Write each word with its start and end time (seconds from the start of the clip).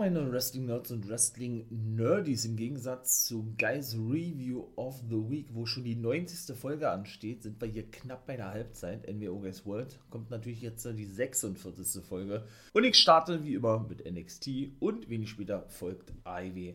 meine 0.00 0.32
Wrestling-Nerds 0.32 0.92
und 0.92 1.10
Wrestling-Nerdies, 1.10 2.46
im 2.46 2.56
Gegensatz 2.56 3.26
zu 3.26 3.54
Guys 3.58 3.94
Review 3.94 4.64
of 4.76 4.98
the 5.10 5.28
Week, 5.28 5.48
wo 5.52 5.66
schon 5.66 5.84
die 5.84 5.94
90. 5.94 6.56
Folge 6.56 6.88
ansteht, 6.88 7.42
sind 7.42 7.60
wir 7.60 7.68
hier 7.68 7.82
knapp 7.90 8.24
bei 8.26 8.36
der 8.36 8.48
Halbzeit. 8.48 9.06
NWO 9.06 9.40
Guys 9.40 9.66
World 9.66 9.98
kommt 10.08 10.30
natürlich 10.30 10.62
jetzt 10.62 10.86
die 10.86 11.04
46. 11.04 12.02
Folge. 12.02 12.46
Und 12.72 12.84
ich 12.84 12.96
starte 12.96 13.44
wie 13.44 13.52
immer 13.52 13.86
mit 13.86 14.10
NXT 14.10 14.70
und 14.80 15.10
wenig 15.10 15.28
später 15.28 15.68
folgt 15.68 16.14
AEW 16.24 16.72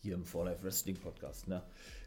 hier 0.00 0.14
im 0.14 0.24
For 0.24 0.44
Life 0.44 0.62
Wrestling 0.62 0.94
Podcast. 0.94 1.48
Ne? 1.48 1.60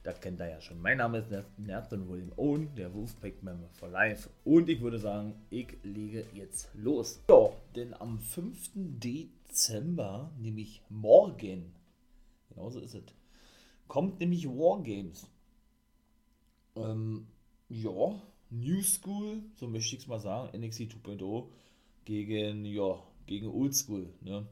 Das 0.03 0.21
kennt 0.21 0.39
ihr 0.39 0.51
ja 0.51 0.61
schon. 0.61 0.81
Mein 0.81 0.99
Name 0.99 1.17
ist 1.17 1.27
Nathan 1.57 2.07
William 2.07 2.31
Owen, 2.37 2.73
der 2.75 2.93
Wolfpack 2.93 3.43
Member 3.43 3.67
for 3.73 3.89
Life. 3.89 4.29
Und 4.45 4.69
ich 4.69 4.79
würde 4.79 4.99
sagen, 4.99 5.35
ich 5.49 5.77
lege 5.83 6.25
jetzt 6.33 6.69
los. 6.75 7.21
Ja, 7.29 7.49
denn 7.75 7.93
am 7.93 8.19
5. 8.19 8.69
Dezember 8.73 9.40
Dezember, 9.51 10.31
nämlich 10.37 10.81
morgen, 10.89 11.73
genauso 12.49 12.79
ist 12.79 12.95
es, 12.95 13.03
kommt 13.87 14.19
nämlich 14.21 14.47
Wargames. 14.47 15.27
Ähm, 16.77 17.27
ja, 17.67 18.21
New 18.49 18.81
School, 18.81 19.43
so 19.55 19.67
möchte 19.67 19.97
ich 19.97 20.03
es 20.03 20.07
mal 20.07 20.21
sagen, 20.21 20.57
NXT 20.57 20.83
2.0 20.83 21.49
gegen, 22.05 22.63
ja, 22.63 23.03
gegen 23.25 23.47
Old 23.47 23.75
School, 23.75 24.13
ne? 24.21 24.47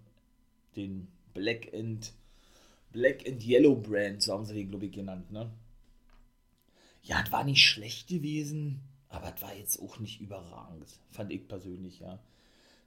Den 0.76 1.08
Black 1.34 1.74
and 1.74 2.14
Black 2.92 3.26
and 3.26 3.46
Yellow 3.46 3.76
Brand, 3.76 4.22
so 4.22 4.34
haben 4.34 4.46
sie 4.46 4.54
den, 4.54 4.70
glaube 4.70 4.88
ich, 4.88 4.92
genannt, 4.92 5.32
ne? 5.32 5.50
Ja, 7.04 7.24
es 7.24 7.32
war 7.32 7.46
nicht 7.46 7.66
schlecht 7.66 8.10
gewesen, 8.10 8.82
aber 9.08 9.34
es 9.34 9.42
war 9.42 9.56
jetzt 9.56 9.82
auch 9.82 10.00
nicht 10.00 10.20
überragend, 10.20 11.00
fand 11.10 11.32
ich 11.32 11.48
persönlich, 11.48 12.00
ja. 12.02 12.20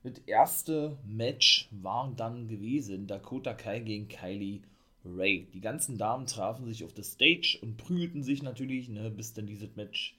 Das 0.04 0.18
erste 0.26 0.98
Match 1.06 1.68
war 1.70 2.12
dann 2.16 2.48
gewesen 2.48 3.06
Dakota 3.06 3.54
Kai 3.54 3.78
gegen 3.78 4.08
Kylie 4.08 4.62
Ray. 5.04 5.46
Die 5.54 5.60
ganzen 5.60 5.96
Damen 5.96 6.26
trafen 6.26 6.66
sich 6.66 6.82
auf 6.84 6.92
der 6.92 7.04
Stage 7.04 7.58
und 7.62 7.76
prügelten 7.76 8.24
sich 8.24 8.42
natürlich, 8.42 8.88
ne, 8.88 9.10
bis 9.10 9.32
dann 9.32 9.46
dieses 9.46 9.76
Match 9.76 10.16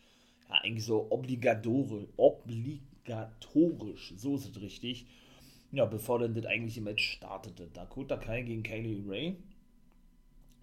ja, 0.49 0.55
eigentlich 0.55 0.85
so 0.85 1.07
obligatorisch, 1.09 2.07
obligatorisch, 2.15 4.13
so 4.15 4.35
ist 4.35 4.55
es 4.55 4.61
richtig, 4.61 5.05
ja, 5.73 5.85
bevor 5.85 6.19
dann 6.19 6.33
das 6.33 6.45
eigentliche 6.45 6.81
Match 6.81 7.03
startete. 7.17 7.67
Dakota 7.73 8.15
Kai 8.15 8.43
gegen 8.43 8.63
Kylie 8.63 9.03
Ray 9.05 9.35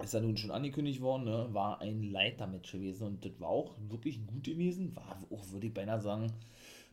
ist 0.02 0.14
ja 0.14 0.20
nun 0.20 0.38
schon 0.38 0.50
angekündigt 0.50 1.02
worden, 1.02 1.24
ne, 1.24 1.48
war 1.52 1.82
ein 1.82 2.02
Leitermatch 2.02 2.72
gewesen 2.72 3.06
und 3.06 3.24
das 3.24 3.38
war 3.38 3.50
auch 3.50 3.74
wirklich 3.88 4.26
gut 4.26 4.44
gewesen, 4.44 4.96
war 4.96 5.22
auch, 5.30 5.50
würde 5.50 5.66
ich 5.66 5.74
beinahe 5.74 6.00
sagen, 6.00 6.32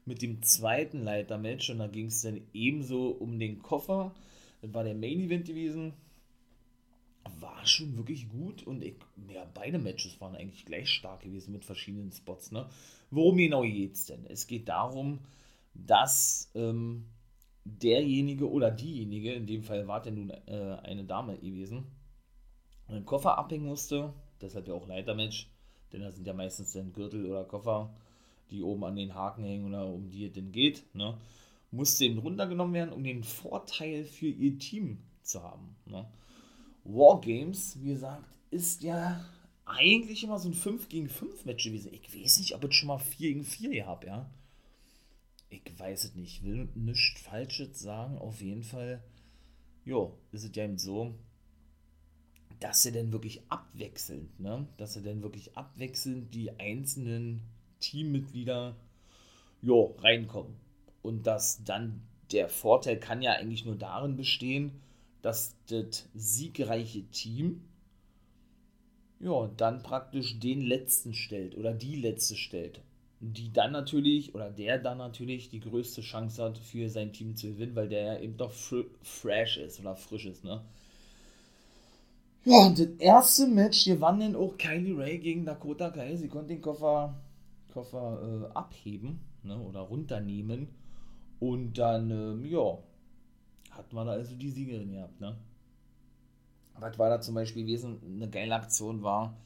mit 0.08 0.22
dem 0.22 0.42
zweiten 0.42 1.04
Leitermatch 1.04 1.70
und 1.70 1.80
da 1.80 1.88
ging 1.88 2.08
es 2.08 2.22
dann 2.22 2.42
ebenso 2.54 3.10
um 3.10 3.38
den 3.38 3.62
Koffer. 3.62 4.16
Das 4.62 4.74
war 4.74 4.84
der 4.84 4.96
Main 4.96 5.20
Event 5.20 5.46
gewesen. 5.46 5.94
War 7.40 7.68
schon 7.68 7.98
wirklich 7.98 8.30
gut 8.30 8.64
und 8.64 8.82
ich, 8.82 8.96
ja, 9.30 9.46
beide 9.54 9.80
Matches 9.80 10.20
waren 10.22 10.36
eigentlich 10.36 10.66
gleich 10.66 10.90
stark 10.90 11.22
gewesen 11.22 11.52
mit 11.52 11.66
verschiedenen 11.66 12.12
Spots. 12.14 12.52
Ne? 12.52 12.70
Worum 13.12 13.36
genau 13.38 13.64
geht 13.64 13.96
es 13.96 14.06
denn? 14.06 14.26
Es 14.28 14.48
geht 14.48 14.70
darum, 14.70 15.20
dass 15.74 16.50
ähm, 16.56 17.06
derjenige 17.66 18.50
oder 18.50 18.72
diejenige, 18.72 19.34
in 19.34 19.46
dem 19.46 19.62
Fall 19.62 19.88
war 19.88 20.02
der 20.02 20.14
nun 20.14 20.30
äh, 20.30 20.78
eine 20.84 21.04
Dame 21.04 21.38
gewesen, 21.38 21.86
einen 22.88 23.06
Koffer 23.06 23.38
abhängen 23.38 23.66
musste. 23.66 24.14
Deshalb 24.40 24.70
ja 24.70 24.74
auch 24.74 24.88
Leitermatch, 24.88 25.50
denn 25.92 26.02
da 26.02 26.12
sind 26.12 26.26
ja 26.26 26.34
meistens 26.34 26.72
dann 26.72 26.94
Gürtel 26.94 27.26
oder 27.26 27.44
Koffer 27.44 27.94
die 28.52 28.64
oben 28.64 28.84
an 28.84 28.96
den 28.96 29.14
Haken 29.14 29.44
hängen 29.44 29.66
oder 29.66 29.88
um 29.88 30.10
die 30.10 30.26
es 30.26 30.34
denn 30.34 30.52
geht, 30.52 30.84
ne, 30.96 31.18
musste 31.72 32.06
eben 32.06 32.20
runtergenommen 32.20 32.74
werden, 32.74 32.94
um 32.94 33.04
den 33.04 33.24
Vorteil 33.24 34.06
für 34.06 34.28
ihr 34.28 34.58
Team 34.58 35.00
zu 35.22 35.44
haben. 35.44 35.76
Ne. 35.86 36.08
Wargames, 36.84 37.78
wie 37.82 37.90
gesagt, 37.90 38.24
ist 38.50 38.84
ja 38.84 39.26
eigentlich 39.66 40.24
immer 40.24 40.40
so 40.40 40.50
ein 40.50 40.54
5 40.54 40.88
gegen 40.88 41.10
5 41.10 41.46
Match 41.46 41.66
gewesen. 41.66 41.92
Ich 41.92 42.16
weiß 42.16 42.40
nicht, 42.40 42.56
ob 42.56 42.64
ich 42.64 42.74
schon 42.74 42.88
mal 42.88 42.98
4 42.98 43.30
gegen 43.30 43.44
4 43.44 43.70
gehabt, 43.70 44.06
ja. 44.06 44.30
Ich 45.50 45.62
weiß 45.78 46.06
es 46.06 46.16
nicht. 46.16 46.38
Ich 46.38 46.44
will 46.44 46.70
nichts 46.76 47.22
Falsches 47.22 47.80
sagen. 47.80 48.18
Auf 48.18 48.42
jeden 48.42 48.64
Fall, 48.64 49.04
jo, 49.86 50.18
ist 50.32 50.44
es 50.44 50.56
ja 50.56 50.64
eben 50.64 50.78
so, 50.78 51.14
dass 52.60 52.86
er 52.86 52.92
denn 52.92 53.12
wirklich 53.12 53.42
abwechselnd, 53.50 54.40
ne? 54.40 54.68
Dass 54.78 54.96
er 54.96 55.04
denn 55.04 55.22
wirklich 55.22 55.56
abwechselnd 55.58 56.34
die 56.34 56.58
einzelnen 56.60 57.42
Teammitglieder 57.80 58.76
jo, 59.62 59.96
reinkommen. 60.00 60.56
Und 61.02 61.28
dass 61.28 61.64
dann 61.64 62.02
der 62.32 62.50
Vorteil 62.50 63.00
kann 63.00 63.22
ja 63.22 63.34
eigentlich 63.34 63.66
nur 63.66 63.76
darin 63.76 64.16
bestehen, 64.16 64.82
dass 65.22 65.56
das 65.68 66.08
siegreiche 66.14 67.04
Team 67.12 67.62
ja, 69.20 69.50
dann 69.58 69.82
praktisch 69.82 70.40
den 70.40 70.62
letzten 70.62 71.14
stellt 71.14 71.58
oder 71.58 71.74
die 71.74 71.96
letzte 71.96 72.36
stellt. 72.36 72.82
Die 73.20 73.52
dann 73.52 73.72
natürlich, 73.72 74.36
oder 74.36 74.52
der 74.52 74.78
dann 74.78 75.00
natürlich 75.00 75.50
die 75.50 75.60
größte 75.60 76.02
Chance 76.02 76.44
hat, 76.44 76.58
für 76.60 76.88
sein 76.88 77.14
Team 77.14 77.36
zu 77.36 77.48
gewinnen, 77.48 77.76
weil 77.76 77.90
der 77.90 78.02
ja 78.14 78.20
eben 78.20 78.38
doch 78.38 78.52
fr 78.52 78.84
fresh 79.02 79.58
ist 79.58 79.80
oder 79.80 79.96
frisch 79.96 80.28
ist, 80.28 80.44
ne? 80.44 80.62
Ja, 82.46 82.68
und 82.68 82.80
das 82.80 82.88
erste 83.00 83.48
Match 83.48 83.86
gewann 83.86 84.20
dann 84.20 84.36
auch 84.36 84.56
Kylie 84.58 84.98
Ray 84.98 85.18
gegen 85.18 85.46
Dakota 85.46 85.90
Kai. 85.90 86.16
Sie 86.16 86.28
konnte 86.30 86.50
den 86.50 86.62
Koffer 86.62 87.16
Koffer 87.68 88.50
äh, 88.52 88.54
abheben 88.54 89.20
ne, 89.44 89.60
oder 89.60 89.82
runternehmen. 89.82 90.68
Und 91.40 91.78
dann, 91.78 92.10
ähm, 92.10 92.46
ja, 92.46 92.78
hat 93.72 93.94
man 93.94 94.10
also 94.10 94.36
die 94.36 94.50
Siegerin 94.50 94.92
gehabt. 94.92 95.20
Ne? 95.22 95.38
Was 96.80 96.98
war 96.98 97.10
da 97.10 97.22
zum 97.22 97.36
Beispiel 97.36 97.64
gewesen? 97.64 98.00
Eine 98.04 98.30
geile 98.30 98.56
Aktion 98.56 99.04
war 99.04 99.38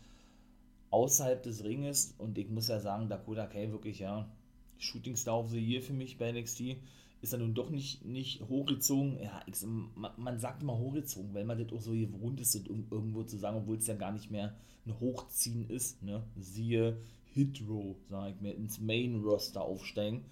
außerhalb 0.90 1.42
des 1.42 1.64
Ringes 1.64 2.16
und 2.18 2.38
ich 2.38 2.50
muss 2.50 2.68
ja 2.68 2.80
sagen, 2.80 3.10
Dakota 3.10 3.48
Kai 3.48 3.72
wirklich, 3.72 4.00
ja, 4.00 4.30
Shooting 4.78 5.16
Star 5.16 5.40
of 5.40 5.50
the 5.50 5.60
Year 5.60 5.82
für 5.82 5.94
mich 5.94 6.18
bei 6.18 6.32
NXT 6.32 6.78
ist 7.22 7.34
er 7.34 7.40
nun 7.40 7.54
doch 7.54 7.70
nicht, 7.70 8.04
nicht 8.04 8.42
hochgezogen. 8.42 9.22
Ja, 9.22 9.42
ich, 9.46 9.56
man, 9.96 10.12
man, 10.18 10.40
sagt 10.40 10.64
immer 10.64 10.78
hochgezogen, 10.78 11.34
weil 11.34 11.46
man 11.46 11.60
das 11.60 11.72
auch 11.72 11.82
so 11.82 11.92
gewohnt 11.92 12.42
ist, 12.42 12.68
um 12.68 12.88
irgendwo 12.90 13.24
zu 13.24 13.38
sagen, 13.38 13.58
obwohl 13.58 13.78
es 13.78 13.88
ja 13.88 13.96
gar 13.96 14.12
nicht 14.12 14.32
mehr 14.32 14.56
ein 14.86 15.00
Hochziehen 15.00 15.70
ist. 15.70 16.02
Ne? 16.02 16.24
Siehe 16.36 16.98
Hit-Row, 17.34 17.96
sag 18.10 18.32
ich 18.36 18.42
mir, 18.42 18.54
ins 18.54 18.80
Main-Roster 18.80 19.62
aufsteigen. 19.62 20.26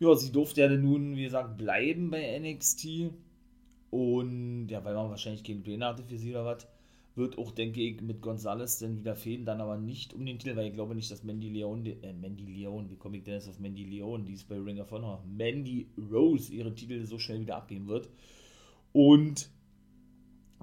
Ja, 0.00 0.14
sie 0.14 0.32
durfte 0.32 0.62
ja 0.62 0.68
nun, 0.68 1.16
wie 1.16 1.24
gesagt, 1.24 1.56
bleiben 1.58 2.10
bei 2.10 2.38
NXT. 2.38 3.10
Und 3.90 4.68
ja, 4.68 4.84
weil 4.84 4.94
man 4.94 5.10
wahrscheinlich 5.10 5.44
keinen 5.44 5.62
Pläne 5.62 5.86
hatte 5.86 6.02
für 6.02 6.18
sie 6.18 6.30
oder 6.30 6.44
was, 6.44 6.66
wird 7.14 7.36
auch, 7.36 7.50
denke 7.50 7.80
ich, 7.82 8.00
mit 8.00 8.22
Gonzalez 8.22 8.78
dann 8.78 8.98
wieder 8.98 9.14
fehlen, 9.14 9.44
dann 9.44 9.60
aber 9.60 9.76
nicht 9.76 10.14
um 10.14 10.24
den 10.24 10.38
Titel, 10.38 10.56
weil 10.56 10.68
ich 10.68 10.72
glaube 10.72 10.94
nicht, 10.94 11.10
dass 11.10 11.22
Mandy 11.22 11.50
Leon, 11.50 11.84
äh, 11.84 12.12
Mandy 12.14 12.46
Leon, 12.46 12.90
wie 12.90 12.96
komme 12.96 13.18
ich 13.18 13.24
denn 13.24 13.34
jetzt 13.34 13.48
auf 13.48 13.58
Mandy 13.58 13.84
Leon, 13.84 14.24
die 14.24 14.32
ist 14.32 14.48
bei 14.48 14.58
Ring 14.58 14.80
of 14.80 14.90
Honor, 14.90 15.22
Mandy 15.26 15.88
Rose 16.10 16.52
ihre 16.52 16.74
Titel 16.74 17.04
so 17.04 17.18
schnell 17.18 17.40
wieder 17.40 17.56
abgeben 17.56 17.86
wird. 17.86 18.08
Und 18.92 19.50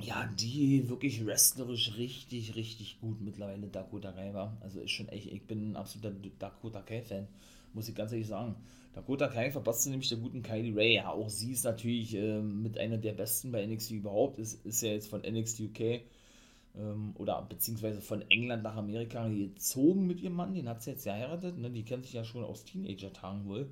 ja, 0.02 0.30
die 0.40 0.90
wirklich 0.90 1.26
wrestlerisch 1.26 1.98
richtig, 1.98 2.56
richtig 2.56 3.00
gut 3.00 3.22
mittlerweile 3.22 3.68
Dakota 3.68 4.12
Kai 4.12 4.34
war. 4.34 4.58
Also 4.62 4.80
ist 4.82 4.92
schon 4.92 5.10
echt, 5.10 5.32
ich 5.32 5.44
bin 5.44 5.72
ein 5.72 5.76
absoluter 5.76 6.12
Dakota 6.40 6.82
Kai-Fan, 6.82 7.28
muss 7.74 7.90
ich 7.90 7.96
ganz 7.96 8.12
ehrlich 8.12 8.28
sagen. 8.28 8.56
Dakota 8.94 9.28
Kai 9.28 9.52
verpasst 9.52 9.88
nämlich 9.88 10.10
der 10.10 10.18
guten 10.18 10.42
Kylie 10.42 10.76
Ray. 10.76 10.96
Ja, 10.96 11.10
auch 11.10 11.30
sie 11.30 11.52
ist 11.52 11.64
natürlich 11.64 12.16
äh, 12.16 12.42
mit 12.42 12.78
einer 12.78 12.98
der 12.98 13.14
besten 13.14 13.52
bei 13.52 13.66
NXT 13.66 13.92
überhaupt. 13.92 14.40
Ist, 14.40 14.66
ist 14.66 14.82
ja 14.82 14.90
jetzt 14.90 15.08
von 15.08 15.22
NXT 15.22 15.62
UK 15.62 16.02
ähm, 16.76 17.14
oder 17.16 17.42
beziehungsweise 17.44 18.02
von 18.02 18.24
England 18.30 18.64
nach 18.64 18.76
Amerika 18.76 19.28
gezogen 19.28 20.08
mit 20.08 20.22
ihrem 20.22 20.34
Mann. 20.34 20.54
Den 20.54 20.68
hat 20.68 20.82
sie 20.82 20.92
jetzt 20.92 21.04
geheiratet. 21.04 21.58
Ne? 21.58 21.70
Die 21.70 21.84
kennt 21.84 22.06
sich 22.06 22.14
ja 22.14 22.24
schon 22.24 22.44
aus 22.44 22.66
Teenager-Tagen 22.66 23.46
wohl. 23.48 23.70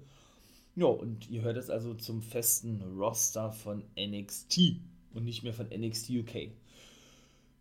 Ja, 0.76 0.86
und 0.86 1.28
ihr 1.30 1.42
hört 1.42 1.58
es 1.58 1.72
also 1.72 1.96
zum 1.96 2.22
festen 2.22 2.82
Roster 2.98 3.52
von 3.52 3.84
NXT 4.00 4.78
und 5.14 5.24
nicht 5.24 5.44
mehr 5.44 5.54
von 5.54 5.68
NXT 5.68 6.10
UK. 6.12 6.52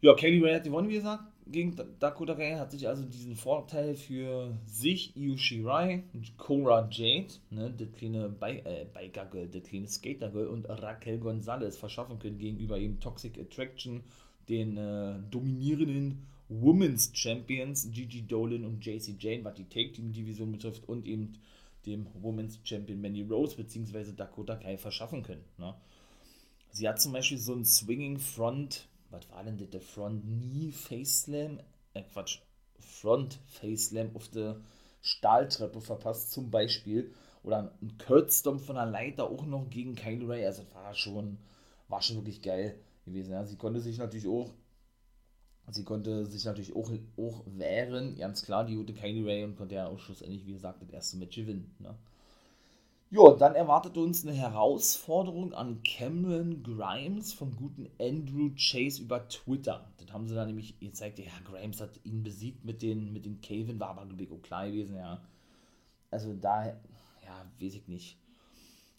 Ja, 0.02 0.14
Kaylee 0.14 0.42
Ray 0.44 0.54
hat 0.54 0.64
gewonnen, 0.64 0.88
wie 0.88 0.94
gesagt, 0.94 1.24
gegen 1.46 1.76
Dakota 2.00 2.34
Kai, 2.34 2.56
hat 2.56 2.72
sich 2.72 2.88
also 2.88 3.04
diesen 3.04 3.36
Vorteil 3.36 3.94
für 3.94 4.56
sich, 4.66 5.16
Io 5.16 5.36
Shirai, 5.36 6.02
Cora 6.36 6.88
Jade, 6.90 7.34
ne, 7.50 7.72
das 7.76 7.92
kleine 7.92 8.28
Bi 8.28 8.58
äh, 8.64 8.86
Biker 8.92 9.26
Girl, 9.26 9.48
das 9.48 9.62
kleine 9.62 9.86
Skater 9.86 10.30
Girl 10.30 10.48
und 10.48 10.68
Raquel 10.68 11.18
Gonzalez 11.18 11.76
verschaffen 11.76 12.18
können 12.18 12.38
gegenüber 12.38 12.78
ihm 12.78 13.00
Toxic 13.00 13.38
Attraction, 13.38 14.02
den 14.48 14.76
äh, 14.76 15.14
dominierenden 15.30 16.26
Women's 16.48 17.10
Champions 17.14 17.90
Gigi 17.90 18.22
Dolan 18.22 18.64
und 18.64 18.84
JC 18.84 19.16
Jane, 19.18 19.44
was 19.44 19.54
die 19.54 19.64
Take 19.64 19.92
Team 19.92 20.12
Division 20.12 20.52
betrifft 20.52 20.88
und 20.88 21.06
eben 21.06 21.34
dem 21.86 22.06
Women's 22.20 22.60
Champion 22.64 23.00
Mandy 23.00 23.22
Rose 23.22 23.56
bzw. 23.56 24.12
Dakota 24.16 24.56
Kai 24.56 24.76
verschaffen 24.76 25.22
können. 25.22 25.44
Ne? 25.58 25.74
Sie 26.76 26.86
hat 26.86 27.00
zum 27.00 27.14
Beispiel 27.14 27.38
so 27.38 27.54
einen 27.54 27.64
Swinging 27.64 28.18
Front, 28.18 28.86
was 29.08 29.30
war 29.30 29.42
denn 29.42 29.56
das, 29.56 29.70
der 29.70 29.80
Front 29.80 30.22
Knee 30.24 30.70
Face 30.70 31.22
Slam? 31.22 31.58
Äh, 31.94 32.02
Quatsch, 32.02 32.40
Front 32.78 33.38
Face 33.46 33.86
Slam 33.86 34.10
auf 34.14 34.28
der 34.28 34.60
Stahltreppe 35.00 35.80
verpasst, 35.80 36.32
zum 36.32 36.50
Beispiel. 36.50 37.14
Oder 37.42 37.72
ein 37.80 37.96
Kurtzstomp 37.96 38.60
von 38.60 38.76
der 38.76 38.84
Leiter 38.84 39.24
auch 39.24 39.46
noch 39.46 39.70
gegen 39.70 39.94
Kyle 39.94 40.28
Ray. 40.28 40.44
Also 40.44 40.64
war 40.74 40.94
schon, 40.94 41.38
war 41.88 42.02
schon 42.02 42.16
wirklich 42.16 42.42
geil 42.42 42.78
gewesen. 43.06 43.32
Ja. 43.32 43.46
Sie 43.46 43.56
konnte 43.56 43.80
sich 43.80 43.96
natürlich 43.96 44.26
auch, 44.26 44.52
sie 45.70 45.84
konnte 45.84 46.26
sich 46.26 46.44
natürlich 46.44 46.76
auch, 46.76 46.92
auch 47.16 47.42
wehren, 47.46 48.16
ganz 48.18 48.44
klar, 48.44 48.66
die 48.66 48.74
gute 48.74 48.92
Kylie 48.92 49.24
Ray 49.24 49.44
und 49.44 49.56
konnte 49.56 49.76
ja 49.76 49.86
auch 49.86 49.98
schlussendlich, 49.98 50.44
wie 50.44 50.52
gesagt, 50.52 50.82
das 50.82 50.90
erste 50.90 51.16
Match 51.16 51.36
gewinnen. 51.36 51.74
Ne? 51.78 51.96
Ja, 53.10 53.32
dann 53.34 53.54
erwartet 53.54 53.96
uns 53.96 54.26
eine 54.26 54.34
Herausforderung 54.34 55.54
an 55.54 55.80
Cameron 55.84 56.64
Grimes 56.64 57.32
vom 57.32 57.54
guten 57.54 57.88
Andrew 58.00 58.50
Chase 58.56 59.00
über 59.00 59.28
Twitter. 59.28 59.88
Das 59.98 60.12
haben 60.12 60.26
sie 60.26 60.34
da 60.34 60.44
nämlich 60.44 60.80
gezeigt, 60.80 61.20
ja, 61.20 61.26
Grimes 61.44 61.80
hat 61.80 62.00
ihn 62.02 62.24
besiegt 62.24 62.64
mit 62.64 62.82
den, 62.82 63.12
mit 63.12 63.24
den 63.24 63.40
Kevin, 63.40 63.78
war 63.78 63.90
aber 63.90 64.02
auch 64.02 64.42
klar 64.42 64.66
gewesen, 64.66 64.96
ja. 64.96 65.22
Also 66.10 66.34
da, 66.34 66.66
ja, 66.66 67.46
weiß 67.60 67.74
ich 67.74 67.86
nicht. 67.86 68.18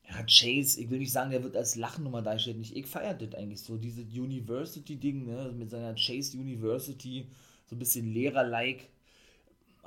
Ja, 0.10 0.24
Chase, 0.24 0.80
ich 0.80 0.90
will 0.90 1.00
nicht 1.00 1.12
sagen, 1.12 1.32
der 1.32 1.44
wird 1.44 1.58
als 1.58 1.76
Lachnummer 1.76 2.22
dargestellt. 2.22 2.60
Nicht, 2.60 2.78
ich 2.78 2.88
feiere 2.88 3.14
das 3.14 3.36
eigentlich 3.36 3.62
so, 3.62 3.76
dieses 3.76 4.06
University-Ding, 4.06 5.26
ne, 5.26 5.52
mit 5.52 5.70
seiner 5.70 5.96
Chase 5.96 6.38
University, 6.38 7.28
so 7.66 7.76
ein 7.76 7.80
bisschen 7.80 8.14
Lehrer-like 8.14 8.88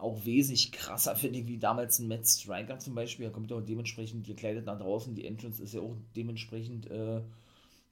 auch 0.00 0.24
wesentlich 0.24 0.72
krasser, 0.72 1.16
finde 1.16 1.40
ich, 1.40 1.46
wie 1.46 1.58
damals 1.58 1.98
ein 1.98 2.08
Matt 2.08 2.26
Striker 2.26 2.78
zum 2.78 2.94
Beispiel. 2.94 3.26
Er 3.26 3.32
kommt 3.32 3.50
ja 3.50 3.56
auch 3.56 3.64
dementsprechend 3.64 4.26
gekleidet 4.26 4.66
nach 4.66 4.78
draußen. 4.78 5.14
Die 5.14 5.26
Entrance 5.26 5.62
ist 5.62 5.74
ja 5.74 5.80
auch 5.80 5.96
dementsprechend 6.16 6.90
äh, 6.90 7.20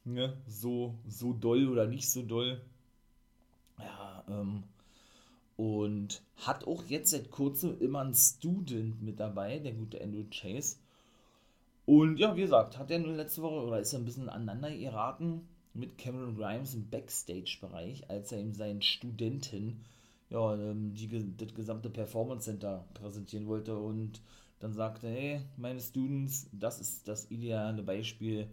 ne, 0.04 0.36
so, 0.46 0.94
so 1.08 1.32
doll 1.32 1.68
oder 1.68 1.86
nicht 1.86 2.10
so 2.10 2.22
doll. 2.22 2.60
Ja, 3.78 4.24
ähm, 4.28 4.64
und 5.56 6.22
hat 6.36 6.66
auch 6.66 6.84
jetzt 6.84 7.10
seit 7.10 7.30
kurzem 7.30 7.80
immer 7.80 8.00
einen 8.00 8.14
Student 8.14 9.02
mit 9.02 9.18
dabei, 9.18 9.58
der 9.58 9.72
gute 9.72 10.00
Andrew 10.00 10.24
Chase. 10.30 10.76
Und 11.84 12.18
ja, 12.18 12.36
wie 12.36 12.42
gesagt, 12.42 12.78
hat 12.78 12.90
er 12.90 12.98
nur 12.98 13.14
letzte 13.14 13.42
Woche 13.42 13.66
oder 13.66 13.80
ist 13.80 13.92
er 13.92 13.98
ein 13.98 14.04
bisschen 14.04 14.28
aneinander 14.28 14.70
geraten 14.70 15.48
mit 15.74 15.96
Cameron 15.98 16.36
Grimes 16.36 16.74
im 16.74 16.88
Backstage-Bereich, 16.90 18.10
als 18.10 18.30
er 18.30 18.40
ihm 18.40 18.52
seinen 18.52 18.82
Studenten 18.82 19.84
ja, 20.30 20.54
ähm, 20.54 20.94
die, 20.94 21.36
das 21.36 21.54
gesamte 21.54 21.90
Performance 21.90 22.44
Center 22.44 22.86
präsentieren 22.94 23.46
wollte 23.46 23.76
und 23.76 24.20
dann 24.60 24.72
sagte, 24.72 25.08
hey, 25.08 25.40
meine 25.56 25.80
Students, 25.80 26.48
das 26.52 26.80
ist 26.80 27.06
das 27.08 27.30
ideale 27.30 27.82
Beispiel 27.82 28.48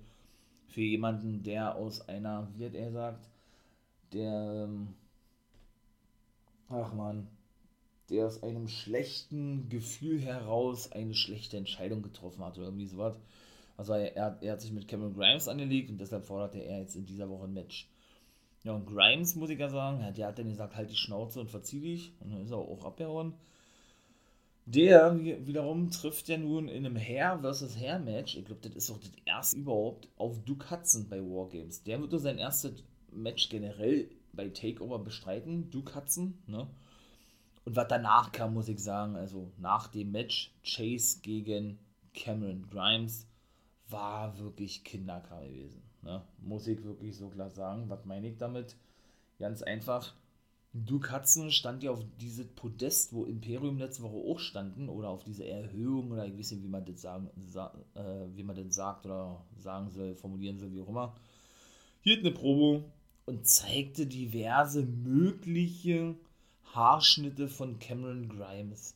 für 0.68 0.81
jemanden, 0.81 1.44
der 1.44 1.75
aus 1.75 2.07
einer, 2.07 2.48
wie 2.56 2.66
hat 2.66 2.75
er 2.75 2.92
sagt, 2.92 3.30
der, 4.13 4.68
ähm, 4.68 4.94
ach 6.69 6.94
man, 6.94 7.27
der 8.10 8.27
aus 8.27 8.44
einem 8.44 8.68
schlechten 8.68 9.68
Gefühl 9.69 10.22
heraus 10.22 10.92
eine 10.92 11.16
schlechte 11.16 11.57
Entscheidung 11.57 12.01
getroffen 12.04 12.44
hat 12.44 12.57
oder 12.57 12.68
irgendwie 12.68 12.86
sowas. 12.86 13.19
Also 13.77 13.94
er, 13.94 14.38
er 14.42 14.51
hat 14.54 14.62
sich 14.62 14.72
mit 14.72 14.88
Cameron 14.88 15.16
Grimes 15.16 15.48
angelegt 15.48 15.89
und 15.89 16.00
deshalb 16.00 16.25
forderte 16.25 16.60
er 16.60 16.80
jetzt 16.80 16.95
in 16.95 17.06
dieser 17.06 17.30
Woche 17.30 17.45
ein 17.45 17.54
Match. 17.54 17.89
Ja, 18.65 18.73
und 18.73 18.88
Grimes, 18.88 19.35
muss 19.35 19.51
ich 19.51 19.59
ja 19.59 19.69
sagen, 19.69 20.03
der 20.15 20.27
hat 20.27 20.39
dann 20.39 20.50
gesagt, 20.50 20.75
halt 20.75 20.89
die 20.89 20.95
Schnauze 20.95 21.39
und 21.39 21.51
verzieh 21.51 21.79
dich. 21.79 22.13
Und 22.19 22.31
dann 22.33 22.41
ist 22.41 22.50
er 22.50 22.57
auch 22.57 22.83
abgehauen. 22.83 23.33
Der 24.65 25.15
wiederum 25.19 25.91
trifft 25.91 26.27
ja 26.27 26.38
nun 26.38 26.67
in 26.67 26.83
einem 26.83 26.97
Hair 26.97 27.39
vs. 27.44 27.77
Hair 27.77 28.00
Match, 28.00 28.35
ich 28.35 28.45
glaube, 28.45 28.67
das 28.67 28.75
ist 28.75 28.89
auch 28.89 28.97
das 28.97 29.12
erste 29.23 29.57
überhaupt, 29.57 30.07
auf 30.17 30.44
Duke 30.44 30.71
Hudson 30.71 31.07
bei 31.07 31.19
Wargames. 31.21 31.83
Der 31.83 32.01
wird 32.01 32.19
sein 32.19 32.39
erstes 32.39 32.83
Match 33.12 33.50
generell 33.50 34.09
bei 34.33 34.50
Takeover 34.50 34.97
bestreiten, 34.97 35.69
Duke 35.69 35.94
Hudson, 35.94 36.39
ne? 36.47 36.67
Und 37.65 37.75
was 37.75 37.88
danach 37.88 38.31
kam, 38.31 38.56
muss 38.56 38.67
ich 38.67 38.79
sagen, 38.79 39.15
also 39.15 39.51
nach 39.57 39.88
dem 39.88 40.12
Match 40.12 40.51
Chase 40.63 41.19
gegen 41.21 41.77
Cameron 42.15 42.67
Grimes, 42.71 43.27
war 43.88 44.39
wirklich 44.39 44.83
Kinderkram 44.83 45.44
gewesen. 45.44 45.83
Ne? 46.05 46.21
Muss 46.37 46.67
ich 46.67 46.83
wirklich 46.83 47.17
so 47.17 47.29
klar 47.29 47.49
sagen. 47.49 47.89
Was 47.89 48.05
meine 48.05 48.27
ich 48.27 48.37
damit? 48.37 48.75
Ganz 49.39 49.61
einfach. 49.63 50.13
Du 50.71 50.99
Katzen 50.99 51.51
stand 51.51 51.83
ja 51.83 51.91
auf 51.91 52.03
dieses 52.19 52.47
Podest, 52.47 53.13
wo 53.13 53.23
Imperium 53.23 53.77
letzte 53.77 54.03
Woche 54.03 54.17
auch 54.29 54.39
standen, 54.39 54.89
oder 54.89 55.09
auf 55.09 55.23
diese 55.23 55.47
Erhöhung, 55.47 56.11
oder 56.11 56.25
ich 56.25 56.37
weiß 56.37 56.51
nicht, 56.51 56.63
wie 56.63 56.69
man 56.69 56.85
das 56.85 57.01
sagen, 57.01 57.29
sa 57.37 57.73
äh, 57.95 58.25
wie 58.35 58.43
man 58.43 58.57
das 58.57 58.75
sagt 58.75 59.05
oder 59.05 59.45
sagen 59.57 59.89
soll, 59.91 60.15
formulieren 60.15 60.59
soll, 60.59 60.73
wie 60.73 60.81
auch 60.81 60.89
immer. 60.89 61.15
Hielt 62.01 62.19
eine 62.19 62.31
Probe 62.31 62.83
und 63.25 63.47
zeigte 63.47 64.05
diverse 64.05 64.83
mögliche 64.83 66.15
Haarschnitte 66.73 67.47
von 67.47 67.79
Cameron 67.79 68.27
Grimes. 68.27 68.95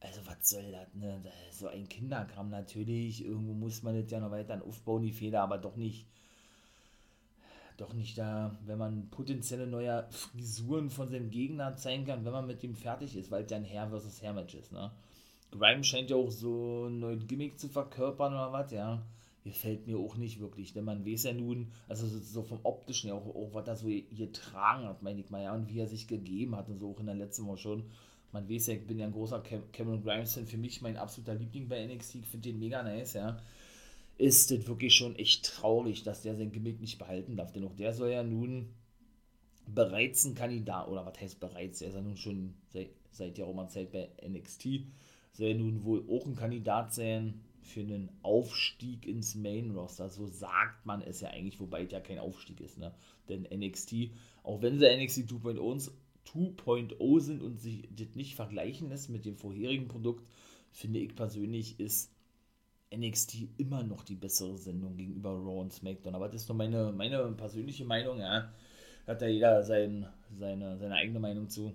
Also, 0.00 0.20
was 0.26 0.50
soll 0.50 0.70
das, 0.70 0.94
ne? 0.94 1.22
So 1.50 1.68
ein 1.68 1.88
Kinderkram 1.88 2.50
natürlich. 2.50 3.24
Irgendwo 3.24 3.54
muss 3.54 3.82
man 3.82 4.00
das 4.00 4.10
ja 4.10 4.20
noch 4.20 4.30
weiter 4.30 4.62
aufbauen, 4.66 5.02
die 5.02 5.12
Feder, 5.12 5.42
aber 5.42 5.58
doch 5.58 5.76
nicht 5.76 6.06
doch 7.80 7.94
nicht 7.94 8.18
da, 8.18 8.56
wenn 8.66 8.78
man 8.78 9.08
potenzielle 9.10 9.66
neue 9.66 10.06
Frisuren 10.10 10.90
von 10.90 11.08
seinem 11.08 11.30
Gegner 11.30 11.76
zeigen 11.76 12.04
kann, 12.04 12.24
wenn 12.24 12.32
man 12.32 12.46
mit 12.46 12.62
ihm 12.62 12.74
fertig 12.74 13.16
ist, 13.16 13.30
weil 13.30 13.44
es 13.44 13.50
ja 13.50 13.56
ein 13.56 13.64
Herr 13.64 13.88
versus 13.88 14.22
Herr 14.22 14.32
Match 14.32 14.54
ist, 14.54 14.72
ne? 14.72 14.90
Grimes 15.50 15.86
scheint 15.86 16.10
ja 16.10 16.16
auch 16.16 16.30
so 16.30 16.86
ein 16.86 17.00
neues 17.00 17.26
Gimmick 17.26 17.58
zu 17.58 17.68
verkörpern 17.68 18.32
oder 18.32 18.52
was, 18.52 18.70
ja. 18.70 19.02
Gefällt 19.42 19.86
mir 19.86 19.98
auch 19.98 20.16
nicht 20.16 20.38
wirklich, 20.38 20.74
denn 20.74 20.84
man 20.84 21.04
weiß 21.06 21.24
ja 21.24 21.32
nun, 21.32 21.72
also 21.88 22.06
so 22.06 22.42
vom 22.42 22.60
optischen 22.62 23.08
ja 23.08 23.14
auch, 23.14 23.26
auch 23.26 23.54
was 23.54 23.66
er 23.66 23.76
so 23.76 23.88
getragen 23.88 24.84
hat, 24.84 25.02
meine 25.02 25.20
ich 25.20 25.30
mal, 25.30 25.42
ja, 25.42 25.54
und 25.54 25.68
wie 25.68 25.80
er 25.80 25.86
sich 25.86 26.06
gegeben 26.06 26.54
hat 26.56 26.68
und 26.68 26.78
so 26.78 26.90
auch 26.90 27.00
in 27.00 27.06
der 27.06 27.14
letzten 27.14 27.46
Woche 27.46 27.58
schon. 27.58 27.84
Man 28.32 28.48
weiß 28.48 28.68
ja, 28.68 28.74
ich 28.74 28.86
bin 28.86 28.98
ja 28.98 29.06
ein 29.06 29.12
großer 29.12 29.42
Cameron 29.72 30.04
Grimes-Fan, 30.04 30.46
für 30.46 30.58
mich 30.58 30.82
mein 30.82 30.96
absoluter 30.96 31.34
Liebling 31.34 31.68
bei 31.68 31.84
NXT, 31.84 32.16
ich 32.16 32.26
finde 32.26 32.50
den 32.50 32.60
mega 32.60 32.82
nice, 32.82 33.14
ja 33.14 33.38
ist 34.20 34.50
das 34.50 34.66
wirklich 34.66 34.94
schon 34.94 35.16
echt 35.16 35.46
traurig, 35.46 36.02
dass 36.02 36.20
der 36.20 36.36
sein 36.36 36.52
Gimmick 36.52 36.78
nicht 36.80 36.98
behalten 36.98 37.36
darf. 37.36 37.52
Denn 37.52 37.64
auch 37.64 37.74
der 37.74 37.94
soll 37.94 38.10
ja 38.10 38.22
nun 38.22 38.74
bereits 39.66 40.26
ein 40.26 40.34
Kandidat, 40.34 40.88
oder 40.88 41.06
was 41.06 41.18
heißt 41.18 41.40
bereits, 41.40 41.80
er 41.80 41.88
ist 41.88 41.94
ja 41.94 42.02
nun 42.02 42.18
schon 42.18 42.54
seit, 42.68 42.90
seit 43.10 43.38
der 43.38 43.68
Zeit 43.68 43.92
bei 43.92 44.10
NXT, 44.22 44.82
soll 45.32 45.48
ja 45.48 45.54
nun 45.54 45.84
wohl 45.84 46.04
auch 46.10 46.26
ein 46.26 46.36
Kandidat 46.36 46.92
sein 46.92 47.40
für 47.62 47.80
einen 47.80 48.10
Aufstieg 48.22 49.06
ins 49.06 49.34
Main 49.36 49.70
Roster. 49.70 50.10
So 50.10 50.26
sagt 50.26 50.84
man 50.84 51.00
es 51.00 51.22
ja 51.22 51.30
eigentlich, 51.30 51.58
wobei 51.58 51.84
es 51.84 51.92
ja 51.92 52.00
kein 52.00 52.18
Aufstieg 52.18 52.60
ist. 52.60 52.76
Ne? 52.76 52.92
Denn 53.30 53.48
NXT, 53.50 54.10
auch 54.42 54.60
wenn 54.60 54.78
sie 54.78 54.84
NXT 54.86 55.30
2.0 55.30 57.20
sind 57.20 57.40
und 57.42 57.58
sich 57.58 57.88
das 57.96 58.14
nicht 58.14 58.34
vergleichen 58.34 58.90
lässt 58.90 59.08
mit 59.08 59.24
dem 59.24 59.36
vorherigen 59.36 59.88
Produkt, 59.88 60.26
finde 60.72 60.98
ich 60.98 61.14
persönlich, 61.14 61.80
ist 61.80 62.12
NXT 62.94 63.58
immer 63.58 63.82
noch 63.82 64.04
die 64.04 64.16
bessere 64.16 64.56
Sendung 64.58 64.96
gegenüber 64.96 65.30
Raw 65.30 65.60
und 65.60 65.72
SmackDown. 65.72 66.14
Aber 66.14 66.28
das 66.28 66.42
ist 66.42 66.48
nur 66.48 66.56
meine, 66.56 66.92
meine 66.92 67.22
persönliche 67.32 67.84
Meinung, 67.84 68.18
ja. 68.18 68.52
Hat 69.06 69.22
da 69.22 69.26
jeder 69.26 69.62
sein, 69.62 70.06
seine, 70.38 70.76
seine 70.78 70.94
eigene 70.94 71.20
Meinung 71.20 71.48
zu. 71.48 71.72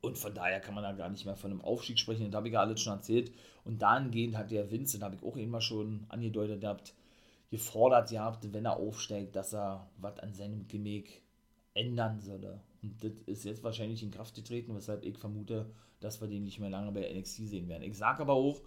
Und 0.00 0.18
von 0.18 0.34
daher 0.34 0.60
kann 0.60 0.74
man 0.74 0.82
da 0.82 0.92
gar 0.92 1.08
nicht 1.08 1.24
mehr 1.24 1.36
von 1.36 1.50
einem 1.50 1.60
Aufstieg 1.60 1.98
sprechen. 1.98 2.30
Das 2.30 2.36
habe 2.36 2.48
ich 2.48 2.54
ja 2.54 2.60
alles 2.60 2.80
schon 2.80 2.94
erzählt. 2.94 3.32
Und 3.64 3.80
dahingehend 3.80 4.36
hat 4.36 4.50
der 4.50 4.70
Vince, 4.70 4.98
den 4.98 5.04
habe 5.04 5.14
ich 5.14 5.22
auch 5.22 5.36
immer 5.36 5.60
schon 5.60 6.04
angedeutet 6.08 6.60
gehabt, 6.60 6.94
gefordert 7.50 8.10
gehabt, 8.10 8.52
wenn 8.52 8.64
er 8.64 8.78
aufsteigt, 8.78 9.36
dass 9.36 9.54
er 9.54 9.88
was 9.98 10.18
an 10.18 10.34
seinem 10.34 10.66
Gimmick 10.66 11.22
ändern 11.74 12.20
solle. 12.20 12.60
Und 12.82 13.02
das 13.04 13.12
ist 13.26 13.44
jetzt 13.44 13.62
wahrscheinlich 13.62 14.02
in 14.02 14.10
Kraft 14.10 14.34
getreten, 14.34 14.74
weshalb 14.74 15.04
ich 15.04 15.16
vermute, 15.18 15.70
dass 16.00 16.20
wir 16.20 16.28
den 16.28 16.44
nicht 16.44 16.58
mehr 16.58 16.70
lange 16.70 16.90
bei 16.90 17.12
NXT 17.12 17.48
sehen 17.48 17.68
werden. 17.68 17.84
Ich 17.84 17.96
sage 17.96 18.22
aber 18.22 18.32
auch, 18.32 18.60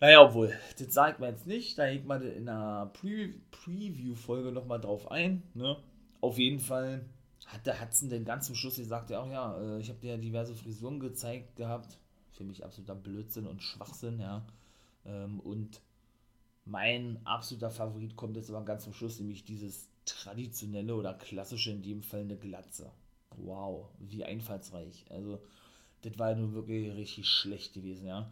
naja, 0.00 0.22
obwohl, 0.22 0.52
das 0.78 0.94
sagt 0.94 1.20
man 1.20 1.30
jetzt 1.30 1.46
nicht. 1.46 1.78
Da 1.78 1.84
hängt 1.84 2.06
man 2.06 2.22
in 2.22 2.48
einer 2.48 2.86
Pre 2.86 3.34
Preview-Folge 3.50 4.50
nochmal 4.50 4.80
drauf 4.80 5.10
ein. 5.10 5.42
Ne? 5.54 5.76
Auf 6.20 6.38
jeden 6.38 6.60
Fall 6.60 7.04
hat 7.46 7.66
der 7.66 7.80
Hudson 7.80 8.08
den 8.08 8.24
ganzen 8.24 8.54
Schluss 8.54 8.76
gesagt, 8.76 9.10
ja, 9.10 9.20
auch 9.20 9.30
ja, 9.30 9.60
äh, 9.60 9.80
ich 9.80 9.88
habe 9.88 10.00
dir 10.00 10.12
ja 10.12 10.16
diverse 10.16 10.54
Frisuren 10.54 11.00
gezeigt 11.00 11.56
gehabt. 11.56 11.98
Für 12.32 12.44
mich 12.44 12.64
absoluter 12.64 12.94
Blödsinn 12.94 13.46
und 13.46 13.62
Schwachsinn, 13.62 14.20
ja. 14.20 14.46
Ähm, 15.04 15.40
und 15.40 15.80
mein 16.64 17.20
absoluter 17.24 17.70
Favorit 17.70 18.16
kommt 18.16 18.36
jetzt 18.36 18.50
aber 18.50 18.64
ganz 18.64 18.84
zum 18.84 18.94
Schluss, 18.94 19.18
nämlich 19.18 19.44
dieses 19.44 19.88
traditionelle 20.04 20.94
oder 20.94 21.14
klassische, 21.14 21.72
in 21.72 21.82
dem 21.82 22.02
Fall 22.02 22.20
eine 22.20 22.36
Glatze. 22.36 22.90
Wow, 23.36 23.88
wie 23.98 24.24
einfallsreich. 24.24 25.04
Also, 25.10 25.40
das 26.02 26.18
war 26.18 26.30
ja 26.30 26.36
nun 26.36 26.54
wirklich 26.54 26.94
richtig 26.94 27.26
schlecht 27.26 27.74
gewesen, 27.74 28.06
ja. 28.06 28.30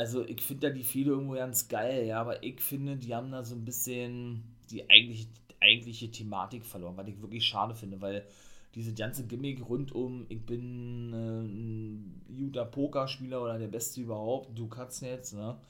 Also 0.00 0.24
ich 0.26 0.40
finde 0.40 0.68
da 0.68 0.74
die 0.74 0.82
viele 0.82 1.10
irgendwo 1.10 1.34
ganz 1.34 1.68
geil, 1.68 2.06
ja, 2.06 2.22
aber 2.22 2.42
ich 2.42 2.62
finde, 2.62 2.96
die 2.96 3.14
haben 3.14 3.30
da 3.30 3.44
so 3.44 3.54
ein 3.54 3.66
bisschen 3.66 4.42
die 4.70 4.88
eigentliche, 4.88 5.28
eigentliche 5.60 6.10
Thematik 6.10 6.64
verloren, 6.64 6.96
was 6.96 7.06
ich 7.06 7.20
wirklich 7.20 7.44
schade 7.44 7.74
finde, 7.74 8.00
weil 8.00 8.26
diese 8.74 8.94
ganze 8.94 9.26
Gimmick 9.26 9.68
rund 9.68 9.92
um, 9.92 10.24
ich 10.30 10.46
bin 10.46 11.12
äh, 11.12 11.42
ein 11.42 12.22
Utah 12.30 12.64
Pokerspieler 12.64 13.42
oder 13.42 13.58
der 13.58 13.68
Beste 13.68 14.00
überhaupt, 14.00 14.58
du 14.58 14.68
kannst 14.68 15.02
jetzt, 15.02 15.34
ne? 15.34 15.60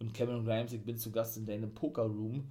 Und 0.00 0.12
Cameron 0.14 0.44
Grimes, 0.44 0.72
ich 0.72 0.82
bin 0.82 0.98
zu 0.98 1.12
Gast 1.12 1.36
in 1.36 1.46
deinem 1.46 1.72
Poker-Room. 1.72 2.50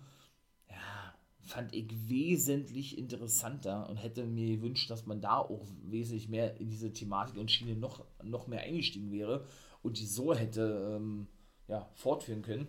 Ja, 0.70 1.16
fand 1.42 1.76
ich 1.76 1.88
wesentlich 2.08 2.98
interessanter 2.98 3.90
und 3.90 3.98
hätte 3.98 4.24
mir 4.26 4.56
gewünscht, 4.56 4.90
dass 4.90 5.06
man 5.06 5.20
da 5.20 5.40
auch 5.40 5.68
wesentlich 5.84 6.30
mehr 6.30 6.58
in 6.62 6.70
diese 6.70 6.94
Thematik 6.94 7.36
und 7.36 7.52
Schiene 7.52 7.76
noch, 7.76 8.06
noch 8.24 8.48
mehr 8.48 8.62
eingestiegen 8.62 9.12
wäre 9.12 9.46
und 9.86 10.00
die 10.00 10.06
so 10.06 10.34
hätte 10.34 10.96
ähm, 10.96 11.28
ja, 11.68 11.90
fortführen 11.96 12.42
können. 12.42 12.68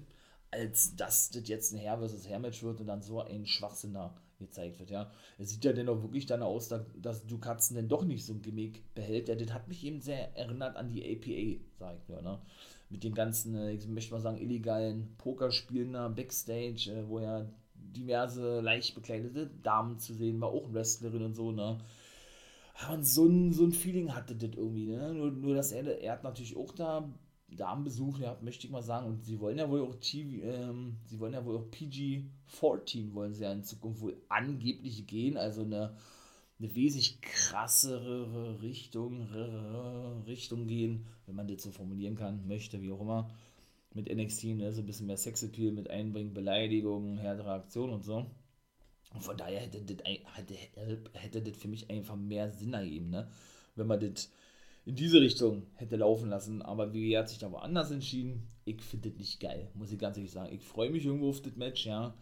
als 0.50 0.96
dass 0.96 1.30
das 1.30 1.48
jetzt 1.48 1.72
ein 1.72 1.78
Herr 1.78 1.98
versus 1.98 2.28
Herr-Match 2.28 2.62
wird 2.62 2.80
und 2.80 2.86
dann 2.86 3.02
so 3.02 3.20
ein 3.20 3.46
Schwachsinn 3.46 3.94
da 3.94 4.14
gezeigt 4.38 4.78
wird, 4.78 4.90
ja. 4.90 5.10
Es 5.38 5.50
sieht 5.50 5.64
ja 5.64 5.72
dann 5.72 5.88
auch 5.88 6.02
wirklich 6.02 6.26
dann 6.26 6.42
aus, 6.42 6.68
dass, 6.68 6.82
dass 7.00 7.26
du 7.26 7.38
Katzen 7.38 7.76
denn 7.76 7.88
doch 7.88 8.04
nicht 8.04 8.24
so 8.24 8.34
ein 8.34 8.42
Gimmick 8.42 8.82
behält. 8.94 9.28
Ja, 9.28 9.34
das 9.34 9.52
hat 9.52 9.68
mich 9.68 9.84
eben 9.84 10.00
sehr 10.00 10.36
erinnert 10.36 10.76
an 10.76 10.90
die 10.90 11.02
APA, 11.04 11.64
sag 11.78 11.96
ich 11.98 12.08
nur, 12.08 12.22
ne? 12.22 12.38
Mit 12.90 13.02
den 13.02 13.14
ganzen, 13.14 13.54
äh, 13.56 13.72
ich 13.72 13.86
möchte 13.88 14.12
mal 14.12 14.20
sagen, 14.20 14.38
illegalen 14.38 15.16
Pokerspielen 15.18 15.94
da 15.94 16.08
Backstage, 16.08 16.92
äh, 16.92 17.08
wo 17.08 17.18
ja 17.20 17.46
diverse 17.74 18.60
leicht 18.60 18.94
bekleidete 18.94 19.50
Damen 19.62 19.98
zu 19.98 20.14
sehen 20.14 20.40
war, 20.40 20.50
auch 20.50 20.72
Wrestlerin 20.72 21.22
und 21.22 21.34
so, 21.34 21.52
ne? 21.52 21.78
Und 22.90 23.04
so 23.04 23.26
ein, 23.26 23.52
so 23.52 23.64
ein 23.64 23.72
Feeling 23.72 24.14
hatte 24.14 24.36
das 24.36 24.50
irgendwie, 24.54 24.86
ne? 24.86 25.14
Nur, 25.14 25.30
nur 25.30 25.54
dass 25.54 25.72
er, 25.72 26.00
er 26.00 26.12
hat 26.12 26.24
natürlich 26.24 26.56
auch 26.56 26.72
da 26.72 27.08
Damenbesuch 27.48 28.18
gehabt, 28.18 28.42
möchte 28.42 28.66
ich 28.66 28.72
mal 28.72 28.82
sagen. 28.82 29.06
Und 29.06 29.24
sie 29.24 29.40
wollen 29.40 29.58
ja 29.58 29.68
wohl 29.70 29.82
auch 29.82 29.94
TV, 29.96 30.44
ähm, 30.44 30.96
sie 31.04 31.18
wollen 31.18 31.32
ja 31.32 31.44
wohl 31.44 31.56
auch 31.56 31.70
PG-14 31.70 33.14
wollen 33.14 33.34
sie 33.34 33.44
ja 33.44 33.52
in 33.52 33.64
Zukunft 33.64 34.00
wohl 34.00 34.16
angeblich 34.28 35.06
gehen, 35.06 35.36
also 35.36 35.62
eine, 35.62 35.96
eine 36.58 36.74
wesentlich 36.74 37.20
krassere 37.20 38.60
Richtung, 38.62 39.22
Richtung 40.26 40.66
gehen, 40.66 41.06
wenn 41.26 41.36
man 41.36 41.48
das 41.48 41.62
so 41.62 41.70
formulieren 41.70 42.16
kann, 42.16 42.46
möchte, 42.46 42.82
wie 42.82 42.92
auch 42.92 43.00
immer. 43.00 43.30
Mit 43.94 44.14
NXT, 44.14 44.44
ne, 44.56 44.72
so 44.72 44.82
ein 44.82 44.86
bisschen 44.86 45.06
mehr 45.06 45.16
Sexappeal 45.16 45.72
mit 45.72 45.88
einbringen, 45.88 46.34
Beleidigungen, 46.34 47.16
härtere 47.16 47.52
Aktionen 47.52 47.94
und 47.94 48.04
so. 48.04 48.26
Und 49.16 49.22
von 49.22 49.36
daher 49.38 49.60
hätte 49.60 49.80
das, 49.80 50.06
hätte, 50.34 50.54
hätte 51.14 51.54
für 51.54 51.68
mich 51.68 51.88
einfach 51.90 52.16
mehr 52.16 52.50
Sinn 52.50 52.74
ergeben, 52.74 53.08
ne? 53.08 53.30
Wenn 53.74 53.86
man 53.86 53.98
das 53.98 54.30
in 54.84 54.94
diese 54.94 55.22
Richtung 55.22 55.62
hätte 55.76 55.96
laufen 55.96 56.28
lassen. 56.28 56.60
Aber 56.60 56.92
wie 56.92 57.16
hat 57.16 57.30
sich 57.30 57.38
da 57.38 57.50
woanders 57.50 57.90
entschieden? 57.90 58.46
Ich 58.66 58.82
finde 58.82 59.08
das 59.08 59.18
nicht 59.18 59.40
geil, 59.40 59.70
muss 59.72 59.90
ich 59.90 59.98
ganz 59.98 60.18
ehrlich 60.18 60.32
sagen. 60.32 60.54
Ich 60.54 60.62
freue 60.62 60.90
mich 60.90 61.06
irgendwo 61.06 61.30
auf 61.30 61.40
das 61.40 61.56
Match, 61.56 61.86
ja. 61.86 62.14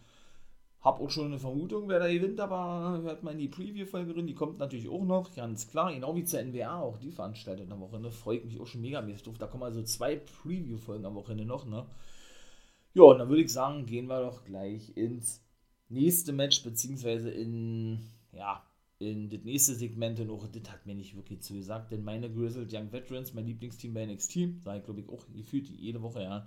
Hab 0.81 1.01
auch 1.01 1.11
schon 1.11 1.27
eine 1.27 1.41
Vermutung, 1.41 1.89
wer 1.89 1.99
da 1.99 2.07
gewinnt, 2.07 2.39
aber 2.39 3.01
hört 3.03 3.25
mal 3.25 3.33
in 3.33 3.39
die 3.39 3.49
Preview-Folge 3.49 4.13
drin, 4.13 4.29
die 4.29 4.35
kommt 4.35 4.59
natürlich 4.59 4.89
auch 4.89 5.05
noch, 5.05 5.35
ganz 5.35 5.67
klar, 5.67 5.93
genau 5.93 6.15
wie 6.15 6.25
zur 6.25 6.43
NWA 6.43 6.79
auch, 6.79 6.99
die 6.99 7.11
veranstaltet 7.11 7.73
am 7.73 7.81
Wochenende, 7.81 8.13
freut 8.13 8.45
mich 8.45 8.61
auch 8.61 8.67
schon 8.67 8.83
megamäßig 8.83 9.25
drauf. 9.25 9.39
Da 9.39 9.49
kommen 9.49 9.65
also 9.65 9.83
zwei 9.83 10.17
Preview-Folgen 10.17 11.07
am 11.07 11.17
Wochenende 11.17 11.47
noch, 11.47 11.67
ne? 11.67 11.87
Ja, 12.93 13.03
und 13.03 13.19
dann 13.19 13.29
würde 13.29 13.43
ich 13.43 13.53
sagen, 13.53 13.87
gehen 13.87 14.07
wir 14.07 14.21
doch 14.21 14.45
gleich 14.45 14.97
ins 14.97 15.44
nächste 15.95 16.33
Match, 16.33 16.63
beziehungsweise 16.63 17.31
in, 17.31 18.01
ja, 18.33 18.63
in 18.99 19.31
das 19.31 19.41
nächste 19.43 19.75
Segment 19.75 20.21
und 20.21 20.31
auch 20.31 20.47
das 20.47 20.71
hat 20.71 20.87
mir 20.87 20.95
nicht 20.95 21.17
wirklich 21.17 21.41
zugesagt, 21.41 21.93
denn 21.93 22.05
meine 22.05 22.31
Grizzled 22.31 22.73
Young 22.73 22.93
Veterans, 22.93 23.35
mein 23.35 23.47
Lieblingsteam 23.47 23.95
bei 23.95 24.07
NXT, 24.07 24.65
sage 24.65 24.79
ich 24.79 24.85
glaube 24.85 25.01
ich 25.01 25.09
auch 25.09 25.25
gefühlt 25.35 25.69
jede 25.69 26.03
Woche, 26.03 26.23
ja, 26.23 26.47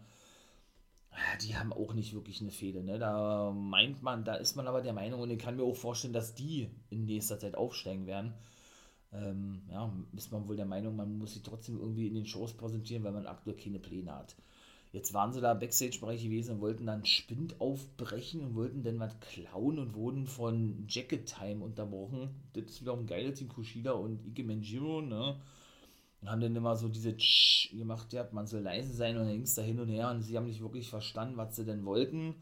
die 1.42 1.56
haben 1.56 1.74
auch 1.74 1.94
nicht 1.94 2.14
wirklich 2.14 2.42
eine 2.42 2.52
Fehde, 2.52 2.84
ne? 2.84 3.00
Da 3.00 3.52
meint 3.52 4.04
man, 4.04 4.24
da 4.24 4.36
ist 4.36 4.56
man 4.56 4.68
aber 4.68 4.82
der 4.82 4.94
Meinung 4.94 5.22
und 5.22 5.32
ich 5.32 5.40
kann 5.40 5.56
mir 5.56 5.64
auch 5.64 5.76
vorstellen, 5.76 6.14
dass 6.14 6.36
die 6.36 6.70
in 6.90 7.06
nächster 7.06 7.40
Zeit 7.40 7.56
aufsteigen 7.56 8.06
werden. 8.06 8.34
Ähm, 9.14 9.62
ja, 9.72 9.92
ist 10.16 10.32
man 10.32 10.48
wohl 10.48 10.58
der 10.58 10.66
Meinung, 10.66 10.96
man 10.96 11.18
muss 11.18 11.34
sie 11.34 11.42
trotzdem 11.42 11.80
irgendwie 11.80 12.08
in 12.08 12.14
den 12.14 12.26
Shows 12.26 12.54
präsentieren, 12.54 13.04
weil 13.04 13.14
man 13.14 13.26
aktuell 13.26 13.56
keine 13.56 13.80
Pläne 13.80 14.14
hat. 14.14 14.36
Jetzt 14.94 15.14
waren 15.14 15.34
sie 15.34 15.42
da 15.42 15.54
Backstage-Bereich 15.54 16.24
gewesen 16.24 16.56
und 16.56 16.62
wollten 16.62 16.86
dann 16.86 17.06
Spind 17.06 17.60
aufbrechen 17.60 18.42
und 18.42 18.56
wollten 18.56 18.84
dann 18.84 19.00
was 19.00 19.20
klauen 19.20 19.80
und 19.80 19.96
wurden 19.96 20.28
von 20.28 20.86
Jacket 20.88 21.26
Time 21.26 21.64
unterbrochen. 21.64 22.30
Das 22.54 22.66
ist 22.66 22.82
wieder 22.82 22.94
ein 22.94 23.06
geiles 23.06 23.38
Team 23.38 23.50
Kushida 23.50 23.92
und 23.92 24.26
Ike 24.26 24.44
Manjiro, 24.44 25.02
ne? 25.02 25.36
Und 26.22 26.32
haben 26.32 26.42
dann 26.42 26.56
immer 26.56 26.76
so 26.76 26.88
diese 26.88 27.16
Tsch 27.16 27.70
gemacht, 27.72 28.12
ja, 28.14 28.28
man 28.32 28.48
soll 28.48 28.62
leise 28.62 28.94
sein 28.94 29.18
und 29.18 29.26
dann 29.26 29.34
ging 29.34 29.44
es 29.44 29.54
da 29.54 29.62
hin 29.62 29.80
und 29.80 29.90
her 29.90 30.10
und 30.10 30.24
sie 30.24 30.36
haben 30.36 30.48
nicht 30.48 30.62
wirklich 30.62 30.90
verstanden, 30.90 31.38
was 31.38 31.56
sie 31.56 31.66
denn 31.66 31.86
wollten. 31.86 32.36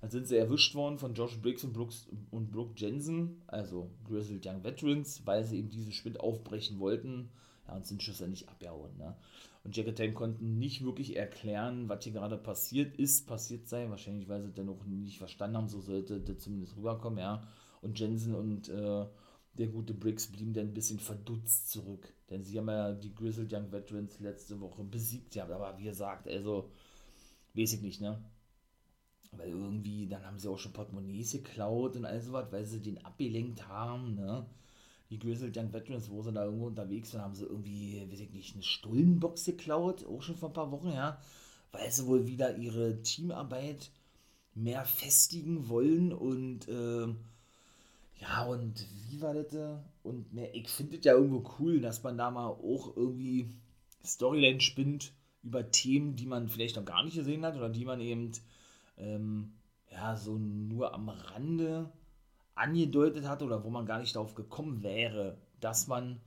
Dann 0.00 0.10
sind 0.10 0.26
sie 0.26 0.36
erwischt 0.36 0.74
worden 0.74 0.98
von 0.98 1.14
Josh 1.14 1.40
Briggs 1.40 1.62
und, 1.62 1.72
Brooks, 1.72 2.08
und 2.32 2.50
Brooke 2.50 2.74
Jensen, 2.76 3.40
also 3.46 3.88
Grizzled 4.04 4.44
Young 4.44 4.64
Veterans, 4.64 5.22
weil 5.24 5.44
sie 5.44 5.58
eben 5.58 5.70
diese 5.70 5.92
Spind 5.92 6.18
aufbrechen 6.18 6.80
wollten. 6.80 7.30
Ja, 7.68 7.76
und 7.76 7.86
sind 7.86 8.02
schlussendlich 8.02 8.48
abgehauen, 8.48 8.96
ne? 8.96 9.14
Und 9.64 9.76
Jack 9.76 9.94
Tank 9.94 10.14
konnten 10.14 10.58
nicht 10.58 10.84
wirklich 10.84 11.16
erklären, 11.16 11.88
was 11.88 12.02
hier 12.02 12.12
gerade 12.12 12.36
passiert 12.36 12.96
ist, 12.96 13.26
passiert 13.26 13.68
sei. 13.68 13.88
Wahrscheinlich, 13.90 14.28
weil 14.28 14.42
sie 14.42 14.52
dann 14.52 14.68
auch 14.68 14.84
nicht 14.84 15.18
verstanden 15.18 15.56
haben, 15.56 15.68
so 15.68 15.80
sollte 15.80 16.20
das 16.20 16.38
zumindest 16.38 16.76
rüberkommen, 16.76 17.20
ja. 17.20 17.46
Und 17.80 17.98
Jensen 17.98 18.34
und 18.34 18.68
äh, 18.68 19.06
der 19.54 19.66
gute 19.68 19.94
Briggs 19.94 20.28
blieben 20.28 20.52
dann 20.52 20.68
ein 20.68 20.74
bisschen 20.74 20.98
verdutzt 20.98 21.70
zurück. 21.70 22.12
Denn 22.30 22.42
sie 22.44 22.58
haben 22.58 22.68
ja 22.68 22.92
die 22.92 23.14
Grizzled 23.14 23.52
Young 23.52 23.70
Veterans 23.70 24.18
letzte 24.18 24.60
Woche 24.60 24.82
besiegt, 24.82 25.34
ja. 25.36 25.44
Aber 25.44 25.78
wie 25.78 25.84
gesagt, 25.84 26.26
also, 26.26 26.70
weiß 27.54 27.74
ich 27.74 27.82
nicht, 27.82 28.00
ne? 28.00 28.22
Weil 29.30 29.50
irgendwie, 29.50 30.08
dann 30.08 30.26
haben 30.26 30.38
sie 30.38 30.50
auch 30.50 30.58
schon 30.58 30.72
Portemonnaies 30.72 31.32
geklaut 31.32 31.96
und 31.96 32.04
all 32.04 32.20
sowas, 32.20 32.48
weil 32.50 32.64
sie 32.64 32.80
den 32.80 33.04
abgelenkt 33.04 33.68
haben, 33.68 34.16
ne? 34.16 34.44
Die 35.12 35.18
Grizzled 35.18 35.54
Young 35.54 35.72
Veterans, 35.74 36.10
wo 36.10 36.22
sie 36.22 36.32
da 36.32 36.46
irgendwo 36.46 36.66
unterwegs 36.66 37.10
sind, 37.10 37.20
haben 37.20 37.34
sie 37.34 37.44
irgendwie, 37.44 38.02
weiß 38.10 38.20
ich 38.20 38.32
nicht, 38.32 38.54
eine 38.54 38.62
Stullenbox 38.62 39.44
geklaut, 39.44 40.06
auch 40.06 40.22
schon 40.22 40.36
vor 40.36 40.48
ein 40.48 40.54
paar 40.54 40.72
Wochen, 40.72 40.88
ja, 40.88 41.20
weil 41.70 41.90
sie 41.92 42.06
wohl 42.06 42.26
wieder 42.26 42.56
ihre 42.56 43.02
Teamarbeit 43.02 43.90
mehr 44.54 44.86
festigen 44.86 45.68
wollen 45.68 46.14
und 46.14 46.66
äh, 46.66 47.08
ja, 48.20 48.44
und 48.46 48.86
wie 49.10 49.20
war 49.20 49.34
das? 49.34 49.80
Und 50.02 50.32
mehr, 50.32 50.54
ich 50.54 50.68
finde 50.68 50.96
es 50.96 51.04
ja 51.04 51.12
irgendwo 51.12 51.44
cool, 51.58 51.80
dass 51.80 52.02
man 52.02 52.16
da 52.16 52.30
mal 52.30 52.46
auch 52.46 52.96
irgendwie 52.96 53.50
Storyline 54.02 54.62
spinnt 54.62 55.12
über 55.42 55.70
Themen, 55.70 56.16
die 56.16 56.26
man 56.26 56.48
vielleicht 56.48 56.76
noch 56.76 56.86
gar 56.86 57.04
nicht 57.04 57.16
gesehen 57.16 57.44
hat 57.44 57.56
oder 57.56 57.68
die 57.68 57.84
man 57.84 58.00
eben 58.00 58.32
ähm, 58.96 59.52
ja 59.90 60.16
so 60.16 60.38
nur 60.38 60.94
am 60.94 61.10
Rande 61.10 61.92
angedeutet 62.54 63.26
hat 63.26 63.42
oder 63.42 63.64
wo 63.64 63.70
man 63.70 63.86
gar 63.86 63.98
nicht 63.98 64.14
darauf 64.14 64.34
gekommen 64.34 64.82
wäre, 64.82 65.38
dass 65.60 65.86
man 65.86 66.20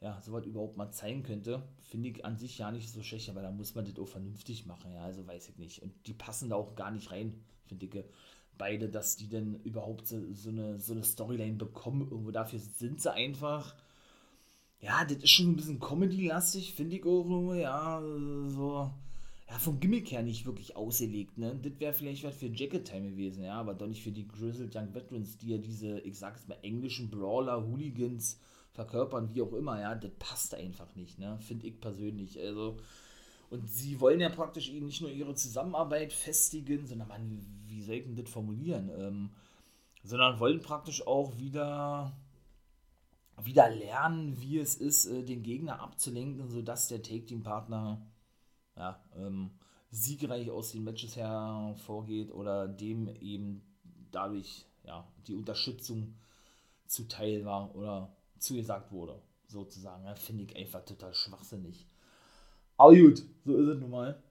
ja, 0.00 0.20
sowas 0.20 0.44
überhaupt 0.44 0.76
mal 0.76 0.90
zeigen 0.90 1.22
könnte, 1.22 1.62
finde 1.80 2.10
ich 2.10 2.24
an 2.24 2.36
sich 2.36 2.58
ja 2.58 2.70
nicht 2.70 2.90
so 2.90 3.02
schlecht, 3.02 3.30
aber 3.30 3.40
da 3.40 3.50
muss 3.50 3.74
man 3.74 3.86
das 3.86 3.98
auch 3.98 4.08
vernünftig 4.08 4.66
machen, 4.66 4.92
ja, 4.92 5.02
also 5.02 5.26
weiß 5.26 5.48
ich 5.48 5.56
nicht. 5.56 5.82
Und 5.82 5.94
die 6.06 6.12
passen 6.12 6.50
da 6.50 6.56
auch 6.56 6.74
gar 6.74 6.90
nicht 6.90 7.10
rein, 7.10 7.42
finde 7.66 7.86
ich, 7.86 8.04
beide, 8.58 8.88
dass 8.90 9.16
die 9.16 9.28
denn 9.28 9.54
überhaupt 9.64 10.06
so, 10.06 10.20
so, 10.32 10.50
eine, 10.50 10.78
so 10.78 10.92
eine 10.92 11.04
Storyline 11.04 11.56
bekommen. 11.56 12.02
Irgendwo 12.02 12.30
dafür 12.30 12.58
sind 12.58 13.00
sie 13.00 13.12
einfach, 13.12 13.74
ja, 14.80 15.04
das 15.04 15.18
ist 15.18 15.30
schon 15.30 15.52
ein 15.52 15.56
bisschen 15.56 15.80
Comedy-lastig, 15.80 16.74
finde 16.74 16.96
ich 16.96 17.04
auch, 17.04 17.54
ja, 17.54 18.02
so, 18.48 18.90
ja, 19.54 19.60
vom 19.60 19.78
Gimmick 19.78 20.10
her 20.10 20.24
nicht 20.24 20.46
wirklich 20.46 20.74
ausgelegt, 20.74 21.38
ne? 21.38 21.54
Das 21.62 21.78
wäre 21.78 21.92
vielleicht 21.92 22.24
was 22.24 22.34
für 22.34 22.46
Jacket 22.46 22.86
Time 22.88 23.08
gewesen, 23.10 23.44
ja, 23.44 23.54
aber 23.54 23.74
doch 23.74 23.86
nicht 23.86 24.02
für 24.02 24.10
die 24.10 24.26
Grizzled 24.26 24.74
Young 24.74 24.92
Veterans, 24.92 25.38
die 25.38 25.50
ja 25.50 25.58
diese, 25.58 26.00
ich 26.00 26.18
sag's 26.18 26.48
mal, 26.48 26.58
englischen 26.62 27.08
Brawler, 27.08 27.64
Hooligans 27.64 28.40
verkörpern, 28.72 29.32
wie 29.32 29.42
auch 29.42 29.52
immer, 29.52 29.80
ja, 29.80 29.94
das 29.94 30.10
passt 30.18 30.56
einfach 30.56 30.96
nicht, 30.96 31.20
ne? 31.20 31.38
Finde 31.40 31.68
ich 31.68 31.80
persönlich. 31.80 32.40
Also, 32.40 32.78
und 33.48 33.68
sie 33.68 34.00
wollen 34.00 34.18
ja 34.18 34.28
praktisch 34.28 34.70
ihnen 34.70 34.86
nicht 34.86 35.00
nur 35.00 35.10
ihre 35.10 35.36
Zusammenarbeit 35.36 36.12
festigen, 36.12 36.88
sondern 36.88 37.06
man, 37.06 37.46
wie 37.68 37.82
soll 37.82 37.94
ich 37.94 38.04
denn 38.06 38.16
das 38.16 38.28
formulieren? 38.28 38.90
Ähm, 38.98 39.30
sondern 40.02 40.40
wollen 40.40 40.62
praktisch 40.62 41.06
auch 41.06 41.38
wieder 41.38 42.12
wieder 43.42 43.70
lernen, 43.70 44.40
wie 44.40 44.58
es 44.58 44.74
ist, 44.74 45.06
äh, 45.06 45.22
den 45.22 45.44
Gegner 45.44 45.80
abzulenken, 45.80 46.48
sodass 46.48 46.88
der 46.88 47.02
Take-Team-Partner 47.02 48.04
ja, 48.76 49.00
ähm, 49.16 49.50
siegreich 49.90 50.50
aus 50.50 50.72
den 50.72 50.84
Matches 50.84 51.16
hervorgeht 51.16 52.32
oder 52.32 52.66
dem 52.68 53.08
eben 53.20 53.62
dadurch 54.10 54.66
ja, 54.84 55.06
die 55.26 55.34
Unterstützung 55.34 56.14
zuteil 56.86 57.44
war 57.44 57.74
oder 57.74 58.14
zugesagt 58.38 58.92
wurde, 58.92 59.20
sozusagen. 59.46 60.04
Ja, 60.04 60.14
Finde 60.14 60.44
ich 60.44 60.56
einfach 60.56 60.84
total 60.84 61.14
schwachsinnig. 61.14 61.86
Aber 62.76 62.94
gut, 62.94 63.22
so 63.44 63.56
ist 63.56 63.68
es 63.68 63.80
nun 63.80 63.90
mal. 63.90 64.22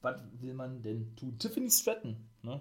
Was 0.00 0.20
will 0.40 0.54
man 0.54 0.82
denn 0.82 1.16
tun? 1.16 1.38
Tiffany 1.38 1.70
Stratton, 1.70 2.16
ne? 2.42 2.60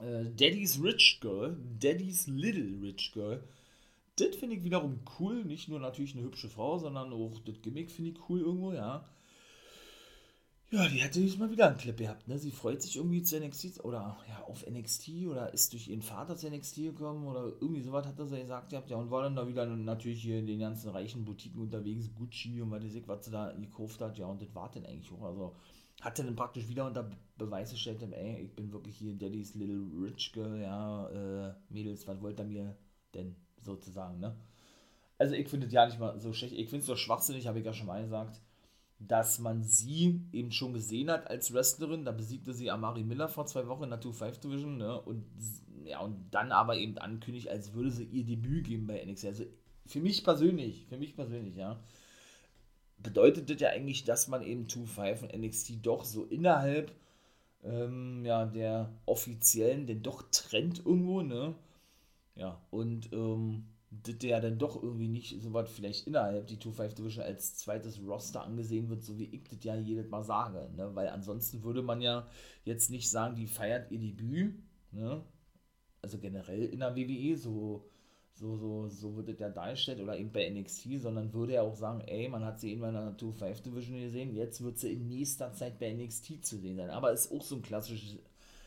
Äh, 0.00 0.24
Daddy's 0.24 0.82
Rich 0.82 1.18
Girl, 1.20 1.56
Daddy's 1.78 2.26
Little 2.26 2.80
Rich 2.82 3.12
Girl. 3.12 3.44
Das 4.16 4.34
finde 4.36 4.56
ich 4.56 4.64
wiederum 4.64 5.00
cool. 5.18 5.44
Nicht 5.44 5.68
nur 5.68 5.78
natürlich 5.78 6.14
eine 6.14 6.24
hübsche 6.24 6.48
Frau, 6.48 6.78
sondern 6.78 7.12
auch 7.12 7.38
das 7.44 7.60
Gimmick 7.62 7.90
finde 7.90 8.10
ich 8.10 8.28
cool 8.28 8.40
irgendwo, 8.40 8.72
ja. 8.72 9.04
Ja, 10.74 10.88
die 10.88 11.04
hat 11.04 11.14
sich 11.14 11.38
mal 11.38 11.52
wieder 11.52 11.68
einen 11.68 11.76
Clip 11.76 11.96
gehabt, 11.96 12.26
ne? 12.26 12.36
Sie 12.36 12.50
freut 12.50 12.82
sich 12.82 12.96
irgendwie 12.96 13.22
zu 13.22 13.38
NXT 13.38 13.84
oder 13.84 14.16
ja, 14.28 14.42
auf 14.42 14.66
NXT 14.66 15.26
oder 15.30 15.54
ist 15.54 15.72
durch 15.72 15.86
ihren 15.86 16.02
Vater 16.02 16.36
zu 16.36 16.50
NXT 16.50 16.76
gekommen 16.78 17.28
oder 17.28 17.52
irgendwie 17.60 17.80
sowas 17.82 18.04
hat 18.04 18.18
er 18.18 18.26
so 18.26 18.34
gesagt 18.34 18.70
gehabt, 18.70 18.90
ja, 18.90 18.96
und 18.96 19.08
war 19.08 19.22
dann 19.22 19.36
da 19.36 19.46
wieder 19.46 19.66
natürlich 19.66 20.22
hier 20.22 20.40
in 20.40 20.48
den 20.48 20.58
ganzen 20.58 20.90
reichen 20.90 21.24
Boutiquen 21.24 21.60
unterwegs, 21.60 22.10
Gucci 22.12 22.60
und 22.60 22.72
was 22.72 22.82
weiß 22.82 22.94
ich, 22.96 23.06
was 23.06 23.24
sie 23.24 23.30
da 23.30 23.52
gekauft 23.52 24.00
hat, 24.00 24.18
ja, 24.18 24.26
und 24.26 24.42
das 24.42 24.52
war 24.52 24.68
dann 24.68 24.84
eigentlich 24.84 25.12
auch, 25.12 25.22
also 25.22 25.54
hat 26.00 26.18
er 26.18 26.24
dann 26.24 26.34
praktisch 26.34 26.66
wieder 26.66 26.88
unter 26.88 27.08
Beweis 27.38 27.70
gestellt, 27.70 28.02
ey, 28.10 28.42
ich 28.42 28.56
bin 28.56 28.72
wirklich 28.72 28.96
hier 28.96 29.14
Daddy's 29.14 29.54
Little 29.54 29.86
Rich 30.02 30.32
Girl, 30.32 30.60
ja, 30.60 31.08
äh, 31.10 31.54
Mädels, 31.68 32.08
was 32.08 32.20
wollt 32.20 32.40
ihr 32.40 32.46
mir 32.46 32.76
denn 33.14 33.36
sozusagen, 33.62 34.18
ne? 34.18 34.34
Also 35.18 35.36
ich 35.36 35.48
finde 35.48 35.68
das 35.68 35.72
ja 35.72 35.86
nicht 35.86 36.00
mal 36.00 36.18
so 36.18 36.32
schlecht, 36.32 36.54
ich 36.54 36.68
finde 36.68 36.80
es 36.80 36.86
doch 36.86 36.96
schwachsinnig, 36.96 37.46
habe 37.46 37.60
ich 37.60 37.64
ja 37.64 37.72
schon 37.72 37.86
mal 37.86 38.02
gesagt, 38.02 38.40
dass 39.08 39.38
man 39.38 39.62
sie 39.62 40.20
eben 40.32 40.52
schon 40.52 40.72
gesehen 40.72 41.10
hat 41.10 41.28
als 41.28 41.52
Wrestlerin. 41.52 42.04
Da 42.04 42.12
besiegte 42.12 42.52
sie 42.52 42.70
Amari 42.70 43.04
Miller 43.04 43.28
vor 43.28 43.46
zwei 43.46 43.66
Wochen 43.68 43.84
in 43.84 43.90
der 43.90 44.00
2-5 44.00 44.40
Division. 44.40 44.76
Ne? 44.76 45.00
Und, 45.00 45.24
ja, 45.84 46.00
und 46.00 46.30
dann 46.30 46.52
aber 46.52 46.76
eben 46.76 46.98
ankündigt, 46.98 47.48
als 47.48 47.74
würde 47.74 47.90
sie 47.90 48.04
ihr 48.04 48.24
Debüt 48.24 48.66
geben 48.66 48.86
bei 48.86 49.04
NXT. 49.04 49.26
Also 49.26 49.44
für 49.86 50.00
mich 50.00 50.24
persönlich, 50.24 50.86
für 50.88 50.96
mich 50.96 51.14
persönlich, 51.14 51.56
ja, 51.56 51.78
bedeutet 52.98 53.50
das 53.50 53.60
ja 53.60 53.70
eigentlich, 53.70 54.04
dass 54.04 54.28
man 54.28 54.42
eben 54.42 54.66
2-5 54.66 55.22
und 55.22 55.36
NXT 55.36 55.86
doch 55.86 56.04
so 56.04 56.24
innerhalb 56.24 56.92
ähm, 57.64 58.24
ja, 58.24 58.44
der 58.46 58.90
offiziellen, 59.06 59.86
denn 59.86 60.02
doch 60.02 60.22
trennt 60.30 60.84
irgendwo, 60.84 61.22
ne? 61.22 61.54
Ja, 62.36 62.60
und 62.70 63.12
ähm, 63.12 63.64
das 64.04 64.16
ja 64.22 64.40
dann 64.40 64.58
doch 64.58 64.82
irgendwie 64.82 65.08
nicht 65.08 65.40
so 65.40 65.52
was 65.52 65.70
vielleicht 65.70 66.06
innerhalb 66.06 66.46
die 66.46 66.58
2-5 66.58 66.94
Division 66.94 67.24
als 67.24 67.56
zweites 67.56 68.00
Roster 68.06 68.42
angesehen 68.44 68.88
wird, 68.88 69.02
so 69.02 69.18
wie 69.18 69.24
ich 69.24 69.44
das 69.44 69.64
ja 69.64 69.76
jedes 69.76 70.08
Mal 70.08 70.22
sage, 70.22 70.70
ne? 70.76 70.94
Weil 70.94 71.08
ansonsten 71.08 71.62
würde 71.62 71.82
man 71.82 72.00
ja 72.00 72.26
jetzt 72.64 72.90
nicht 72.90 73.10
sagen, 73.10 73.34
die 73.34 73.46
feiert 73.46 73.90
ihr 73.90 73.98
Debüt, 73.98 74.54
ne? 74.92 75.22
Also 76.02 76.18
generell 76.18 76.64
in 76.64 76.80
der 76.80 76.96
WWE, 76.96 77.36
so 77.36 77.88
so, 78.34 78.56
so, 78.56 78.88
so 78.88 79.16
wird 79.16 79.28
es 79.28 79.38
ja 79.38 79.48
dargestellt 79.48 80.00
oder 80.00 80.18
eben 80.18 80.32
bei 80.32 80.48
NXT, 80.50 81.00
sondern 81.00 81.32
würde 81.32 81.54
ja 81.54 81.62
auch 81.62 81.76
sagen, 81.76 82.00
ey, 82.00 82.28
man 82.28 82.44
hat 82.44 82.58
sie 82.58 82.70
irgendwann 82.70 82.96
in 82.96 83.16
der 83.16 83.16
2-5 83.16 83.62
Division 83.62 84.00
gesehen, 84.00 84.34
jetzt 84.34 84.62
wird 84.62 84.78
sie 84.78 84.92
in 84.92 85.08
nächster 85.08 85.52
Zeit 85.52 85.78
bei 85.78 85.92
NXT 85.92 86.44
zu 86.44 86.58
sehen 86.58 86.76
sein. 86.76 86.90
Aber 86.90 87.12
ist 87.12 87.30
auch 87.30 87.42
so 87.42 87.54
ein 87.56 87.62
klassisches, 87.62 88.18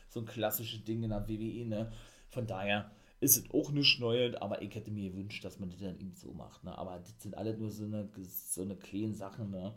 so 0.08 0.20
ein 0.20 0.26
klassisches 0.26 0.84
Ding 0.84 1.02
in 1.02 1.10
der 1.10 1.28
WWE, 1.28 1.66
ne? 1.66 1.92
Von 2.30 2.46
daher 2.46 2.90
ist 3.20 3.36
es 3.36 3.50
auch 3.50 3.72
nichts 3.72 3.98
Neues, 3.98 4.36
aber 4.36 4.62
ich 4.62 4.74
hätte 4.74 4.90
mir 4.90 5.10
gewünscht, 5.10 5.44
dass 5.44 5.58
man 5.58 5.70
das 5.70 5.80
dann 5.80 5.98
eben 5.98 6.14
so 6.14 6.32
macht, 6.32 6.64
ne? 6.64 6.76
Aber 6.76 6.98
das 6.98 7.14
sind 7.20 7.36
alle 7.36 7.56
nur 7.56 7.70
so 7.70 7.84
eine, 7.84 8.08
so 8.22 8.62
eine 8.62 8.76
kleinen 8.76 9.14
Sachen, 9.14 9.50
ne? 9.50 9.74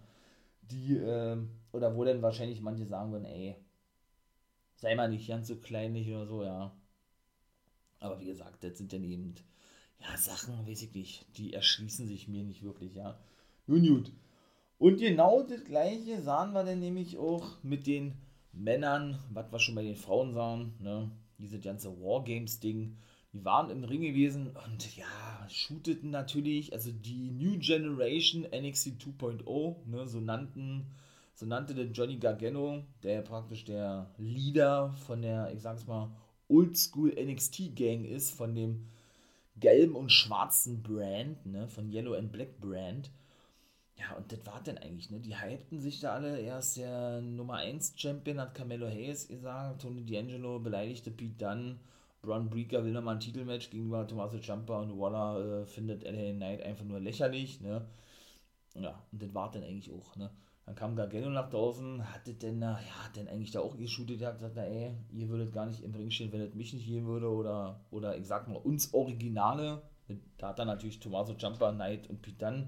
Die, 0.62 0.96
ähm, 0.96 1.50
oder 1.72 1.96
wo 1.96 2.04
dann 2.04 2.22
wahrscheinlich 2.22 2.62
manche 2.62 2.86
sagen 2.86 3.12
würden, 3.12 3.26
ey, 3.26 3.56
sei 4.76 4.96
mal 4.96 5.10
nicht 5.10 5.28
ganz 5.28 5.48
so 5.48 5.56
kleinlich 5.58 6.10
oder 6.10 6.28
so, 6.28 6.44
ja. 6.44 6.76
Aber 8.00 8.20
wie 8.20 8.26
gesagt, 8.26 8.64
das 8.64 8.78
sind 8.78 8.94
dann 8.94 9.04
eben 9.04 9.36
ja, 10.02 10.18
Sachen, 10.18 10.68
weiß 10.68 10.82
ich 10.82 10.94
nicht, 10.94 11.26
die 11.38 11.54
erschließen 11.54 12.08
sich 12.08 12.28
mir 12.28 12.44
nicht 12.44 12.64
wirklich, 12.64 12.96
ja. 12.96 13.20
Nun 13.68 13.88
gut. 13.88 14.12
Und 14.78 14.98
genau 14.98 15.44
das 15.44 15.64
gleiche 15.64 16.22
sahen 16.22 16.54
wir 16.54 16.64
dann 16.64 16.80
nämlich 16.80 17.18
auch 17.18 17.62
mit 17.64 17.86
den 17.86 18.14
Männern, 18.52 19.20
was 19.32 19.52
wir 19.52 19.60
schon 19.60 19.76
bei 19.76 19.84
den 19.84 19.96
Frauen 19.96 20.34
sahen, 20.34 20.74
ne? 20.80 21.12
Dieses 21.38 21.62
ganze 21.62 21.90
Wargames-Ding. 22.02 22.98
Die 23.34 23.46
waren 23.46 23.70
im 23.70 23.84
Ring 23.86 24.02
gewesen 24.02 24.52
und 24.66 24.98
ja, 24.98 25.50
shooteten 25.50 26.10
natürlich, 26.10 26.74
also 26.74 26.92
die 26.92 27.32
New 27.32 27.58
Generation 27.60 28.42
NXT 28.44 29.02
2.0, 29.02 29.76
ne, 29.88 30.08
so 30.08 30.20
nannten, 30.20 30.86
so 31.34 31.46
nannte 31.46 31.74
der 31.74 31.86
Johnny 31.86 32.18
Gargano, 32.18 32.84
der 33.04 33.22
praktisch 33.22 33.64
der 33.64 34.12
Leader 34.18 34.92
von 35.06 35.22
der, 35.22 35.54
ich 35.54 35.62
sag's 35.62 35.88
mal, 35.88 36.12
Oldschool 36.50 37.14
NXT 37.16 37.76
Gang 37.76 38.06
ist, 38.06 38.32
von 38.32 38.54
dem 38.54 38.88
gelben 39.56 39.96
und 39.96 40.12
schwarzen 40.12 40.84
Brand, 40.84 41.46
ne, 41.46 41.70
von 41.70 41.90
Yellow 41.90 42.16
and 42.16 42.34
Black 42.34 42.60
Brand. 42.60 43.12
Ja, 43.98 44.18
und 44.18 44.32
das 44.32 44.46
war 44.46 44.62
denn 44.64 44.78
eigentlich, 44.78 45.12
ne? 45.12 45.20
Die 45.20 45.40
hypten 45.40 45.80
sich 45.80 46.00
da 46.00 46.14
alle. 46.14 46.40
Erst 46.40 46.78
der 46.78 47.22
Nummer 47.22 47.56
1 47.56 47.94
Champion 47.96 48.40
hat 48.40 48.56
Camelo 48.56 48.88
Hayes 48.88 49.28
gesagt, 49.28 49.84
Tony 49.84 50.02
D'Angelo 50.02 50.60
beleidigte 50.60 51.12
Pete 51.12 51.36
Dunne, 51.38 51.78
Braun 52.22 52.50
Breaker 52.50 52.84
will 52.84 52.92
nochmal 52.92 53.16
ein 53.16 53.20
Titelmatch 53.20 53.70
gegenüber 53.70 54.08
Tommaso 54.08 54.38
Ciampa 54.38 54.80
und 54.80 55.00
Waller 55.00 55.62
äh, 55.62 55.66
findet 55.66 56.04
LA 56.04 56.34
Knight 56.34 56.62
einfach 56.62 56.86
nur 56.86 57.00
lächerlich, 57.00 57.62
ne? 57.62 57.88
Ja, 58.76 59.02
und 59.12 59.22
das 59.22 59.34
war 59.34 59.52
dann 59.52 59.64
eigentlich 59.64 59.92
auch, 59.92 60.16
ne? 60.16 60.30
Dann 60.66 60.76
kam 60.76 60.96
Gargano 60.96 61.30
nach 61.30 61.50
draußen, 61.50 62.14
hatte 62.14 62.34
denn, 62.34 62.62
ja, 62.62 62.80
denn 63.16 63.28
eigentlich 63.28 63.52
da 63.52 63.62
auch 63.62 63.76
geshootet, 63.76 64.22
hat 64.22 64.36
gesagt, 64.36 64.58
ey, 64.58 64.94
ihr 65.12 65.28
würdet 65.30 65.52
gar 65.52 65.66
nicht 65.66 65.82
im 65.82 65.96
Ring 65.96 66.12
stehen, 66.12 66.32
wenn 66.32 66.42
es 66.42 66.54
mich 66.54 66.74
nicht 66.74 66.86
geben 66.86 67.08
würde, 67.08 67.30
oder, 67.30 67.84
oder 67.90 68.16
ich 68.18 68.28
sag 68.28 68.48
mal, 68.48 68.58
uns 68.58 68.94
Originale, 68.94 69.82
da 70.38 70.50
hat 70.50 70.60
er 70.60 70.66
natürlich 70.66 71.00
Tommaso 71.00 71.34
Jumper, 71.34 71.74
Knight 71.74 72.10
und 72.10 72.26
Dunne 72.42 72.68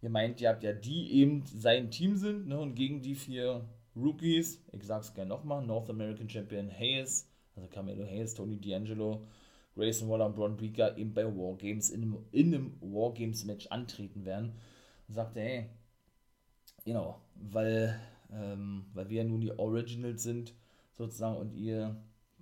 gemeint, 0.00 0.40
ihr 0.40 0.48
habt 0.48 0.62
ja 0.62 0.72
die 0.72 1.12
eben 1.12 1.44
sein 1.44 1.90
Team 1.90 2.16
sind, 2.16 2.46
ne, 2.46 2.58
und 2.58 2.74
gegen 2.74 3.02
die 3.02 3.16
vier 3.16 3.68
Rookies, 3.96 4.64
ich 4.72 4.86
sag's 4.86 5.12
gerne 5.12 5.28
nochmal, 5.28 5.66
North 5.66 5.90
American 5.90 6.28
Champion 6.28 6.70
Hayes, 6.70 7.29
also 7.60 7.72
Camelo 7.72 8.04
Hayes, 8.04 8.34
Tony 8.34 8.56
D'Angelo, 8.56 9.26
Grayson 9.74 10.08
Waller 10.08 10.26
und 10.26 10.34
Braun 10.34 10.56
Breaker 10.56 10.96
eben 10.98 11.14
bei 11.14 11.24
Wargames 11.24 11.90
in 11.90 12.02
einem, 12.02 12.18
in 12.32 12.54
einem 12.54 12.72
Wargames-Match 12.80 13.68
antreten 13.68 14.24
werden. 14.24 14.52
Und 15.08 15.14
sagte, 15.14 15.40
hey, 15.40 15.66
Genau, 16.84 17.20
weil, 17.34 17.98
ähm, 18.32 18.86
weil 18.94 19.08
wir 19.10 19.22
ja 19.22 19.28
nun 19.28 19.40
die 19.40 19.56
Originals 19.58 20.22
sind, 20.22 20.54
sozusagen, 20.92 21.36
und 21.36 21.54
ihr, 21.54 21.96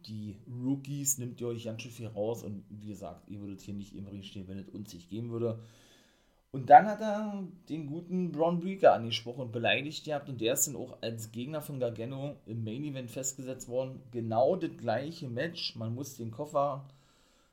die 0.07 0.37
Rookies, 0.49 1.19
nimmt 1.19 1.41
ihr 1.41 1.49
euch 1.49 1.65
ganz 1.65 1.83
schön 1.83 1.91
viel 1.91 2.07
raus 2.07 2.43
und 2.43 2.65
wie 2.69 2.89
gesagt, 2.89 3.29
ihr 3.29 3.41
würdet 3.41 3.61
hier 3.61 3.75
nicht 3.75 3.95
im 3.95 4.07
Ring 4.07 4.23
stehen, 4.23 4.47
wenn 4.49 4.59
es 4.59 4.69
uns 4.69 4.95
nicht 4.95 5.11
geben 5.11 5.31
würde. 5.31 5.59
Und 6.51 6.71
dann 6.71 6.87
hat 6.87 7.03
er 7.03 7.45
den 7.69 7.87
guten 7.87 8.33
Braun 8.33 8.61
Breaker 8.61 8.95
angesprochen 8.95 9.43
und 9.43 9.53
beleidigt 9.53 10.05
gehabt 10.05 10.31
und 10.31 10.41
der 10.41 10.55
ist 10.55 10.67
dann 10.67 10.77
auch 10.77 10.97
als 11.03 11.31
Gegner 11.31 11.61
von 11.61 11.79
Gargano 11.79 12.37
im 12.47 12.65
Main 12.65 12.85
Event 12.85 13.11
festgesetzt 13.11 13.69
worden. 13.69 14.01
Genau 14.13 14.57
das 14.57 14.77
gleiche 14.79 15.29
Match. 15.29 15.77
Man 15.77 15.95
muss 15.95 16.17
den 16.17 16.31
Koffer 16.31 16.89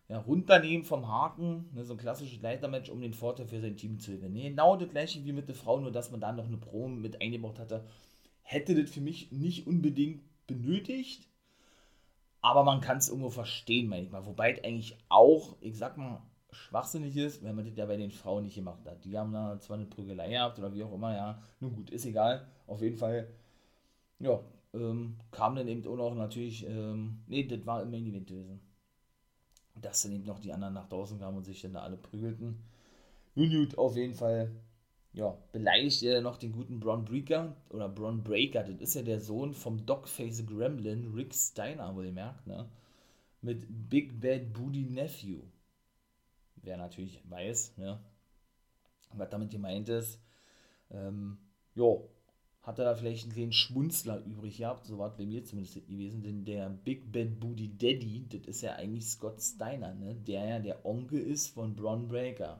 ja, 0.08 0.20
runternehmen 0.20 0.86
vom 0.86 1.08
Haken, 1.10 1.70
ne, 1.74 1.84
so 1.84 1.94
ein 1.94 2.00
klassisches 2.00 2.42
Leitermatch, 2.42 2.90
um 2.90 3.02
den 3.02 3.14
Vorteil 3.14 3.48
für 3.48 3.60
sein 3.60 3.76
Team 3.76 4.00
zu 4.00 4.12
gewinnen. 4.12 4.36
Genau 4.36 4.78
das 4.78 4.90
gleiche 4.90 5.26
wie 5.26 5.34
mit 5.34 5.50
der 5.50 5.56
Frau, 5.56 5.80
nur 5.80 5.92
dass 5.92 6.12
man 6.12 6.22
da 6.22 6.32
noch 6.32 6.46
eine 6.46 6.58
Pro 6.58 6.88
mit 6.88 7.22
eingebaut 7.22 7.60
hatte. 7.60 7.84
Hätte 8.44 8.80
das 8.80 8.92
für 8.92 9.02
mich 9.02 9.32
nicht 9.32 9.68
unbedingt 9.68 10.22
benötigt, 10.48 11.28
aber 12.42 12.64
man 12.64 12.80
kann 12.80 12.98
es 12.98 13.10
irgendwo 13.10 13.32
verstehen, 13.32 13.88
meine 13.88 14.04
ich 14.04 14.12
mal. 14.12 14.26
Wobei 14.26 14.64
eigentlich 14.64 14.98
auch, 15.10 15.58
ich 15.62 15.78
sag 15.78 15.98
mal, 15.98 16.22
schwachsinnig 16.56 17.16
ist, 17.18 17.44
wenn 17.44 17.56
man 17.56 17.66
das 17.66 17.76
ja 17.78 17.86
bei 17.86 17.98
den 17.98 18.12
Frauen 18.12 18.44
nicht 18.46 18.56
gemacht 18.56 18.86
hat. 18.86 19.04
Die 19.06 19.18
haben 19.18 19.34
da 19.34 19.60
zwar 19.60 19.78
eine 19.78 19.86
Prügelei 19.86 20.30
gehabt 20.30 20.60
oder 20.60 20.74
wie 20.74 20.84
auch 20.84 20.94
immer, 20.94 21.16
ja. 21.16 21.42
Nun 21.60 21.74
gut, 21.76 21.90
ist 21.92 22.06
egal. 22.06 22.48
Auf 22.68 22.82
jeden 22.82 22.98
Fall, 22.98 23.28
ja, 24.20 24.40
ähm, 24.74 25.18
kam 25.32 25.56
dann 25.56 25.68
eben 25.68 25.86
auch 25.88 25.98
noch 25.98 26.16
natürlich, 26.16 26.66
ähm, 26.68 27.20
nee, 27.28 27.46
das 27.46 27.66
war 27.66 27.84
im 27.84 27.92
Main 27.92 28.08
Event 28.08 28.28
gewesen 28.28 28.62
dass 29.82 30.04
dann 30.04 30.14
eben 30.14 30.26
noch 30.26 30.40
die 30.40 30.54
anderen 30.54 30.74
nach 30.74 30.88
draußen 30.88 31.20
kamen 31.20 31.38
und 31.38 31.44
sich 31.46 31.62
dann 31.62 31.74
da 31.74 31.82
alle 31.82 31.98
prügelten. 31.98 32.58
Nun 33.36 33.50
gut, 33.50 33.78
auf 33.78 33.96
jeden 33.96 34.14
Fall, 34.16 34.52
ja, 35.14 35.38
beleidigt 35.52 36.04
er 36.04 36.22
noch 36.22 36.38
den 36.38 36.54
guten 36.54 36.80
Braun 36.80 37.06
Breaker 37.06 37.56
oder 37.70 37.90
Braun 37.90 38.24
Breaker, 38.24 38.64
das 38.64 38.80
ist 38.80 38.96
ja 38.96 39.02
der 39.02 39.20
Sohn 39.20 39.54
vom 39.54 39.86
Dogface 39.86 40.46
Gremlin, 40.46 41.14
Rick 41.14 41.34
Steiner, 41.34 41.96
wohl 41.96 42.12
merkt, 42.12 42.48
ne? 42.48 42.70
Mit 43.42 43.66
Big 43.90 44.20
Bad 44.20 44.54
Booty 44.54 44.84
Nephew. 44.86 45.42
Wer 46.66 46.78
natürlich 46.78 47.22
weiß, 47.30 47.78
ne? 47.78 48.00
Was 49.14 49.30
damit 49.30 49.52
gemeint 49.52 49.88
ist. 49.88 50.20
Ähm, 50.92 51.38
jo, 51.76 52.10
hat 52.66 52.80
er 52.80 52.86
da 52.86 52.96
vielleicht 52.96 53.32
einen 53.32 53.54
Schmunzler 53.54 54.24
übrig 54.26 54.58
gehabt, 54.58 54.88
so 54.88 54.98
war 54.98 55.10
es 55.10 55.18
bei 55.18 55.26
mir 55.26 55.44
zumindest 55.46 55.76
gewesen, 55.88 56.24
denn 56.24 56.46
der 56.46 56.70
Big 56.70 57.12
Bad 57.12 57.40
Booty 57.40 57.78
Daddy, 57.78 58.26
das 58.28 58.48
ist 58.48 58.62
ja 58.62 58.74
eigentlich 58.74 59.06
Scott 59.06 59.40
Steiner, 59.42 59.94
ne? 59.94 60.16
der 60.16 60.46
ja 60.46 60.60
der 60.60 60.86
Onkel 60.86 61.20
ist 61.20 61.50
von 61.50 61.76
Braun 61.76 62.08
Breaker, 62.08 62.60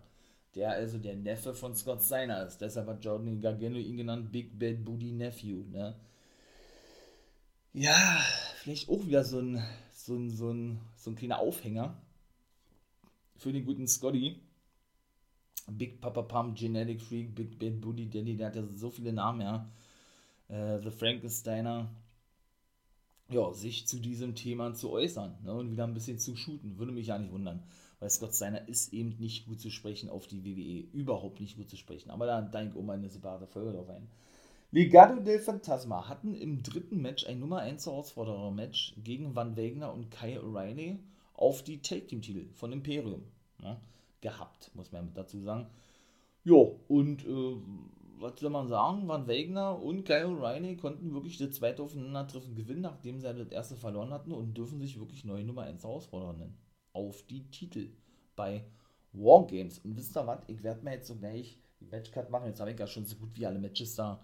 der 0.54 0.72
also 0.72 1.00
der 1.00 1.16
Neffe 1.16 1.56
von 1.56 1.76
Scott 1.76 2.04
Steiner 2.04 2.46
ist, 2.46 2.60
deshalb 2.60 2.88
hat 2.88 3.04
Jordan 3.04 3.42
Gargano 3.42 3.78
ihn 3.78 3.98
genannt 3.98 4.32
Big 4.32 4.58
Bad 4.60 4.86
Booty 4.86 5.12
Nephew, 5.12 5.64
ne? 5.72 5.96
Ja, 7.74 8.22
vielleicht 8.60 8.88
auch 8.88 9.06
wieder 9.06 9.24
so 9.24 9.40
ein, 9.40 9.62
so 9.92 10.16
ein, 10.16 10.30
so 10.30 10.52
ein, 10.52 10.80
so 10.96 11.10
ein 11.10 11.16
kleiner 11.16 11.40
Aufhänger 11.40 11.98
für 13.38 13.52
den 13.52 13.66
guten 13.66 13.88
Scotty. 13.88 14.40
Big 15.72 16.00
Papa 16.00 16.22
Pump, 16.22 16.56
Genetic 16.58 17.02
Freak, 17.02 17.34
Big 17.34 17.58
Bad 17.58 17.82
Booty 17.82 18.08
Daddy, 18.08 18.38
der 18.38 18.48
hat 18.48 18.56
ja 18.56 18.64
so 18.76 18.92
viele 18.92 19.12
Namen, 19.12 19.42
ja 19.42 19.68
äh, 20.50 20.80
The 20.82 20.92
Frankensteiner, 20.92 21.90
ja, 23.30 23.54
sich 23.54 23.88
zu 23.88 24.00
diesem 24.00 24.36
Thema 24.36 24.74
zu 24.74 24.92
äußern 24.92 25.36
ne, 25.44 25.54
und 25.54 25.72
wieder 25.72 25.86
ein 25.86 25.94
bisschen 25.94 26.20
zu 26.20 26.36
shooten. 26.36 26.78
Würde 26.78 26.92
mich 26.92 27.08
ja 27.08 27.18
nicht 27.18 27.32
wundern, 27.32 27.64
weil 28.00 28.10
Scott 28.10 28.36
Steiner 28.36 28.68
ist 28.68 28.94
eben 28.94 29.16
nicht 29.18 29.48
gut 29.48 29.60
zu 29.60 29.72
sprechen 29.72 30.10
auf 30.10 30.28
die 30.28 30.46
WWE. 30.46 30.88
Überhaupt 30.96 31.40
nicht 31.40 31.58
gut 31.58 31.70
zu 31.70 31.78
sprechen. 31.78 32.12
Aber 32.12 32.26
da 32.26 32.42
denke 32.42 32.74
ich 32.74 32.76
um 32.76 32.90
eine 32.90 33.10
separate 33.10 33.48
Folge 33.48 33.74
drauf 33.74 33.90
ein. 33.90 34.08
Legado 34.72 35.22
del 35.22 35.40
Fantasma 35.40 36.10
hatten 36.10 36.36
im 36.36 36.62
dritten 36.62 37.02
Match 37.02 37.26
ein 37.26 37.40
Nummer 37.40 37.60
1 37.60 37.86
Herausforderer-Match 37.86 38.96
gegen 39.04 39.36
Van 39.36 39.56
Wegner 39.56 39.94
und 39.94 40.12
Kyle 40.12 40.42
O'Reilly 40.42 40.98
auf 41.36 41.64
die 41.64 41.82
Take-Team-Titel 41.82 42.50
von 42.54 42.72
Imperium 42.72 43.24
ne, 43.62 43.80
gehabt, 44.22 44.72
muss 44.74 44.92
man 44.92 45.14
dazu 45.14 45.40
sagen. 45.40 45.68
Jo, 46.44 46.80
und 46.88 47.26
äh, 47.26 47.56
was 48.20 48.40
soll 48.40 48.50
man 48.50 48.68
sagen, 48.68 49.08
Van 49.08 49.28
Wegner 49.28 49.82
und 49.82 50.06
Kyle 50.06 50.28
O'Reilly 50.28 50.78
konnten 50.78 51.14
wirklich 51.14 51.38
das 51.38 51.52
zweite 51.52 51.84
Aufeinandertreffen 51.84 52.56
gewinnen, 52.56 52.82
nachdem 52.82 53.20
sie 53.20 53.34
das 53.34 53.50
erste 53.50 53.76
verloren 53.76 54.12
hatten 54.12 54.32
und 54.32 54.56
dürfen 54.56 54.80
sich 54.80 55.00
wirklich 55.00 55.26
neue 55.26 55.44
Nummer 55.44 55.64
1 55.64 55.84
Herausforderer 55.84 56.34
nennen. 56.34 56.58
Auf 56.94 57.24
die 57.24 57.50
Titel 57.50 57.90
bei 58.36 58.66
Wargames. 59.12 59.80
Und 59.80 59.98
wisst 59.98 60.16
ihr 60.16 60.28
was, 60.28 60.40
ich 60.48 60.64
werde 60.64 60.84
mir 60.84 60.94
jetzt 60.94 61.08
so 61.08 61.16
gleich 61.16 61.60
die 61.80 61.86
Matchcard 61.86 62.30
machen. 62.30 62.48
Jetzt 62.48 62.60
habe 62.60 62.72
ich 62.72 62.80
ja 62.80 62.88
schon 62.88 63.06
so 63.06 63.16
gut 63.18 63.36
wie 63.36 63.46
alle 63.46 63.60
Matches 63.60 63.96
da 63.96 64.22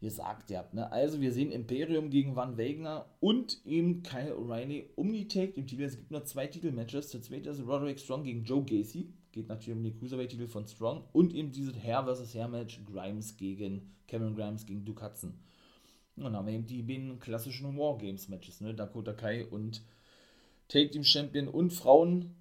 gesagt 0.00 0.52
habt. 0.54 0.74
Ne? 0.74 0.90
Also 0.92 1.20
wir 1.20 1.32
sehen 1.32 1.50
Imperium 1.50 2.10
gegen 2.10 2.36
Van 2.36 2.56
Wegner 2.56 3.06
und 3.20 3.60
eben 3.64 4.02
Kyle 4.02 4.36
O'Reilly 4.36 4.86
um 4.94 5.12
die 5.12 5.26
Take 5.26 5.52
im 5.54 5.66
Titel. 5.66 5.82
Es 5.82 5.96
gibt 5.96 6.10
nur 6.10 6.24
zwei 6.24 6.46
Titelmatches. 6.46 7.10
Der 7.10 7.22
zweite 7.22 7.50
ist 7.50 7.66
Roderick 7.66 7.98
Strong 7.98 8.24
gegen 8.24 8.44
Joe 8.44 8.62
Gacy. 8.62 9.12
Geht 9.32 9.48
natürlich 9.48 9.76
um 9.76 9.82
den 9.82 9.98
Cruiserweight-Titel 9.98 10.46
von 10.46 10.66
Strong. 10.66 11.04
Und 11.12 11.34
eben 11.34 11.52
dieses 11.52 11.74
Hair 11.76 12.06
vs. 12.06 12.34
Hair-Match 12.34 12.80
Grimes 12.86 13.36
gegen 13.36 13.94
Cameron 14.06 14.36
Grimes 14.36 14.66
gegen 14.66 14.86
Hudson. 15.00 15.34
Und 16.16 16.24
dann 16.24 16.36
haben 16.36 16.46
wir 16.46 16.54
eben 16.54 16.66
die 16.66 16.82
beiden 16.82 17.18
klassischen 17.18 17.76
Wargames-Matches. 17.76 18.60
Ne? 18.60 18.74
Dakota 18.74 19.12
Kai 19.12 19.46
und 19.46 19.82
Take 20.68 20.90
Team 20.90 21.04
Champion 21.04 21.48
und 21.48 21.72
Frauen, 21.72 22.34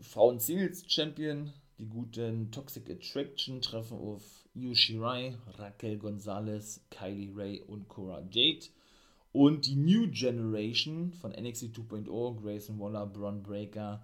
Frauen 0.00 0.38
Singles 0.38 0.84
Champion. 0.88 1.52
Die 1.78 1.86
guten 1.86 2.50
Toxic 2.50 2.90
Attraction 2.90 3.60
treffen 3.60 3.98
auf 3.98 4.47
Io 4.60 4.74
Shirai, 4.74 5.36
Raquel 5.56 5.98
Gonzalez, 5.98 6.80
Kylie 6.90 7.32
Ray 7.32 7.62
und 7.62 7.88
Cora 7.88 8.22
Jade. 8.28 8.66
Und 9.32 9.66
die 9.66 9.76
New 9.76 10.10
Generation 10.10 11.12
von 11.12 11.30
NXT 11.30 11.76
2.0, 11.76 12.42
Grayson 12.42 12.80
Waller, 12.80 13.06
Bron 13.06 13.42
Breaker, 13.42 14.02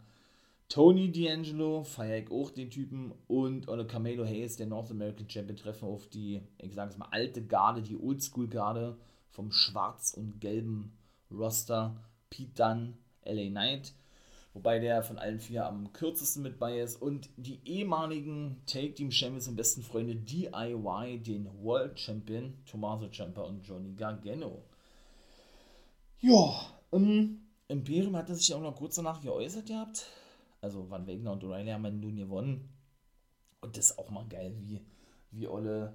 Tony 0.68 1.10
D'Angelo, 1.10 1.82
feiere 1.82 2.18
ich 2.18 2.30
auch 2.30 2.50
den 2.50 2.70
Typen, 2.70 3.12
und 3.26 3.68
oder 3.68 3.84
Camelo 3.84 4.24
Hayes, 4.24 4.56
der 4.56 4.66
North 4.66 4.90
American 4.90 5.28
Champion, 5.28 5.56
treffen 5.56 5.88
auf 5.88 6.08
die, 6.08 6.40
ich 6.58 6.74
sage 6.74 6.90
es 6.92 6.98
mal, 6.98 7.08
alte 7.10 7.44
Garde, 7.44 7.82
die 7.82 7.96
Oldschool-Garde 7.96 8.96
vom 9.30 9.50
schwarz 9.50 10.14
und 10.16 10.40
gelben 10.40 10.96
Roster. 11.30 11.96
Pete 12.30 12.54
Dunne, 12.54 12.94
LA 13.24 13.50
Knight 13.50 13.92
wobei 14.54 14.78
der 14.78 15.02
von 15.02 15.18
allen 15.18 15.40
vier 15.40 15.66
am 15.66 15.92
kürzesten 15.92 16.42
mit 16.42 16.58
bei 16.58 16.80
ist. 16.80 17.02
Und 17.02 17.28
die 17.36 17.60
ehemaligen 17.64 18.62
Take 18.66 18.94
Team 18.94 19.10
Champions 19.10 19.48
und 19.48 19.56
besten 19.56 19.82
Freunde 19.82 20.16
DIY, 20.16 21.18
den 21.18 21.50
World 21.62 21.98
Champion 21.98 22.54
Tommaso 22.64 23.08
Ciampa 23.08 23.42
und 23.42 23.66
Johnny 23.66 23.92
Gargano. 23.92 24.62
Ja, 26.20 26.54
ähm, 26.92 27.42
Imperium 27.68 28.16
hatte 28.16 28.34
sich 28.34 28.54
auch 28.54 28.60
noch 28.60 28.76
kurz 28.76 28.94
danach 28.94 29.20
geäußert 29.20 29.66
gehabt. 29.66 30.06
Also 30.60 30.88
Van 30.88 31.06
Wegner 31.06 31.32
und 31.32 31.44
O'Reilly 31.44 31.72
haben 31.72 31.84
ja 31.84 31.90
nun 31.90 32.16
gewonnen. 32.16 32.70
Und 33.60 33.76
das 33.76 33.90
ist 33.90 33.98
auch 33.98 34.10
mal 34.10 34.26
geil, 34.26 34.54
wie, 34.58 34.80
wie 35.30 35.48
Olle 35.48 35.94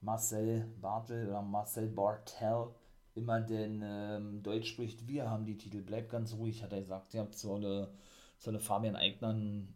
Marcel 0.00 0.68
Bartel 0.80 1.28
oder 1.28 1.42
Marcel 1.42 1.88
Bartel 1.88 2.68
immer 3.14 3.40
denn 3.40 3.82
ähm, 3.84 4.42
Deutsch 4.42 4.68
spricht, 4.68 5.06
wir 5.06 5.30
haben 5.30 5.44
die 5.46 5.56
Titel, 5.56 5.82
bleibt 5.82 6.10
ganz 6.10 6.34
ruhig, 6.34 6.62
hat 6.62 6.72
er 6.72 6.80
gesagt. 6.80 7.14
Ihr 7.14 7.20
habt 7.20 7.36
so 7.36 7.54
eine, 7.54 7.88
so 8.38 8.50
eine 8.50 8.60
Fabian 8.60 8.96
Eigner, 8.96 9.32
ein 9.32 9.68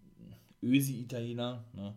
Ösi-Italiener, 0.62 1.64
ne? 1.72 1.94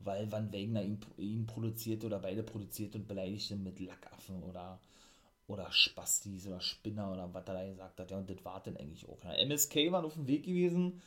weil 0.00 0.30
Van 0.32 0.52
Wegner 0.52 0.82
ihn, 0.82 0.98
ihn 1.18 1.46
produziert 1.46 2.04
oder 2.04 2.18
beide 2.18 2.42
produziert 2.42 2.94
und 2.94 3.06
beleidigt 3.06 3.50
ihn 3.50 3.62
mit 3.62 3.78
Lackaffen 3.78 4.42
oder, 4.42 4.80
oder 5.46 5.70
Spastis 5.70 6.46
oder 6.46 6.60
Spinner 6.60 7.12
oder 7.12 7.32
was 7.34 7.46
er 7.46 7.54
da 7.54 7.66
gesagt 7.68 8.00
hat. 8.00 8.10
Ja, 8.10 8.16
und 8.16 8.30
das 8.30 8.42
war 8.44 8.62
dann 8.62 8.78
eigentlich 8.78 9.06
auch. 9.08 9.22
Ja. 9.22 9.34
MSK 9.44 9.92
waren 9.92 10.06
auf 10.06 10.14
dem 10.14 10.26
Weg 10.26 10.44
gewesen 10.44 11.02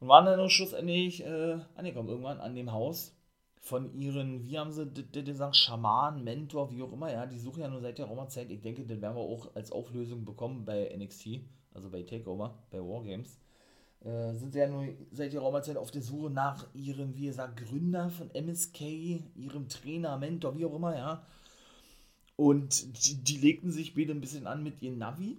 und 0.00 0.08
waren 0.08 0.24
dann 0.24 0.48
schlussendlich 0.48 1.22
äh, 1.22 1.58
angekommen, 1.76 2.08
irgendwann 2.08 2.40
an 2.40 2.54
dem 2.54 2.72
Haus 2.72 3.12
von 3.60 3.92
ihren, 3.94 4.42
wie 4.42 4.58
haben 4.58 4.72
sie 4.72 4.86
das 4.86 5.24
gesagt, 5.24 5.54
Schaman, 5.54 6.24
Mentor, 6.24 6.70
wie 6.70 6.82
auch 6.82 6.92
immer, 6.92 7.12
ja, 7.12 7.26
die 7.26 7.38
suchen 7.38 7.60
ja 7.60 7.68
nur 7.68 7.80
seit 7.80 7.98
der 7.98 8.06
Roma-Zeit. 8.06 8.50
Ich 8.50 8.62
denke, 8.62 8.84
das 8.86 9.00
werden 9.00 9.16
wir 9.16 9.20
auch 9.20 9.54
als 9.54 9.70
Auflösung 9.70 10.24
bekommen 10.24 10.64
bei 10.64 10.90
NXT, 10.96 11.40
also 11.74 11.90
bei 11.90 12.02
Takeover, 12.02 12.58
bei 12.70 12.78
Wargames. 12.78 13.38
Äh, 14.02 14.34
sind 14.34 14.54
sie 14.54 14.60
ja 14.60 14.66
nur 14.66 14.88
seit 15.12 15.34
der 15.34 15.40
Roma-Zeit 15.40 15.76
auf 15.76 15.90
der 15.90 16.00
Suche 16.00 16.30
nach 16.30 16.66
ihrem, 16.72 17.14
wie 17.14 17.26
gesagt, 17.26 17.58
Gründer 17.58 18.08
von 18.08 18.30
MSK, 18.30 18.80
ihrem 19.34 19.68
Trainer, 19.68 20.16
Mentor, 20.16 20.56
wie 20.56 20.64
auch 20.64 20.74
immer, 20.74 20.96
ja. 20.96 21.26
Und 22.36 23.06
die, 23.06 23.16
die 23.22 23.36
legten 23.36 23.70
sich 23.70 23.94
beide 23.94 24.12
ein 24.12 24.22
bisschen 24.22 24.46
an 24.46 24.62
mit 24.62 24.80
ihrem 24.80 24.96
Navi, 24.96 25.36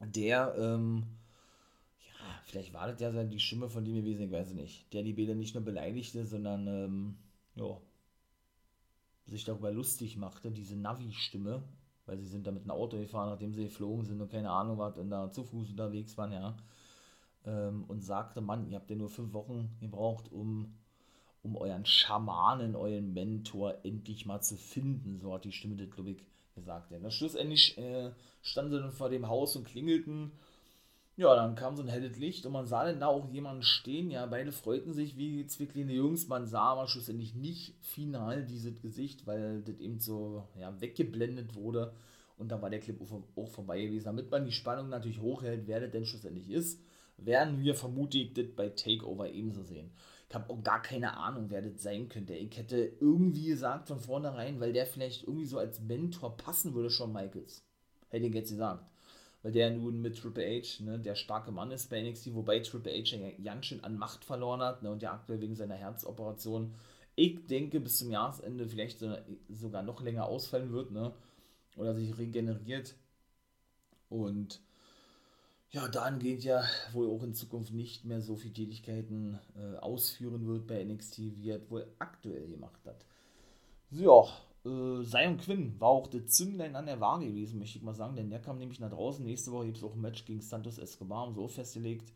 der, 0.00 0.56
ähm, 0.58 1.04
vielleicht 2.44 2.72
war 2.72 2.86
das 2.86 3.00
ja 3.00 3.24
die 3.24 3.40
Stimme 3.40 3.68
von 3.68 3.84
dem 3.84 3.96
gewesen, 3.96 4.22
ich 4.22 4.30
weiß 4.30 4.48
es 4.48 4.54
nicht, 4.54 4.92
der 4.92 5.02
die 5.02 5.12
Bäder 5.12 5.34
nicht 5.34 5.54
nur 5.54 5.64
beleidigte, 5.64 6.24
sondern 6.24 6.66
ähm, 6.66 7.16
ja, 7.56 7.80
sich 9.26 9.44
darüber 9.44 9.72
lustig 9.72 10.16
machte, 10.16 10.50
diese 10.50 10.76
Navi-Stimme, 10.76 11.62
weil 12.06 12.18
sie 12.18 12.26
sind 12.26 12.46
da 12.46 12.50
mit 12.50 12.62
einem 12.62 12.72
Auto 12.72 12.98
gefahren, 12.98 13.30
nachdem 13.30 13.54
sie 13.54 13.64
geflogen 13.64 14.04
sind 14.04 14.20
und 14.20 14.30
keine 14.30 14.50
Ahnung 14.50 14.78
was 14.78 14.98
und 14.98 15.10
da 15.10 15.32
zu 15.32 15.44
Fuß 15.44 15.70
unterwegs 15.70 16.16
waren, 16.18 16.32
ja. 16.32 16.56
Ähm, 17.46 17.84
und 17.88 18.02
sagte, 18.02 18.40
Mann, 18.40 18.68
ihr 18.68 18.76
habt 18.76 18.90
ja 18.90 18.96
nur 18.96 19.08
fünf 19.08 19.32
Wochen 19.32 19.76
gebraucht, 19.80 20.30
um, 20.30 20.74
um 21.42 21.56
euren 21.56 21.86
Schamanen, 21.86 22.76
euren 22.76 23.12
Mentor 23.12 23.78
endlich 23.84 24.26
mal 24.26 24.40
zu 24.40 24.56
finden. 24.56 25.18
So 25.18 25.32
hat 25.34 25.44
die 25.44 25.52
Stimme 25.52 25.76
glaube 25.76 26.10
ich, 26.10 26.24
gesagt. 26.54 26.90
Ja. 26.90 27.10
schlussendlich 27.10 27.76
äh, 27.78 28.12
standen 28.42 28.72
sie 28.72 28.80
dann 28.80 28.92
vor 28.92 29.10
dem 29.10 29.28
Haus 29.28 29.56
und 29.56 29.64
klingelten 29.64 30.32
ja, 31.16 31.34
dann 31.36 31.54
kam 31.54 31.76
so 31.76 31.82
ein 31.82 31.88
helles 31.88 32.18
Licht 32.18 32.44
und 32.44 32.52
man 32.52 32.66
sah 32.66 32.84
dann 32.84 32.98
da 32.98 33.06
auch 33.06 33.30
jemanden 33.30 33.62
stehen. 33.62 34.10
Ja, 34.10 34.26
beide 34.26 34.50
freuten 34.50 34.92
sich 34.92 35.16
wie 35.16 35.46
zwei 35.46 35.64
Jungs. 35.64 36.26
Man 36.26 36.46
sah 36.46 36.72
aber 36.72 36.88
schlussendlich 36.88 37.34
nicht 37.36 37.76
final 37.82 38.44
dieses 38.44 38.80
Gesicht, 38.82 39.24
weil 39.26 39.62
das 39.62 39.78
eben 39.78 40.00
so 40.00 40.48
ja, 40.58 40.80
weggeblendet 40.80 41.54
wurde. 41.54 41.94
Und 42.36 42.50
da 42.50 42.60
war 42.60 42.68
der 42.68 42.80
Clip 42.80 43.00
auch 43.36 43.48
vorbei 43.48 43.82
gewesen. 43.82 44.06
Damit 44.06 44.30
man 44.32 44.44
die 44.44 44.50
Spannung 44.50 44.88
natürlich 44.88 45.20
hochhält, 45.20 45.68
wer 45.68 45.80
das 45.80 45.92
denn 45.92 46.04
schlussendlich 46.04 46.50
ist, 46.50 46.82
werden 47.16 47.60
wir 47.60 47.76
vermutlich 47.76 48.34
das 48.34 48.46
bei 48.56 48.70
Takeover 48.70 49.30
ebenso 49.30 49.62
sehen. 49.62 49.92
Ich 50.28 50.34
habe 50.34 50.52
auch 50.52 50.64
gar 50.64 50.82
keine 50.82 51.16
Ahnung, 51.16 51.46
wer 51.48 51.62
das 51.62 51.80
sein 51.80 52.08
könnte. 52.08 52.34
Ich 52.34 52.56
hätte 52.56 52.92
irgendwie 52.98 53.46
gesagt 53.46 53.86
von 53.86 54.00
vornherein, 54.00 54.58
weil 54.58 54.72
der 54.72 54.86
vielleicht 54.86 55.22
irgendwie 55.22 55.46
so 55.46 55.58
als 55.58 55.78
Mentor 55.78 56.36
passen 56.36 56.74
würde, 56.74 56.90
schon 56.90 57.12
Michaels. 57.12 57.64
Hätte 58.08 58.26
ich 58.26 58.34
jetzt 58.34 58.50
gesagt 58.50 58.84
weil 59.44 59.52
der 59.52 59.70
nun 59.70 60.00
mit 60.00 60.18
Triple 60.18 60.42
H 60.42 60.82
ne, 60.82 60.98
der 60.98 61.14
starke 61.14 61.52
Mann 61.52 61.70
ist 61.70 61.90
bei 61.90 62.00
NXT, 62.02 62.34
wobei 62.34 62.60
Triple 62.60 62.92
H 62.92 63.16
ja 63.16 63.30
ganz 63.44 63.66
schön 63.66 63.84
an 63.84 63.98
Macht 63.98 64.24
verloren 64.24 64.62
hat 64.62 64.82
ne, 64.82 64.90
und 64.90 65.02
ja 65.02 65.12
aktuell 65.12 65.40
wegen 65.42 65.54
seiner 65.54 65.74
Herzoperation, 65.74 66.74
ich 67.14 67.46
denke, 67.46 67.78
bis 67.78 67.98
zum 67.98 68.10
Jahresende 68.10 68.66
vielleicht 68.66 68.98
so, 68.98 69.14
sogar 69.50 69.82
noch 69.82 70.00
länger 70.00 70.24
ausfallen 70.24 70.72
wird 70.72 70.92
ne, 70.92 71.12
oder 71.76 71.94
sich 71.94 72.16
regeneriert. 72.16 72.94
Und 74.08 74.62
ja, 75.72 75.88
dahingehend 75.88 76.42
ja 76.42 76.64
wohl 76.92 77.10
auch 77.10 77.22
in 77.22 77.34
Zukunft 77.34 77.74
nicht 77.74 78.06
mehr 78.06 78.22
so 78.22 78.36
viele 78.36 78.54
Tätigkeiten 78.54 79.38
äh, 79.56 79.76
ausführen 79.76 80.46
wird 80.46 80.66
bei 80.66 80.82
NXT, 80.82 81.18
wie 81.36 81.50
er 81.50 81.70
wohl 81.70 81.86
aktuell 81.98 82.48
gemacht 82.48 82.80
hat. 82.86 83.04
So, 83.90 84.26
äh, 84.64 85.04
Zion 85.04 85.36
Quinn 85.38 85.78
war 85.78 85.88
auch 85.88 86.06
der 86.06 86.26
Zünglein 86.26 86.76
an 86.76 86.86
der 86.86 87.00
Waage 87.00 87.26
gewesen, 87.26 87.58
möchte 87.58 87.78
ich 87.78 87.84
mal 87.84 87.94
sagen, 87.94 88.16
denn 88.16 88.30
der 88.30 88.40
kam 88.40 88.58
nämlich 88.58 88.80
nach 88.80 88.90
draußen. 88.90 89.24
Nächste 89.24 89.52
Woche 89.52 89.66
gibt 89.66 89.78
es 89.78 89.84
auch 89.84 89.94
ein 89.94 90.00
Match 90.00 90.24
gegen 90.24 90.40
Santos 90.40 90.78
Escobar, 90.78 91.32
so 91.32 91.48
festgelegt, 91.48 92.12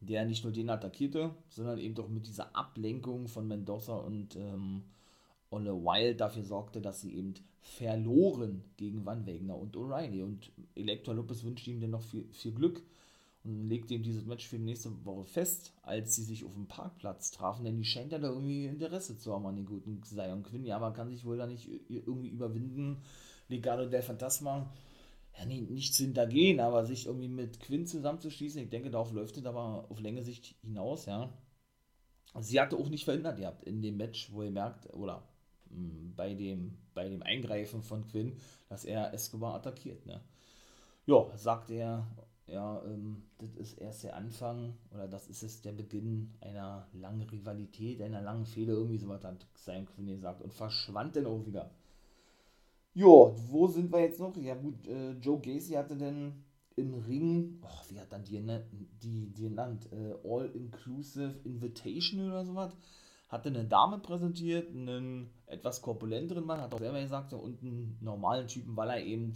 der 0.00 0.24
nicht 0.24 0.44
nur 0.44 0.52
den 0.52 0.70
attackierte, 0.70 1.34
sondern 1.48 1.78
eben 1.78 1.94
doch 1.94 2.08
mit 2.08 2.26
dieser 2.26 2.54
Ablenkung 2.54 3.28
von 3.28 3.48
Mendoza 3.48 3.96
und 3.96 4.36
ähm, 4.36 4.82
Olle 5.50 5.74
Wild 5.74 6.20
dafür 6.20 6.42
sorgte, 6.42 6.80
dass 6.80 7.00
sie 7.00 7.14
eben 7.14 7.34
verloren 7.60 8.64
gegen 8.76 9.04
Van 9.06 9.26
Wegner 9.26 9.56
und 9.56 9.76
O'Reilly. 9.76 10.22
Und 10.22 10.50
Elektra 10.74 11.12
Lopez 11.12 11.44
wünscht 11.44 11.66
ihm 11.66 11.80
dann 11.80 11.90
noch 11.90 12.02
viel, 12.02 12.28
viel 12.32 12.52
Glück 12.52 12.82
legte 13.46 13.94
ihm 13.94 14.02
dieses 14.02 14.26
Match 14.26 14.46
für 14.46 14.58
die 14.58 14.64
nächste 14.64 15.04
Woche 15.04 15.24
fest, 15.24 15.72
als 15.82 16.16
sie 16.16 16.24
sich 16.24 16.44
auf 16.44 16.54
dem 16.54 16.66
Parkplatz 16.66 17.30
trafen, 17.30 17.64
denn 17.64 17.76
die 17.76 17.84
scheint 17.84 18.12
ja 18.12 18.18
da 18.18 18.28
irgendwie 18.28 18.66
Interesse 18.66 19.18
zu 19.18 19.32
haben 19.32 19.46
an 19.46 19.56
den 19.56 19.66
guten 19.66 20.02
Zion 20.02 20.42
Quinn. 20.42 20.64
Ja, 20.64 20.78
man 20.78 20.94
kann 20.94 21.10
sich 21.10 21.24
wohl 21.24 21.36
da 21.36 21.46
nicht 21.46 21.68
irgendwie 21.88 22.28
überwinden, 22.28 23.02
Legado 23.48 23.86
del 23.86 24.02
Fantasma 24.02 24.70
ja, 25.38 25.44
nicht, 25.44 25.70
nicht 25.70 25.94
zu 25.94 26.04
hintergehen, 26.04 26.60
aber 26.60 26.84
sich 26.84 27.06
irgendwie 27.06 27.28
mit 27.28 27.60
Quinn 27.60 27.86
zusammenzuschließen. 27.86 28.62
Ich 28.62 28.70
denke, 28.70 28.90
darauf 28.90 29.12
läuft 29.12 29.36
es 29.36 29.44
aber 29.44 29.86
auf 29.88 30.00
längere 30.00 30.24
Sicht 30.24 30.54
hinaus, 30.62 31.06
ja. 31.06 31.32
Sie 32.38 32.60
hatte 32.60 32.76
auch 32.76 32.88
nicht 32.88 33.04
verhindert 33.04 33.38
gehabt 33.38 33.64
in 33.64 33.80
dem 33.80 33.96
Match, 33.96 34.32
wo 34.32 34.42
ihr 34.42 34.50
merkt, 34.50 34.92
oder 34.94 35.22
mh, 35.70 35.76
hm, 35.76 36.14
bei 36.16 36.34
dem, 36.34 36.78
bei 36.94 37.08
dem 37.08 37.22
Eingreifen 37.22 37.82
von 37.82 38.06
Quinn, 38.06 38.38
dass 38.68 38.84
er 38.84 39.12
Escobar 39.12 39.54
attackiert, 39.54 40.04
ne. 40.06 40.20
Ja, 41.06 41.26
sagt 41.36 41.70
er, 41.70 42.06
ja, 42.46 42.82
ähm, 42.84 43.22
das 43.38 43.54
ist 43.56 43.78
erst 43.78 44.04
der 44.04 44.16
Anfang 44.16 44.74
oder 44.92 45.08
das 45.08 45.28
ist 45.28 45.42
es 45.42 45.62
der 45.62 45.72
Beginn 45.72 46.32
einer 46.40 46.86
langen 46.92 47.22
Rivalität, 47.22 48.00
einer 48.00 48.22
langen 48.22 48.46
Fehde, 48.46 48.72
irgendwie 48.72 48.98
sowas 48.98 49.24
hat 49.24 49.46
Sam 49.54 49.86
Quinn 49.86 50.06
gesagt 50.06 50.42
und 50.42 50.52
verschwand 50.52 51.16
dann 51.16 51.26
auch 51.26 51.44
wieder. 51.44 51.70
Jo, 52.94 53.34
wo 53.48 53.66
sind 53.66 53.92
wir 53.92 54.00
jetzt 54.00 54.20
noch? 54.20 54.36
Ja 54.36 54.54
gut, 54.54 54.86
äh, 54.86 55.12
Joe 55.12 55.40
Gacy 55.40 55.74
hatte 55.74 55.96
dann 55.96 56.44
im 56.76 56.94
Ring, 56.94 57.58
oh, 57.62 57.90
wie 57.90 58.00
hat 58.00 58.12
dann 58.12 58.24
die, 58.24 58.40
die, 59.02 59.32
die 59.32 59.32
genannt, 59.32 59.88
äh, 59.92 60.14
All-Inclusive 60.24 61.40
Invitation 61.44 62.28
oder 62.28 62.44
sowas, 62.44 62.76
hatte 63.28 63.48
eine 63.48 63.64
Dame 63.64 63.98
präsentiert, 63.98 64.70
einen 64.70 65.30
etwas 65.46 65.82
korpulenteren 65.82 66.44
Mann, 66.44 66.60
hat 66.60 66.74
auch 66.74 66.78
selber 66.78 67.00
gesagt, 67.00 67.32
und 67.32 67.62
einen 67.62 67.98
normalen 68.00 68.46
Typen, 68.46 68.76
weil 68.76 68.90
er 68.90 69.04
eben 69.04 69.32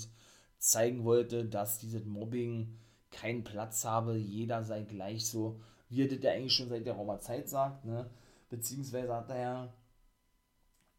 zeigen 0.59 1.05
wollte, 1.05 1.46
dass 1.46 1.79
dieses 1.79 2.05
Mobbing 2.05 2.77
keinen 3.11 3.44
Platz 3.44 3.85
habe, 3.85 4.16
jeder 4.16 4.64
sei 4.64 4.83
gleich 4.83 5.27
so, 5.27 5.61
wie 5.88 6.03
er 6.03 6.09
das 6.09 6.23
ja 6.23 6.33
eigentlich 6.33 6.55
schon 6.55 6.68
seit 6.68 6.87
der 6.87 6.94
Roma 6.94 7.18
Zeit 7.20 7.49
sagt, 7.49 7.85
ne? 7.85 8.09
Beziehungsweise 8.49 9.14
hat 9.14 9.31
er 9.31 9.40
ja 9.40 9.73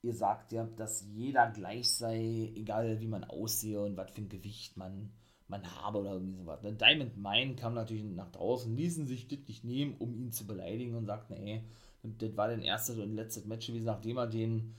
ihr 0.04 0.14
sagt 0.14 0.52
ja, 0.52 0.68
dass 0.78 1.06
jeder 1.14 1.50
gleich 1.52 1.90
sei, 1.90 2.52
egal 2.56 3.00
wie 3.00 3.08
man 3.08 3.24
aussehe 3.24 3.82
und 3.82 3.98
was 3.98 4.12
für 4.12 4.22
ein 4.22 4.30
Gewicht 4.30 4.78
man, 4.78 5.12
man 5.48 5.64
habe 5.76 6.00
oder 6.00 6.14
irgendwie 6.14 6.36
sowas. 6.36 6.62
Ne? 6.64 6.74
Diamond 6.74 7.18
Mine 7.18 7.56
kam 7.56 7.74
natürlich 7.74 8.04
nach 8.04 8.32
draußen, 8.32 8.76
ließen 8.76 9.06
sich 9.06 9.28
das 9.28 9.40
nicht 9.48 9.64
nehmen, 9.64 9.96
um 10.00 10.16
ihn 10.16 10.32
zu 10.32 10.48
beleidigen 10.48 10.96
und 10.96 11.06
sagten, 11.06 11.34
ey, 11.34 11.64
das 12.04 12.36
war 12.36 12.48
dein 12.48 12.64
erstes 12.64 12.98
und 12.98 13.16
letztes 13.16 13.46
Match 13.46 13.68
gewesen, 13.68 13.86
nachdem 13.86 14.18
er 14.18 14.28
den, 14.28 14.74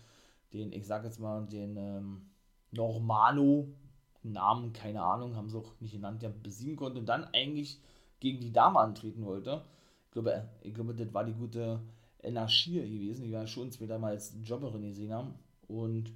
den, 0.53 0.73
ich 0.73 0.87
sag 0.87 1.05
jetzt 1.05 1.21
mal, 1.21 1.47
den 1.47 1.77
ähm, 1.77 2.31
Normalo, 2.73 3.69
Namen, 4.23 4.73
keine 4.73 5.03
Ahnung, 5.03 5.37
haben 5.37 5.49
sie 5.51 5.59
auch 5.59 5.73
nicht 5.81 5.93
genannt, 5.93 6.23
ja, 6.23 6.31
besiegen 6.43 6.77
konnte 6.77 6.99
und 6.99 7.07
dann 7.07 7.25
eigentlich 7.33 7.81
gegen 8.21 8.41
die 8.41 8.53
Dame 8.53 8.79
antreten 8.79 9.25
wollte. 9.25 9.65
Ich 10.07 10.13
glaube, 10.13 10.49
ich 10.63 10.75
glaube, 10.75 10.95
das 10.95 11.13
war 11.13 11.25
die 11.25 11.35
gute 11.35 11.81
Energie 12.23 12.75
gewesen, 12.75 13.25
die 13.25 13.33
wir 13.33 13.47
schon 13.47 13.73
später 13.73 13.99
mal 13.99 14.13
als 14.13 14.37
Jobberin 14.45 14.83
gesehen 14.83 15.13
haben. 15.13 15.35
Und 15.69 16.13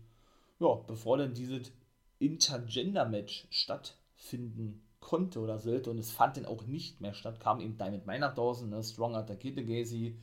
ja, 0.61 0.75
bevor 0.87 1.19
dann 1.19 1.35
dieses 1.35 1.73
Intergender-Match 2.19 3.49
stattfinden 3.51 4.83
konnte 5.01 5.41
oder 5.41 5.59
sollte, 5.59 5.91
und 5.91 5.99
es 5.99 6.11
fand 6.11 6.37
dann 6.37 6.47
auch 6.47 6.65
nicht 6.67 7.01
mehr 7.01 7.15
statt, 7.15 7.41
kam 7.41 7.61
eben 7.61 7.77
Diamond 7.77 8.07
Mine 8.07 8.33
draußen, 8.35 8.69
ne? 8.69 8.83
Strong 8.83 9.15
attackierte 9.17 9.65
Gacy. 9.65 10.17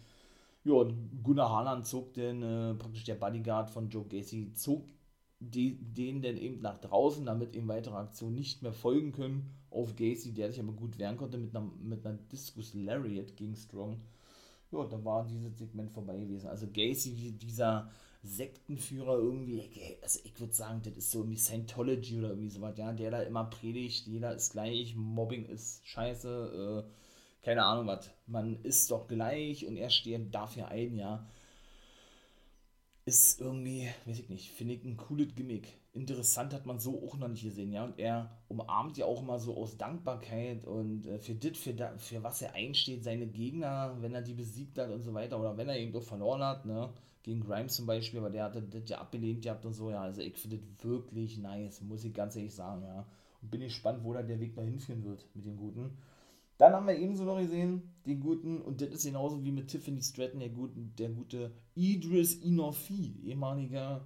Ja, 0.63 0.73
und 0.73 1.23
Gunnar 1.23 1.49
Haaland 1.49 1.85
zog 1.85 2.13
dann, 2.13 2.41
äh, 2.41 2.73
praktisch 2.75 3.03
der 3.03 3.15
Bodyguard 3.15 3.69
von 3.69 3.89
Joe 3.89 4.05
Gacy, 4.05 4.53
zog 4.53 4.85
die, 5.51 5.75
den 5.75 6.21
dann 6.21 6.37
eben 6.37 6.61
nach 6.61 6.79
draußen, 6.79 7.25
damit 7.25 7.55
eben 7.55 7.67
weitere 7.67 7.95
Aktionen 7.95 8.35
nicht 8.35 8.61
mehr 8.61 8.73
folgen 8.73 9.11
können 9.11 9.53
auf 9.69 9.95
Gacy, 9.95 10.33
der 10.33 10.51
sich 10.51 10.59
aber 10.59 10.73
gut 10.73 10.97
wehren 10.99 11.17
konnte 11.17 11.37
mit 11.37 11.55
einer, 11.55 11.69
mit 11.81 12.05
einer 12.05 12.17
Discus 12.31 12.73
Lariat 12.73 13.35
gegen 13.35 13.55
Strong. 13.55 13.99
Ja, 14.71 14.83
da 14.85 15.03
war 15.03 15.25
dieses 15.25 15.57
Segment 15.57 15.91
vorbei 15.91 16.17
gewesen. 16.17 16.47
Also 16.47 16.67
Gacy, 16.67 17.33
dieser 17.33 17.89
Sektenführer 18.23 19.17
irgendwie, 19.17 19.69
also 20.01 20.19
ich 20.23 20.39
würde 20.39 20.53
sagen, 20.53 20.81
das 20.83 20.95
ist 20.95 21.11
so 21.11 21.19
irgendwie 21.19 21.37
Scientology 21.37 22.19
oder 22.19 22.29
irgendwie 22.29 22.49
sowas, 22.49 22.77
ja, 22.77 22.93
der 22.93 23.11
da 23.11 23.21
immer 23.21 23.43
predigt, 23.45 24.07
jeder 24.07 24.33
ist 24.33 24.53
gleich, 24.53 24.95
Mobbing 24.95 25.45
ist 25.45 25.85
scheiße, 25.85 26.85
äh, 26.87 27.45
keine 27.45 27.65
Ahnung 27.65 27.87
was, 27.87 28.09
man 28.25 28.63
ist 28.63 28.89
doch 28.91 29.07
gleich 29.07 29.67
und 29.67 29.75
er 29.75 29.89
steht 29.89 30.33
dafür 30.33 30.69
ein, 30.69 30.95
ja 30.95 31.27
ist 33.05 33.41
irgendwie, 33.41 33.89
weiß 34.05 34.19
ich 34.19 34.29
nicht, 34.29 34.51
finde 34.51 34.75
ich 34.75 34.85
ein 34.85 34.97
cooles 34.97 35.35
Gimmick. 35.35 35.67
Interessant 35.91 36.53
hat 36.53 36.65
man 36.65 36.79
so 36.79 37.03
auch 37.05 37.17
noch 37.17 37.27
nicht 37.27 37.43
gesehen, 37.43 37.71
ja. 37.71 37.83
Und 37.83 37.99
er 37.99 38.31
umarmt 38.47 38.97
ja 38.97 39.05
auch 39.05 39.21
immer 39.21 39.39
so 39.39 39.55
aus 39.57 39.77
Dankbarkeit 39.77 40.65
und 40.65 41.05
äh, 41.05 41.19
für 41.19 41.35
das, 41.35 41.57
für, 41.57 41.73
für 41.97 42.23
was 42.23 42.41
er 42.41 42.53
einsteht, 42.53 43.03
seine 43.03 43.27
Gegner, 43.27 43.97
wenn 43.99 44.13
er 44.13 44.21
die 44.21 44.33
besiegt 44.33 44.77
hat 44.77 44.89
und 44.89 45.03
so 45.03 45.13
weiter, 45.13 45.39
oder 45.39 45.57
wenn 45.57 45.69
er 45.69 45.85
doch 45.91 46.01
verloren 46.01 46.41
hat, 46.41 46.65
ne, 46.65 46.89
gegen 47.23 47.41
Grimes 47.41 47.75
zum 47.75 47.85
Beispiel, 47.85 48.19
aber 48.19 48.29
der 48.29 48.45
hatte 48.45 48.61
das 48.61 48.89
ja 48.89 48.99
abgelehnt 48.99 49.43
gehabt 49.43 49.65
und 49.65 49.73
so, 49.73 49.91
ja. 49.91 50.01
Also 50.01 50.21
ich 50.21 50.37
finde 50.37 50.57
das 50.57 50.85
wirklich 50.85 51.37
nice, 51.37 51.81
muss 51.81 52.05
ich 52.05 52.13
ganz 52.13 52.35
ehrlich 52.35 52.55
sagen, 52.55 52.83
ja. 52.83 53.05
Und 53.41 53.51
bin 53.51 53.61
gespannt, 53.61 54.03
wo 54.03 54.13
da 54.13 54.23
der 54.23 54.39
Weg 54.39 54.55
noch 54.55 54.63
hinführen 54.63 55.03
wird 55.03 55.25
mit 55.35 55.45
dem 55.45 55.57
Guten. 55.57 55.97
Dann 56.57 56.73
haben 56.73 56.87
wir 56.87 56.97
ebenso 56.97 57.23
noch 57.23 57.39
gesehen, 57.39 57.93
den 58.05 58.19
guten, 58.19 58.61
und 58.61 58.81
das 58.81 58.89
ist 58.89 59.05
genauso 59.05 59.43
wie 59.43 59.51
mit 59.51 59.69
Tiffany 59.69 60.01
Stratton, 60.01 60.39
der, 60.39 60.49
guten, 60.49 60.93
der 60.97 61.09
gute 61.09 61.51
Idris 61.75 62.35
Inofi, 62.35 63.19
ehemaliger, 63.25 64.05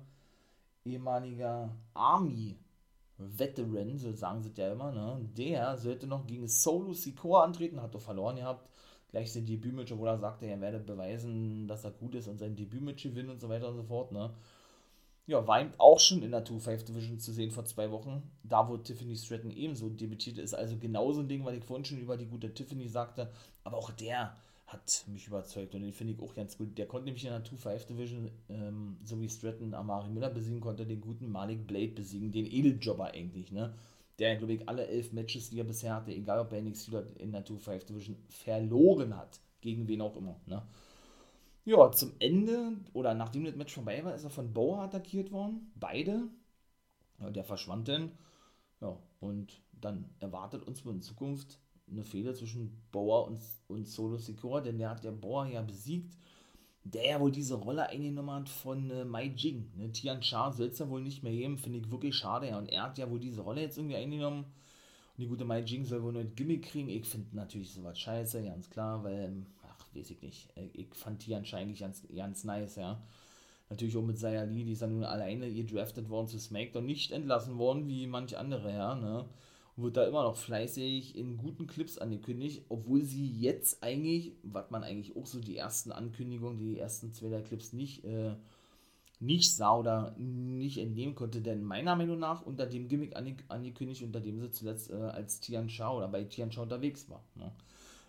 ehemaliger 0.85 1.75
Army-Veteran, 1.93 3.97
so 3.97 4.13
sagen 4.13 4.43
sie 4.43 4.51
ja 4.55 4.71
immer, 4.71 4.91
ne? 4.91 5.29
Der 5.35 5.77
sollte 5.77 6.07
noch 6.07 6.25
gegen 6.25 6.47
Solo 6.47 6.93
Sikoa 6.93 7.43
antreten, 7.43 7.81
hat 7.81 7.95
doch 7.95 8.01
verloren 8.01 8.37
gehabt. 8.37 8.69
Gleich 9.09 9.31
sein 9.31 9.45
Debütmatch, 9.45 9.93
wo 9.97 10.05
er 10.05 10.17
sagte, 10.17 10.45
er 10.45 10.59
werde 10.61 10.79
beweisen, 10.79 11.67
dass 11.67 11.85
er 11.85 11.91
gut 11.91 12.15
ist 12.15 12.27
und 12.27 12.39
sein 12.39 12.55
Debütmatch 12.55 13.03
gewinnen 13.03 13.29
und 13.29 13.39
so 13.39 13.49
weiter 13.49 13.69
und 13.69 13.75
so 13.75 13.83
fort, 13.83 14.11
ne? 14.11 14.31
Ja, 15.27 15.45
war 15.45 15.65
auch 15.77 15.99
schon 15.99 16.23
in 16.23 16.31
der 16.31 16.45
2-5 16.45 16.85
Division 16.85 17.19
zu 17.19 17.33
sehen 17.33 17.51
vor 17.51 17.65
zwei 17.65 17.91
Wochen. 17.91 18.23
Da, 18.43 18.67
wo 18.69 18.77
Tiffany 18.77 19.15
Stratton 19.15 19.51
ebenso 19.51 19.89
debütierte, 19.89 20.41
ist 20.41 20.53
also 20.53 20.77
genauso 20.77 21.19
ein 21.19 21.27
Ding, 21.27 21.43
was 21.43 21.53
ich 21.53 21.65
vorhin 21.65 21.83
schon 21.83 21.99
über 21.99 22.15
die 22.15 22.25
gute 22.25 22.53
Tiffany 22.53 22.87
sagte. 22.87 23.29
Aber 23.65 23.77
auch 23.77 23.91
der 23.91 24.35
hat 24.67 25.03
mich 25.07 25.27
überzeugt 25.27 25.75
und 25.75 25.81
den 25.81 25.91
finde 25.91 26.13
ich 26.13 26.21
auch 26.21 26.33
ganz 26.33 26.57
gut. 26.57 26.77
Der 26.77 26.87
konnte 26.87 27.05
nämlich 27.05 27.25
in 27.25 27.31
der 27.31 27.43
2-5 27.43 27.87
Division, 27.87 28.31
ähm, 28.49 28.97
so 29.03 29.19
wie 29.19 29.29
Stratton 29.29 29.73
Amari 29.73 30.09
Miller 30.09 30.29
besiegen 30.29 30.61
konnte, 30.61 30.85
den 30.85 31.01
guten 31.01 31.29
Malik 31.29 31.67
Blade 31.67 31.91
besiegen, 31.91 32.31
den 32.31 32.45
Edeljobber 32.45 33.13
eigentlich, 33.13 33.51
ne? 33.51 33.73
Der, 34.19 34.35
glaube 34.35 34.53
ich, 34.53 34.67
alle 34.67 34.87
elf 34.87 35.13
Matches, 35.13 35.51
die 35.51 35.59
er 35.59 35.63
bisher 35.63 35.93
hatte, 35.93 36.11
egal 36.11 36.39
ob 36.39 36.51
er 36.51 36.61
NXT 36.61 36.89
oder 36.89 37.03
in 37.19 37.31
der 37.31 37.45
2-5 37.45 37.85
Division, 37.85 38.17
verloren 38.29 39.15
hat. 39.15 39.39
Gegen 39.61 39.87
wen 39.87 40.01
auch 40.01 40.15
immer, 40.15 40.39
ne? 40.45 40.63
Ja, 41.67 41.91
zum 41.91 42.13
Ende 42.19 42.77
oder 42.93 43.13
nachdem 43.13 43.43
das 43.43 43.57
Match 43.57 43.73
vorbei 43.73 44.01
war, 44.05 44.15
ist 44.15 44.23
er 44.23 44.29
von 44.29 44.53
Bauer 44.53 44.79
attackiert 44.79 45.33
worden. 45.33 45.69
Beide. 45.75 46.29
Ja, 47.19 47.29
der 47.29 47.43
verschwand 47.43 47.89
dann. 47.89 48.13
Ja, 48.79 48.97
und 49.19 49.59
dann 49.73 50.05
erwartet 50.21 50.63
uns 50.63 50.85
in 50.85 51.01
Zukunft 51.01 51.59
eine 51.91 52.05
Fehler 52.05 52.33
zwischen 52.35 52.71
Bauer 52.93 53.27
und, 53.27 53.41
und 53.67 53.85
Solo 53.85 54.15
Secure, 54.15 54.61
denn 54.63 54.77
der 54.77 54.91
hat 54.91 55.03
der 55.03 55.11
Bauer 55.11 55.45
ja 55.47 55.61
besiegt, 55.61 56.17
der 56.85 57.05
ja 57.05 57.19
wohl 57.19 57.31
diese 57.31 57.55
Rolle 57.55 57.89
eingenommen 57.89 58.31
hat 58.31 58.47
von 58.47 58.89
äh, 58.89 59.03
Mai 59.03 59.25
Jing. 59.35 59.69
Ne? 59.75 59.91
Tian 59.91 60.23
Sha 60.23 60.53
soll 60.53 60.67
es 60.67 60.79
ja 60.79 60.87
wohl 60.87 61.01
nicht 61.01 61.21
mehr 61.21 61.33
geben, 61.33 61.57
finde 61.57 61.79
ich 61.79 61.91
wirklich 61.91 62.15
schade. 62.15 62.47
Ja. 62.47 62.59
Und 62.59 62.69
er 62.69 62.83
hat 62.83 62.97
ja 62.97 63.11
wohl 63.11 63.19
diese 63.19 63.41
Rolle 63.41 63.59
jetzt 63.59 63.77
irgendwie 63.77 63.97
eingenommen. 63.97 64.45
Und 64.45 65.21
die 65.21 65.27
gute 65.27 65.43
Mai 65.43 65.59
Jing 65.63 65.83
soll 65.83 66.01
wohl 66.01 66.15
ein 66.15 66.33
Gimmick 66.33 66.63
kriegen. 66.63 66.87
Ich 66.87 67.07
finde 67.07 67.35
natürlich 67.35 67.73
sowas 67.73 67.99
scheiße, 67.99 68.41
ganz 68.45 68.69
klar, 68.69 69.03
weil 69.03 69.45
weiß 69.95 70.09
ich 70.11 70.21
nicht. 70.21 70.49
Äh, 70.57 70.69
ich 70.73 70.87
fand 70.93 71.25
die 71.25 71.35
anscheinend 71.35 71.77
ganz, 71.79 72.07
ganz 72.15 72.43
nice, 72.43 72.75
ja. 72.75 73.01
Natürlich 73.69 73.97
auch 73.97 74.03
mit 74.03 74.17
Sayali, 74.17 74.63
die 74.63 74.71
ist 74.71 74.81
ja 74.81 74.87
nun 74.87 75.03
alleine 75.03 75.53
gedraftet 75.53 76.09
worden 76.09 76.27
zu 76.27 76.39
SmackDown, 76.39 76.85
nicht 76.85 77.11
entlassen 77.11 77.57
worden 77.57 77.87
wie 77.87 78.07
manch 78.07 78.37
andere, 78.37 78.71
ja, 78.71 78.95
ne. 78.95 79.25
Und 79.75 79.83
wird 79.83 79.97
da 79.97 80.07
immer 80.07 80.23
noch 80.23 80.37
fleißig 80.37 81.15
in 81.15 81.37
guten 81.37 81.67
Clips 81.67 81.97
angekündigt, 81.97 82.63
obwohl 82.69 83.03
sie 83.03 83.29
jetzt 83.29 83.83
eigentlich, 83.83 84.31
was 84.41 84.71
man 84.71 84.83
eigentlich 84.83 85.15
auch 85.15 85.27
so 85.27 85.39
die 85.39 85.57
ersten 85.57 85.91
Ankündigungen, 85.91 86.57
die 86.57 86.79
ersten 86.79 87.13
zwei 87.13 87.29
der 87.29 87.43
Clips 87.43 87.73
nicht, 87.73 88.03
äh, 88.03 88.35
nicht 89.19 89.55
sah 89.55 89.75
oder 89.77 90.15
nicht 90.17 90.77
entnehmen 90.77 91.15
konnte, 91.15 91.41
denn 91.41 91.63
meiner 91.63 91.95
Meinung 91.95 92.19
nach 92.19 92.43
unter 92.43 92.65
dem 92.65 92.87
Gimmick 92.87 93.15
angekündigt, 93.15 94.03
unter 94.03 94.19
dem 94.19 94.39
sie 94.39 94.49
zuletzt 94.51 94.91
äh, 94.91 94.95
als 94.95 95.39
Tian 95.39 95.69
Shao 95.69 95.97
oder 95.97 96.07
bei 96.07 96.23
Tian 96.23 96.51
Shao 96.51 96.63
unterwegs 96.63 97.09
war. 97.09 97.23
Ne? 97.35 97.51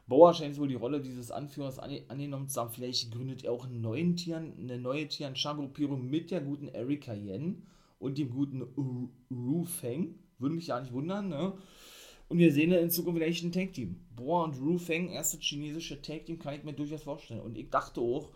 Bauer 0.08 0.32
scheint 0.32 0.58
wohl 0.58 0.68
die 0.68 0.74
Rolle 0.74 1.00
dieses 1.00 1.30
Anführers 1.30 1.78
angenommen 1.78 2.48
zu 2.48 2.60
haben. 2.60 2.70
Vielleicht 2.70 3.12
gründet 3.12 3.44
er 3.44 3.52
auch 3.52 3.66
einen 3.66 3.82
neuen 3.82 4.16
Tian, 4.16 4.54
eine 4.58 4.78
neue 4.78 5.06
Tian 5.06 5.36
Shan-Gruppierung 5.36 6.08
mit 6.08 6.30
der 6.30 6.40
guten 6.40 6.68
Erika 6.68 7.12
Yen 7.12 7.66
und 7.98 8.16
dem 8.16 8.30
guten 8.30 8.62
Ru 9.30 9.64
Feng. 9.64 10.18
Würde 10.38 10.54
mich 10.54 10.68
ja 10.68 10.80
nicht 10.80 10.92
wundern, 10.92 11.28
ne? 11.28 11.52
Und 12.28 12.38
wir 12.38 12.52
sehen 12.52 12.70
dann 12.70 12.80
in 12.80 12.90
Zukunft 12.90 13.18
vielleicht 13.18 13.44
ein 13.44 13.52
Tag-Team. 13.52 13.96
Boa 14.14 14.44
und 14.44 14.58
Ru 14.58 14.78
Feng, 14.78 15.08
erstes 15.10 15.40
chinesische 15.40 16.00
Tag-Team, 16.00 16.38
kann 16.38 16.54
ich 16.54 16.64
mir 16.64 16.74
durchaus 16.74 17.02
vorstellen. 17.02 17.40
Und 17.40 17.56
ich 17.58 17.70
dachte 17.70 18.00
auch, 18.00 18.30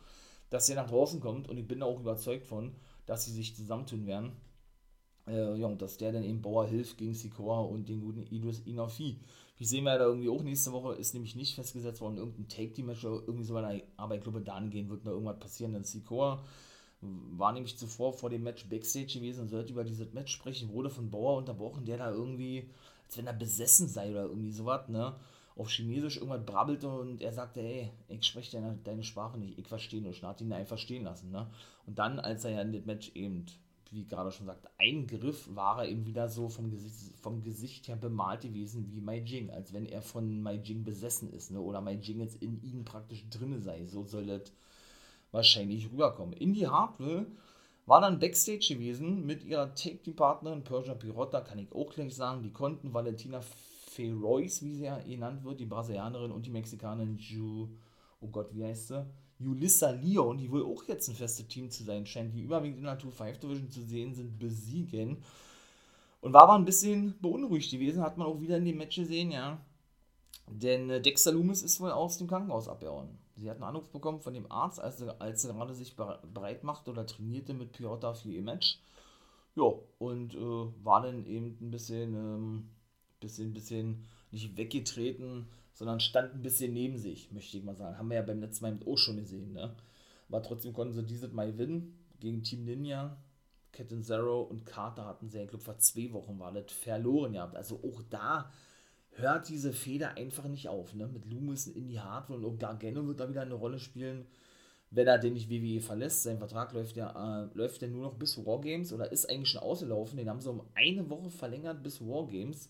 dass 0.50 0.66
der 0.66 0.76
nach 0.76 0.88
draußen 0.88 1.20
kommt 1.20 1.48
und 1.48 1.56
ich 1.58 1.66
bin 1.66 1.80
da 1.80 1.86
auch 1.86 2.00
überzeugt 2.00 2.46
von, 2.46 2.74
dass 3.06 3.24
sie 3.24 3.32
sich 3.32 3.56
zusammentun 3.56 4.06
werden. 4.06 4.32
Äh, 5.26 5.58
ja, 5.58 5.66
und 5.66 5.80
dass 5.80 5.96
der 5.96 6.12
dann 6.12 6.24
eben 6.24 6.42
Bauer 6.42 6.66
hilft 6.66 6.98
gegen 6.98 7.14
Sikora 7.14 7.60
und 7.60 7.88
den 7.88 8.00
guten 8.00 8.26
Idris 8.30 8.60
Inafi. 8.66 9.18
Wie 9.56 9.64
sehen 9.64 9.84
wir 9.84 9.98
da 9.98 10.06
irgendwie 10.06 10.28
auch 10.28 10.42
nächste 10.42 10.72
Woche, 10.72 10.94
ist 10.94 11.14
nämlich 11.14 11.36
nicht 11.36 11.54
festgesetzt 11.54 12.00
worden, 12.00 12.16
irgendein 12.16 12.48
Take-Team-Match 12.48 13.04
oder 13.04 13.22
irgendwie 13.26 13.44
so 13.44 13.54
weiter, 13.54 13.84
aber 13.96 14.16
ich 14.16 14.22
glaube, 14.22 14.40
dann 14.40 14.70
gehen 14.70 14.88
wird 14.88 15.04
noch 15.04 15.12
irgendwas 15.12 15.38
passieren, 15.38 15.72
denn 15.72 15.84
Sikora 15.84 16.42
war 17.02 17.52
nämlich 17.52 17.76
zuvor 17.76 18.12
vor 18.12 18.30
dem 18.30 18.44
Match 18.44 18.68
Backstage 18.68 19.14
gewesen 19.14 19.42
und 19.42 19.48
sollte 19.48 19.72
über 19.72 19.84
dieses 19.84 20.12
Match 20.12 20.32
sprechen, 20.32 20.72
wurde 20.72 20.88
von 20.88 21.10
Bauer 21.10 21.36
unterbrochen, 21.36 21.84
der 21.84 21.98
da 21.98 22.10
irgendwie, 22.10 22.70
als 23.06 23.18
wenn 23.18 23.26
er 23.26 23.32
besessen 23.32 23.88
sei 23.88 24.10
oder 24.10 24.24
irgendwie 24.24 24.52
sowas, 24.52 24.88
ne, 24.88 25.16
auf 25.56 25.68
Chinesisch 25.68 26.16
irgendwas 26.16 26.46
brabbelte 26.46 26.88
und 26.88 27.20
er 27.20 27.32
sagte, 27.32 27.60
hey, 27.60 27.90
ich 28.08 28.24
spreche 28.24 28.52
deine, 28.52 28.78
deine 28.84 29.02
Sprache 29.02 29.38
nicht, 29.38 29.58
ich 29.58 29.66
verstehe 29.66 30.00
nur, 30.00 30.12
und 30.12 30.22
hat 30.22 30.40
ihn 30.40 30.52
einfach 30.52 30.78
stehen 30.78 31.04
lassen, 31.04 31.30
ne. 31.30 31.50
Und 31.86 31.98
dann, 31.98 32.20
als 32.20 32.44
er 32.44 32.52
ja 32.52 32.62
in 32.62 32.72
das 32.72 32.86
Match 32.86 33.10
eben 33.14 33.46
wie 33.92 34.06
gerade 34.06 34.32
schon 34.32 34.46
sagt, 34.46 34.66
ein 34.78 35.06
Griff 35.06 35.54
war 35.54 35.80
er 35.80 35.88
eben 35.88 36.06
wieder 36.06 36.28
so 36.28 36.48
vom 36.48 36.70
Gesicht, 36.70 37.18
vom 37.20 37.42
Gesicht 37.42 37.88
her 37.88 37.96
bemalt 37.96 38.40
gewesen 38.40 38.90
wie 38.90 39.00
Mai 39.00 39.18
Jing, 39.18 39.50
als 39.50 39.72
wenn 39.72 39.86
er 39.86 40.02
von 40.02 40.40
Mai 40.40 40.54
Jing 40.54 40.82
besessen 40.82 41.30
ist, 41.30 41.50
ne? 41.50 41.60
oder 41.60 41.80
Mai 41.80 41.94
Jing 41.94 42.20
jetzt 42.20 42.42
in 42.42 42.62
ihm 42.62 42.84
praktisch 42.84 43.28
drinne 43.28 43.60
sei. 43.60 43.84
So 43.86 44.04
soll 44.04 44.26
das 44.26 44.52
wahrscheinlich 45.30 45.90
rüberkommen. 45.92 46.32
Indie 46.32 46.66
Hartwell 46.66 47.26
war 47.86 48.00
dann 48.00 48.18
Backstage 48.18 48.74
gewesen 48.74 49.26
mit 49.26 49.44
ihrer 49.44 49.74
Take-Team-Partnerin 49.74 50.64
Persia 50.64 50.94
Pirotta, 50.94 51.40
kann 51.40 51.58
ich 51.58 51.72
auch 51.72 51.90
gleich 51.90 52.14
sagen. 52.14 52.42
Die 52.42 52.52
konnten 52.52 52.94
Valentina 52.94 53.40
Ferois, 53.40 54.62
wie 54.62 54.74
sie 54.74 54.84
ja 54.84 54.98
genannt 54.98 55.44
wird, 55.44 55.60
die 55.60 55.66
Brasilianerin 55.66 56.30
und 56.30 56.46
die 56.46 56.50
Mexikanerin 56.50 57.18
Ju, 57.18 57.68
oh 58.20 58.28
Gott, 58.28 58.54
wie 58.54 58.64
heißt 58.64 58.88
sie? 58.88 59.06
Julissa 59.42 59.90
Leon, 59.90 60.38
die 60.38 60.50
wohl 60.50 60.64
auch 60.64 60.84
jetzt 60.84 61.08
ein 61.08 61.14
festes 61.14 61.46
Team 61.48 61.70
zu 61.70 61.84
sein 61.84 62.06
scheint, 62.06 62.34
die 62.34 62.42
überwiegend 62.42 62.78
in 62.78 62.84
der 62.84 62.98
2-5 62.98 63.40
Division 63.40 63.70
zu 63.70 63.82
sehen 63.82 64.14
sind, 64.14 64.38
besiegen. 64.38 65.18
Und 66.20 66.32
war 66.32 66.42
aber 66.44 66.54
ein 66.54 66.64
bisschen 66.64 67.18
beunruhigt 67.20 67.70
gewesen, 67.70 68.02
hat 68.02 68.16
man 68.16 68.28
auch 68.28 68.40
wieder 68.40 68.56
in 68.56 68.64
dem 68.64 68.78
Match 68.78 68.96
gesehen, 68.96 69.32
ja. 69.32 69.60
Denn 70.48 70.90
äh, 70.90 71.00
Dexter 71.00 71.32
Loomis 71.32 71.62
ist 71.62 71.80
wohl 71.80 71.90
aus 71.90 72.18
dem 72.18 72.28
Krankenhaus 72.28 72.68
abgehauen. 72.68 73.18
Sie 73.36 73.48
hat 73.50 73.56
einen 73.56 73.64
Anruf 73.64 73.88
bekommen 73.88 74.20
von 74.20 74.34
dem 74.34 74.50
Arzt, 74.50 74.80
als 74.80 74.98
sie, 74.98 75.20
als 75.20 75.42
sie 75.42 75.48
gerade 75.48 75.74
sich 75.74 75.96
bereit 75.96 76.64
machte 76.64 76.90
oder 76.90 77.06
trainierte 77.06 77.54
mit 77.54 77.72
Piotr 77.72 78.14
für 78.14 78.28
ihr 78.28 78.42
Match. 78.42 78.78
Ja, 79.56 79.72
und 79.98 80.34
äh, 80.34 80.84
war 80.84 81.02
dann 81.02 81.26
eben 81.26 81.56
ein 81.60 81.70
bisschen, 81.70 82.14
ähm, 82.14 82.70
bisschen, 83.20 83.52
bisschen 83.52 84.04
nicht 84.30 84.56
weggetreten, 84.56 85.46
sondern 85.74 86.00
stand 86.00 86.34
ein 86.34 86.42
bisschen 86.42 86.72
neben 86.72 86.98
sich, 86.98 87.30
möchte 87.32 87.56
ich 87.56 87.64
mal 87.64 87.76
sagen. 87.76 87.98
Haben 87.98 88.10
wir 88.10 88.16
ja 88.16 88.22
beim 88.22 88.40
letzten 88.40 88.64
Mal 88.64 88.78
auch 88.86 88.98
schon 88.98 89.16
gesehen, 89.16 89.52
ne? 89.52 89.74
Aber 90.28 90.42
trotzdem 90.42 90.72
konnten 90.72 90.94
sie 90.94 91.04
dieses 91.04 91.32
Mal 91.32 91.52
gewinnen 91.52 91.98
gegen 92.20 92.42
Team 92.42 92.64
Ninja. 92.64 93.16
Captain 93.72 94.02
Zero 94.02 94.42
und 94.42 94.66
Carter 94.66 95.06
hatten 95.06 95.28
sie, 95.30 95.40
ich 95.40 95.48
glaube, 95.48 95.64
vor 95.64 95.78
zwei 95.78 96.12
Wochen 96.12 96.38
war 96.38 96.52
das 96.52 96.72
verloren 96.72 97.32
gehabt. 97.32 97.56
Also 97.56 97.80
auch 97.82 98.02
da 98.10 98.50
hört 99.12 99.48
diese 99.48 99.72
Feder 99.72 100.16
einfach 100.16 100.44
nicht 100.44 100.68
auf. 100.68 100.94
Ne? 100.94 101.08
Mit 101.08 101.26
Loomis 101.26 101.66
in 101.66 101.88
die 101.88 102.00
Hardware 102.00 102.38
und 102.38 102.44
auch 102.44 102.58
Gargano 102.58 103.06
wird 103.06 103.20
da 103.20 103.28
wieder 103.28 103.42
eine 103.42 103.54
Rolle 103.54 103.78
spielen, 103.78 104.26
wenn 104.90 105.06
er 105.06 105.18
den 105.18 105.34
nicht 105.34 105.50
WWE 105.50 105.80
verlässt. 105.80 106.22
Sein 106.22 106.38
Vertrag 106.38 106.72
läuft 106.72 106.96
ja, 106.96 107.44
äh, 107.44 107.48
läuft 107.54 107.82
ja 107.82 107.88
nur 107.88 108.02
noch 108.02 108.14
bis 108.14 108.44
Wargames 108.44 108.92
oder 108.92 109.10
ist 109.10 109.28
eigentlich 109.28 109.48
schon 109.48 109.62
ausgelaufen. 109.62 110.18
Den 110.18 110.28
haben 110.28 110.40
sie 110.40 110.50
um 110.50 110.62
eine 110.74 111.08
Woche 111.08 111.30
verlängert 111.30 111.82
bis 111.82 112.00
Wargames. 112.00 112.68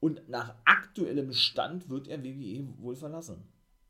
Und 0.00 0.28
nach 0.28 0.54
aktuellem 0.64 1.32
Stand 1.32 1.88
wird 1.88 2.08
er 2.08 2.22
WWE 2.22 2.66
wohl 2.78 2.96
verlassen. 2.96 3.42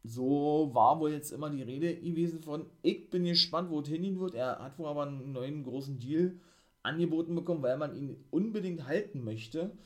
So 0.04 0.70
war 0.74 1.00
wohl 1.00 1.12
jetzt 1.12 1.32
immer 1.32 1.50
die 1.50 1.62
Rede 1.62 1.96
gewesen 1.96 2.42
von, 2.42 2.66
ich 2.82 3.10
bin 3.10 3.24
gespannt, 3.24 3.70
wo 3.70 3.80
es 3.80 3.88
hingehen 3.88 4.20
wird. 4.20 4.34
Er 4.34 4.58
hat 4.58 4.78
wohl 4.78 4.86
aber 4.86 5.06
einen 5.06 5.32
neuen 5.32 5.64
großen 5.64 5.98
Deal 5.98 6.38
angeboten 6.82 7.34
bekommen, 7.34 7.62
weil 7.62 7.78
man 7.78 7.96
ihn 7.96 8.22
unbedingt 8.30 8.86
halten 8.86 9.24
möchte. 9.24 9.76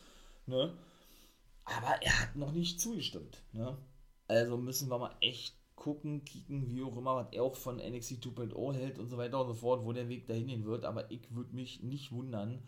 Ne? 0.46 0.74
Aber 1.64 2.02
er 2.02 2.22
hat 2.22 2.37
noch 2.37 2.52
nicht 2.52 2.81
zugestimmt. 2.81 3.42
Ne? 3.52 3.76
Also 4.26 4.57
müssen 4.57 4.90
wir 4.90 4.98
mal 4.98 5.14
echt 5.20 5.54
gucken, 5.76 6.24
kicken, 6.24 6.68
wie 6.68 6.83
auch 6.83 6.96
immer, 6.96 7.14
was 7.14 7.33
er 7.33 7.44
auch 7.44 7.54
von 7.54 7.76
NXT 7.76 8.24
2.0 8.24 8.72
hält 8.72 8.98
und 8.98 9.09
so 9.09 9.16
weiter 9.16 9.40
und 9.40 9.46
so 9.46 9.54
fort, 9.54 9.85
wo 9.85 9.92
der 9.92 10.09
Weg 10.09 10.26
dahin 10.26 10.48
gehen 10.48 10.64
wird. 10.64 10.85
Aber 10.85 11.11
ich 11.11 11.33
würde 11.35 11.54
mich 11.54 11.83
nicht 11.83 12.11
wundern, 12.11 12.61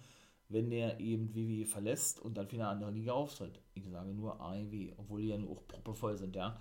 wenn 0.50 0.68
der 0.68 1.00
eben 1.00 1.34
WWE 1.34 1.64
verlässt 1.64 2.20
und 2.20 2.36
dann 2.36 2.48
für 2.48 2.56
eine 2.56 2.68
andere 2.68 2.90
Liga 2.90 3.12
auftritt. 3.12 3.60
Ich 3.74 3.88
sage 3.88 4.12
nur 4.12 4.40
AEW, 4.40 4.92
obwohl 4.98 5.22
die 5.22 5.28
ja 5.28 5.38
nur 5.38 5.52
auch 5.52 5.66
proppevoll 5.66 6.16
sind, 6.16 6.36
ja. 6.36 6.58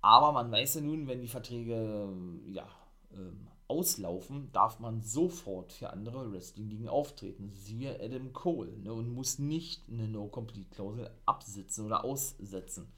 Aber 0.00 0.32
man 0.32 0.50
weiß 0.50 0.76
ja 0.76 0.80
nun, 0.82 1.06
wenn 1.06 1.20
die 1.20 1.28
Verträge 1.28 2.08
ja, 2.46 2.68
ähm, 3.14 3.48
auslaufen, 3.68 4.50
darf 4.52 4.80
man 4.80 5.00
sofort 5.00 5.72
für 5.72 5.90
andere 5.90 6.30
Wrestling-Ligen 6.30 6.88
auftreten. 6.88 7.52
Siehe 7.54 7.98
Adam 8.00 8.32
Cole. 8.32 8.76
Ne, 8.82 8.92
und 8.92 9.14
muss 9.14 9.38
nicht 9.38 9.82
eine 9.90 10.08
No-Complete-Klausel 10.08 11.10
absitzen 11.24 11.86
oder 11.86 12.04
aussetzen. 12.04 12.92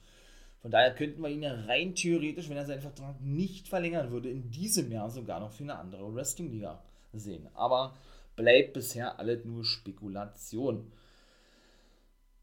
Von 0.63 0.71
daher 0.71 0.95
könnten 0.95 1.23
wir 1.23 1.29
ihn 1.29 1.43
ja 1.43 1.55
rein 1.67 1.95
theoretisch, 1.95 2.49
wenn 2.49 2.57
er 2.57 2.65
seinen 2.65 2.81
Vertrag 2.81 3.21
nicht 3.21 3.69
verlängern 3.69 4.11
würde, 4.11 4.31
in 4.31 4.51
diesem 4.51 4.91
Jahr 4.91 5.11
sogar 5.11 5.39
noch 5.39 5.53
für 5.53 5.63
eine 5.63 5.79
andere 5.79 6.13
Wrestling-Liga 6.15 6.83
sehen. 7.13 7.47
Aber 7.55 7.95
bleibt 8.37 8.73
bisher 8.73 9.19
alles 9.19 9.45
nur 9.45 9.65
Spekulation. 9.65 10.93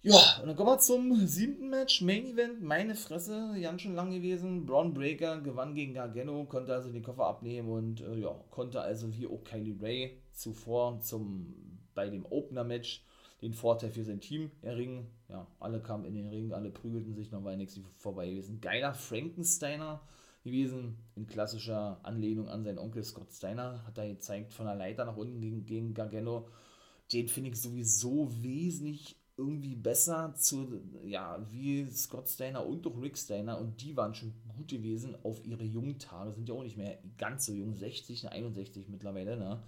Ja, 0.04 0.40
und 0.42 0.48
dann 0.48 0.56
kommen 0.56 0.70
wir 0.70 0.80
zum 0.80 1.28
siebten 1.28 1.70
Match, 1.70 2.02
Main 2.02 2.26
Event, 2.26 2.64
meine 2.64 2.96
Fresse, 2.96 3.54
ganz 3.62 3.84
schön 3.84 3.94
lang 3.94 4.10
gewesen. 4.10 4.66
Braun 4.66 4.96
Breaker 4.96 5.40
gewann 5.42 5.76
gegen 5.76 5.94
Gargano, 5.94 6.46
konnte 6.46 6.74
also 6.74 6.90
den 6.90 7.04
Koffer 7.04 7.28
abnehmen 7.28 7.70
und 7.70 8.02
äh, 8.02 8.16
ja, 8.16 8.34
konnte 8.50 8.82
also 8.82 9.14
wie 9.14 9.28
auch 9.28 9.44
Kylie 9.44 9.80
Ray 9.80 10.18
zuvor 10.32 11.00
zum, 11.02 11.54
bei 11.94 12.10
dem 12.10 12.26
Opener-Match 12.26 13.06
den 13.44 13.54
Vorteil 13.54 13.92
für 13.92 14.04
sein 14.04 14.20
Team 14.20 14.50
erringen. 14.64 15.08
Ja, 15.30 15.46
alle 15.60 15.80
kamen 15.80 16.06
in 16.06 16.16
den 16.16 16.30
Ring, 16.30 16.52
alle 16.52 16.72
prügelten 16.72 17.14
sich, 17.14 17.32
noch 17.32 17.44
war 17.44 17.56
nichts 17.56 17.80
vorbei 17.98 18.28
gewesen. 18.28 18.60
Geiler 18.60 18.96
Frankensteiner 18.96 20.02
gewesen, 20.44 20.98
in 21.16 21.28
klassischer 21.28 22.00
Anlehnung 22.04 22.48
an 22.48 22.64
seinen 22.64 22.80
Onkel 22.80 23.04
Scott 23.04 23.32
Steiner, 23.32 23.86
hat 23.86 23.98
er 23.98 24.08
gezeigt 24.08 24.54
von 24.54 24.66
der 24.66 24.76
Leiter 24.76 25.06
nach 25.06 25.18
unten 25.18 25.40
gegen, 25.40 25.66
gegen 25.66 25.94
Gargano. 25.94 26.48
Den 27.12 27.28
finde 27.28 27.52
ich 27.52 27.62
sowieso 27.62 28.30
wesentlich 28.42 29.18
irgendwie 29.38 29.76
besser 29.76 30.34
zu, 30.36 30.82
ja, 31.04 31.46
wie 31.50 31.86
Scott 31.88 32.30
Steiner 32.30 32.66
und 32.66 32.86
auch 32.86 33.02
Rick 33.02 33.18
Steiner 33.18 33.60
und 33.60 33.82
die 33.82 33.96
waren 33.98 34.14
schon 34.14 34.34
gut 34.56 34.68
gewesen 34.68 35.16
auf 35.24 35.44
ihre 35.46 35.64
jungen 35.64 35.98
Tage, 36.00 36.32
sind 36.34 36.48
ja 36.48 36.56
auch 36.56 36.64
nicht 36.64 36.78
mehr 36.78 37.00
ganz 37.18 37.46
so 37.46 37.54
jung, 37.54 37.76
60, 37.76 38.30
61 38.30 38.88
mittlerweile, 38.90 39.38
ne? 39.38 39.62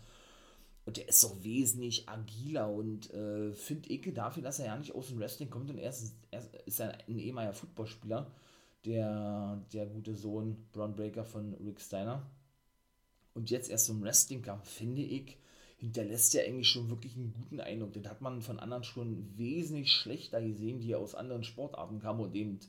Und 0.85 0.97
der 0.97 1.07
ist 1.07 1.23
doch 1.23 1.41
wesentlich 1.43 2.09
agiler 2.09 2.69
und 2.69 3.09
äh, 3.13 3.53
finde 3.53 3.89
ich 3.89 4.13
dafür, 4.13 4.43
dass 4.43 4.59
er 4.59 4.65
ja 4.65 4.77
nicht 4.77 4.93
aus 4.93 5.07
dem 5.07 5.19
Wrestling 5.19 5.49
kommt 5.49 5.69
und 5.69 5.77
er 5.77 5.89
ist, 5.89 6.13
er 6.29 6.97
ein 7.07 7.19
ehemaliger 7.19 7.53
Footballspieler, 7.53 8.29
der, 8.85 9.61
der 9.71 9.85
gute 9.85 10.15
Sohn 10.15 10.57
Braun 10.71 10.95
Breaker 10.95 11.23
von 11.23 11.53
Rick 11.55 11.79
Steiner. 11.79 12.23
Und 13.33 13.49
jetzt 13.49 13.69
erst 13.69 13.87
zum 13.87 14.01
Wrestling 14.03 14.41
kam, 14.41 14.61
finde 14.63 15.01
ich, 15.01 15.37
hinterlässt 15.77 16.35
er 16.35 16.45
eigentlich 16.45 16.69
schon 16.69 16.89
wirklich 16.89 17.15
einen 17.15 17.33
guten 17.33 17.59
Eindruck. 17.59 17.93
Den 17.93 18.09
hat 18.09 18.21
man 18.21 18.41
von 18.41 18.59
anderen 18.59 18.83
schon 18.83 19.37
wesentlich 19.37 19.91
schlechter 19.91 20.41
gesehen, 20.41 20.79
die 20.79 20.95
aus 20.95 21.15
anderen 21.15 21.43
Sportarten 21.43 21.99
kamen 21.99 22.21
und 22.21 22.35
eben, 22.35 22.59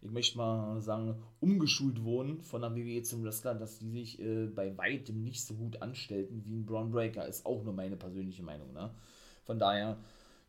ich 0.00 0.10
möchte 0.10 0.38
mal 0.38 0.80
sagen, 0.80 1.22
umgeschult 1.40 2.02
wurden 2.04 2.42
von 2.42 2.62
der 2.62 2.74
WWE 2.74 3.02
zum 3.02 3.22
Wrestler, 3.24 3.54
dass 3.54 3.78
die 3.78 3.90
sich 3.90 4.20
äh, 4.20 4.46
bei 4.46 4.76
weitem 4.76 5.22
nicht 5.22 5.44
so 5.44 5.54
gut 5.54 5.82
anstellten 5.82 6.42
wie 6.44 6.54
ein 6.54 6.66
Braun 6.66 6.90
Breaker. 6.90 7.26
Ist 7.26 7.46
auch 7.46 7.62
nur 7.62 7.74
meine 7.74 7.96
persönliche 7.96 8.42
Meinung. 8.42 8.72
Ne? 8.72 8.90
Von 9.44 9.58
daher, 9.58 9.98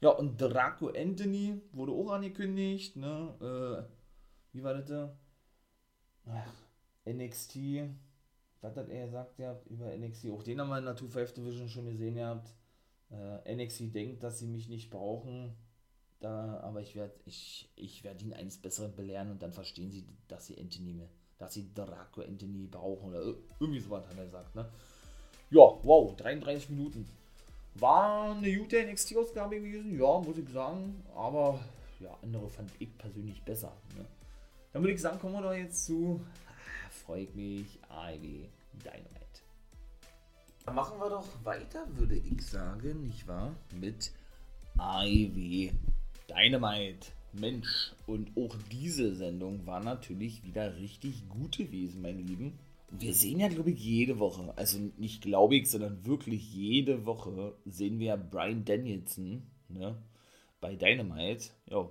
ja, 0.02 0.10
und 0.10 0.42
Draco 0.42 0.88
Anthony 0.88 1.62
wurde 1.74 1.92
auch 1.92 2.12
angekündigt. 2.12 2.96
Ne? 2.96 3.86
Äh, 3.88 4.05
wie 4.56 4.64
war 4.64 4.74
das? 4.74 5.10
Ach, 6.28 6.54
NXT 7.06 7.58
was 8.66 8.76
hat 8.76 8.90
er 8.90 9.06
gesagt 9.06 9.38
ja, 9.38 9.56
über 9.70 9.96
NXT? 9.96 10.30
Auch 10.32 10.44
den 10.44 10.60
haben 10.60 10.70
wir 10.70 10.80
in 10.80 10.86
der 10.86 10.98
2-5 10.98 11.34
Division 11.34 11.70
schon 11.70 11.86
gesehen 11.86 12.16
gehabt. 12.16 12.52
Äh, 13.12 13.56
NXT 13.56 13.94
denkt, 13.94 14.24
dass 14.24 14.40
sie 14.40 14.48
mich 14.48 14.68
nicht 14.68 14.90
brauchen. 14.90 15.56
Da, 16.20 16.60
aber 16.62 16.82
ich 16.82 16.96
werde 16.96 17.14
ich, 17.26 17.70
ich 17.76 18.04
werd 18.04 18.22
ihn 18.22 18.34
eines 18.34 18.58
Besseren 18.58 18.96
belehren 18.96 19.30
und 19.30 19.44
dann 19.44 19.54
verstehen 19.54 19.92
sie, 19.92 20.06
dass 20.28 20.48
sie 20.48 20.58
Anthony, 20.58 21.00
dass 21.38 21.54
sie 21.54 21.72
Draco 21.76 22.22
Anthony 22.22 22.68
brauchen 22.68 23.10
oder 23.10 23.36
irgendwie 23.60 23.82
sowas 23.82 24.08
hat 24.08 24.18
er 24.18 24.26
gesagt. 24.26 24.56
Ne? 24.56 24.68
Ja, 25.52 25.78
wow, 25.84 26.16
33 26.16 26.72
Minuten. 26.72 27.08
War 27.76 28.32
eine 28.32 28.58
gute 28.58 28.84
NXT-Ausgabe 28.84 29.58
gewesen, 29.58 30.00
ja, 30.00 30.20
muss 30.20 30.38
ich 30.38 30.50
sagen. 30.50 31.04
Aber 31.14 31.60
ja, 32.00 32.18
andere 32.24 32.50
fand 32.50 32.72
ich 32.80 32.98
persönlich 32.98 33.44
besser. 33.44 33.74
Ne? 33.96 34.06
Dann 34.76 34.84
würde 34.84 34.94
ich 34.94 35.02
sagen, 35.02 35.20
kommen 35.20 35.36
wir 35.36 35.42
doch 35.42 35.54
jetzt 35.54 35.86
zu. 35.86 36.20
Ah, 36.50 36.90
freut 36.90 37.34
mich, 37.34 37.80
AEW. 37.88 38.44
Dynamite. 38.84 39.40
Machen 40.66 41.00
wir 41.00 41.10
doch 41.12 41.26
weiter, 41.46 41.88
würde 41.92 42.18
ich 42.18 42.46
sagen, 42.46 43.04
nicht 43.04 43.26
wahr? 43.26 43.56
Mit 43.80 44.12
AEW 44.78 45.72
Dynamite. 46.28 47.08
Mensch, 47.32 47.94
und 48.06 48.36
auch 48.36 48.54
diese 48.70 49.16
Sendung 49.16 49.66
war 49.66 49.82
natürlich 49.82 50.44
wieder 50.44 50.76
richtig 50.76 51.30
gut 51.30 51.58
gewesen, 51.58 52.02
mein 52.02 52.28
Lieben. 52.28 52.60
Wir 52.90 53.14
sehen 53.14 53.40
ja, 53.40 53.48
glaube 53.48 53.72
ich, 53.72 53.80
jede 53.80 54.20
Woche, 54.20 54.52
also 54.58 54.78
nicht 54.98 55.22
glaube 55.22 55.56
ich, 55.56 55.72
sondern 55.72 56.06
wirklich 56.06 56.54
jede 56.54 57.06
Woche 57.06 57.56
sehen 57.64 57.98
wir 58.00 58.18
Brian 58.18 58.66
Danielson 58.66 59.44
ne, 59.70 59.96
bei 60.60 60.76
Dynamite, 60.76 61.52
ja, 61.68 61.88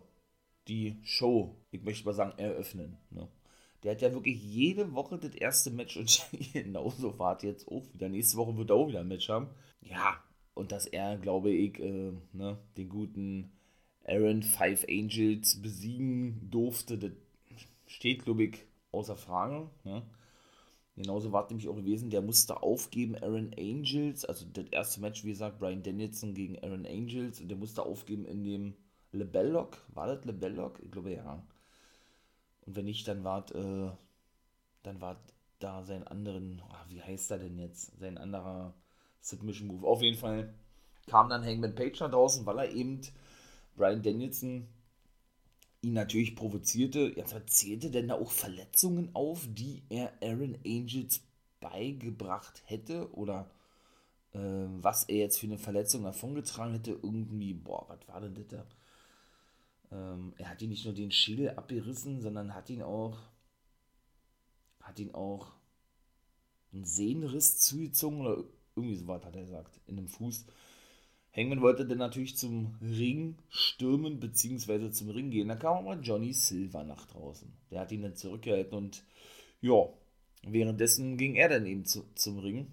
die 0.68 0.99
Show, 1.03 1.57
ich 1.74 1.82
möchte 1.82 2.06
mal 2.06 2.12
sagen, 2.12 2.38
eröffnen. 2.38 2.96
Ne. 3.10 3.28
Der 3.82 3.92
hat 3.92 4.00
ja 4.00 4.12
wirklich 4.12 4.42
jede 4.42 4.94
Woche 4.94 5.18
das 5.18 5.34
erste 5.34 5.70
Match 5.70 5.96
und 5.96 6.26
genauso 6.52 7.18
war 7.18 7.42
jetzt 7.42 7.68
auch 7.68 7.82
wieder. 7.92 8.08
Nächste 8.08 8.37
Woche 8.37 8.56
wird 8.56 8.70
er 8.70 8.76
auch 8.76 8.88
wieder 8.88 9.00
ein 9.00 9.08
Match 9.08 9.28
haben. 9.28 9.48
Ja, 9.82 10.22
und 10.54 10.72
dass 10.72 10.87
er, 10.87 11.18
glaube 11.18 11.50
ich, 11.50 11.80
äh, 11.80 12.12
ne, 12.32 12.58
den 12.76 12.88
guten 12.88 13.52
Aaron 14.06 14.42
Five 14.42 14.87
Angels 14.88 15.60
besiegen 15.60 16.48
durfte, 16.50 16.96
das 16.96 17.10
steht, 17.87 18.24
glaube 18.24 18.44
ich, 18.44 18.58
außer 18.92 19.16
Frage. 19.16 19.68
Ne? 19.82 20.02
Genauso 20.96 21.32
war 21.32 21.44
es 21.44 21.50
nämlich 21.50 21.68
auch 21.68 21.74
gewesen, 21.76 22.10
der 22.10 22.22
musste 22.22 22.62
aufgeben, 22.62 23.16
Aaron 23.16 23.50
Angels, 23.58 24.24
also 24.24 24.46
das 24.52 24.66
erste 24.66 25.00
Match, 25.00 25.24
wie 25.24 25.30
gesagt, 25.30 25.58
Brian 25.58 25.82
Danielson 25.82 26.34
gegen 26.34 26.58
Aaron 26.62 26.87
Angels, 26.87 27.40
und 27.40 27.48
der 27.48 27.58
musste 27.58 27.84
aufgeben 27.84 28.24
in 28.24 28.44
dem 28.44 28.74
Lebellock. 29.11 29.84
War 29.88 30.07
das 30.07 30.24
Lebellock? 30.24 30.78
Ich 30.84 30.92
glaube 30.92 31.12
ja. 31.12 31.42
Und 32.66 32.76
wenn 32.76 32.84
nicht, 32.84 33.06
dann 33.08 33.24
war 33.24 33.44
äh, 33.54 33.90
dann 34.82 35.00
war 35.00 35.16
da 35.58 35.82
sein 35.82 36.06
anderen, 36.06 36.62
ach, 36.70 36.88
wie 36.88 37.02
heißt 37.02 37.30
er 37.30 37.38
denn 37.38 37.58
jetzt? 37.58 37.98
Sein 37.98 38.18
anderer 38.18 38.74
Submission 39.20 39.68
Move. 39.68 39.86
Auf 39.86 40.02
jeden 40.02 40.18
Fall 40.18 40.54
kam 41.06 41.28
dann 41.28 41.44
Hangman 41.44 41.74
Page 41.74 42.00
nach 42.00 42.10
draußen, 42.10 42.46
weil 42.46 42.58
er 42.58 42.72
eben 42.72 43.00
Brian 43.76 44.02
Danielson 44.02 44.68
ihn 45.82 45.92
natürlich 45.92 46.36
provozierte. 46.36 47.12
Jetzt 47.16 47.34
zählte 47.46 47.90
denn 47.90 48.08
da 48.08 48.14
auch 48.14 48.30
Verletzungen 48.30 49.10
auf, 49.14 49.46
die 49.48 49.82
er 49.88 50.12
Aaron 50.22 50.58
Angels 50.64 51.22
beigebracht 51.60 52.62
hätte 52.66 53.12
oder 53.14 53.50
äh, 54.32 54.38
was 54.38 55.04
er 55.04 55.16
jetzt 55.16 55.38
für 55.38 55.46
eine 55.46 55.58
Verletzung 55.58 56.04
davongetragen 56.04 56.74
hätte. 56.74 56.92
Irgendwie, 56.92 57.54
boah, 57.54 57.86
was 57.88 58.06
war 58.08 58.20
denn 58.20 58.34
das 58.34 58.46
da? 58.48 58.66
Ähm, 59.95 60.34
er 60.36 60.51
hat 60.51 60.61
ihn 60.61 60.70
nicht 60.70 60.84
nur 60.84 60.95
den 60.95 61.12
Schädel 61.12 61.51
abgerissen, 61.51 62.20
sondern 62.20 62.55
hat 62.55 62.68
ihn 62.68 62.82
auch, 62.82 63.18
hat 64.80 64.99
ihn 64.99 65.14
auch 65.14 65.53
einen 66.72 66.84
Sehnenriss 66.84 67.61
zugezogen 67.61 68.20
oder 68.20 68.45
irgendwie 68.74 68.97
so 68.97 69.07
was 69.07 69.24
hat 69.24 69.36
er 69.36 69.42
gesagt, 69.42 69.80
in 69.86 69.97
dem 69.97 70.09
Fuß. 70.09 70.47
Hangman 71.34 71.62
wollte 71.62 71.86
dann 71.86 71.99
natürlich 71.99 72.36
zum 72.36 72.76
Ring 72.80 73.36
stürmen, 73.49 74.20
beziehungsweise 74.20 74.90
zum 74.90 75.11
Ring 75.11 75.30
gehen. 75.30 75.49
Da 75.49 75.57
kam 75.57 75.86
aber 75.86 76.01
Johnny 76.01 76.32
Silver 76.32 76.84
nach 76.84 77.07
draußen. 77.07 77.53
Der 77.70 77.80
hat 77.80 77.92
ihn 77.92 78.03
dann 78.03 78.14
zurückgehalten 78.16 78.76
und 78.76 79.05
ja, 79.61 79.88
währenddessen 80.42 81.16
ging 81.16 81.34
er 81.34 81.49
dann 81.49 81.66
eben 81.66 81.84
zu, 81.84 82.05
zum 82.14 82.38
Ring 82.38 82.72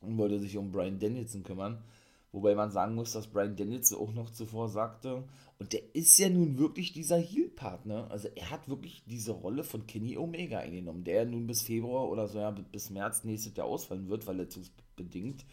und 0.00 0.18
wollte 0.18 0.40
sich 0.40 0.56
um 0.56 0.72
Brian 0.72 0.98
Danielson 0.98 1.44
kümmern. 1.44 1.84
Wobei 2.32 2.54
man 2.54 2.70
sagen 2.70 2.94
muss, 2.94 3.12
dass 3.12 3.26
Brian 3.26 3.56
Danielson 3.56 3.98
auch 3.98 4.12
noch 4.12 4.30
zuvor 4.30 4.70
sagte, 4.70 5.24
und 5.58 5.72
der 5.72 5.94
ist 5.94 6.18
ja 6.18 6.28
nun 6.28 6.58
wirklich 6.58 6.92
dieser 6.92 7.18
Heel-Partner. 7.18 8.10
Also 8.10 8.28
er 8.34 8.50
hat 8.50 8.68
wirklich 8.68 9.04
diese 9.06 9.32
Rolle 9.32 9.62
von 9.62 9.86
Kenny 9.86 10.16
Omega 10.16 10.58
eingenommen, 10.58 11.04
der 11.04 11.26
nun 11.26 11.46
bis 11.46 11.62
Februar 11.62 12.08
oder 12.08 12.26
so 12.26 12.38
ja 12.40 12.50
bis 12.50 12.90
März 12.90 13.22
nächstes 13.22 13.54
Jahr 13.54 13.66
ausfallen 13.66 14.08
wird, 14.08 14.24
verletzungsbedingt. 14.24 15.44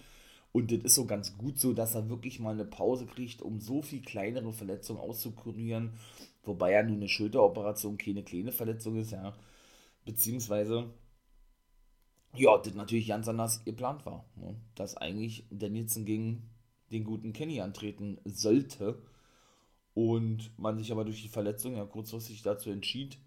Und 0.51 0.71
das 0.71 0.80
ist 0.80 0.95
so 0.95 1.05
ganz 1.05 1.38
gut 1.38 1.59
so, 1.59 1.73
dass 1.73 1.93
er 1.93 2.09
wirklich 2.09 2.39
mal 2.39 2.55
eine 2.55 2.65
Pause 2.65 3.05
kriegt, 3.05 3.41
um 3.41 3.59
so 3.59 3.82
viel 3.82 4.01
kleinere 4.01 4.51
Verletzungen 4.51 4.99
auszukurieren. 4.99 5.93
Wobei 6.43 6.71
ja 6.71 6.82
nun 6.82 6.95
eine 6.95 7.07
Schulteroperation 7.07 7.97
keine 7.97 8.23
kleine 8.23 8.51
Verletzung 8.51 8.95
ist, 8.95 9.11
ja. 9.11 9.36
Beziehungsweise, 10.05 10.91
ja, 12.34 12.57
das 12.57 12.73
natürlich 12.73 13.09
ganz 13.09 13.27
anders 13.27 13.63
geplant 13.63 14.05
war. 14.07 14.25
Ne? 14.38 14.55
Dass 14.73 14.97
eigentlich 14.97 15.45
Danielson 15.51 16.05
gegen 16.05 16.49
den 16.91 17.03
guten 17.03 17.33
Kenny 17.33 17.61
antreten 17.61 18.19
sollte. 18.25 19.01
Und 19.93 20.51
man 20.57 20.77
sich 20.77 20.91
aber 20.91 21.03
durch 21.03 21.21
die 21.21 21.29
Verletzung 21.29 21.75
ja 21.75 21.85
kurzfristig 21.85 22.41
dazu 22.41 22.69
entschied, 22.69 23.17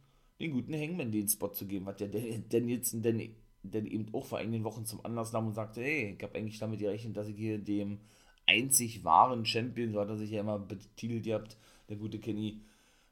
den 0.40 0.52
guten 0.52 0.74
Hangman 0.74 1.12
den 1.12 1.28
Spot 1.28 1.48
zu 1.48 1.66
geben, 1.66 1.86
was 1.86 1.96
der 1.96 2.08
Danielson 2.08 3.02
denn, 3.02 3.34
denn 3.62 3.86
eben 3.86 4.12
auch 4.14 4.26
vor 4.26 4.38
einigen 4.38 4.64
Wochen 4.64 4.84
zum 4.84 5.04
Anlass 5.04 5.32
nahm 5.32 5.46
und 5.48 5.54
sagte, 5.54 5.82
hey, 5.82 6.14
ich 6.16 6.22
habe 6.22 6.36
eigentlich 6.36 6.58
damit 6.58 6.80
gerechnet, 6.80 7.16
dass 7.16 7.28
ich 7.28 7.36
hier 7.36 7.58
dem 7.58 7.98
einzig 8.46 9.04
wahren 9.04 9.44
Champion, 9.44 9.92
so 9.92 10.00
hat 10.00 10.08
er 10.08 10.16
sich 10.16 10.30
ja 10.30 10.40
immer 10.40 10.58
betitelt 10.58 11.24
gehabt, 11.24 11.56
der 11.88 11.96
gute 11.96 12.18
Kenny, 12.18 12.62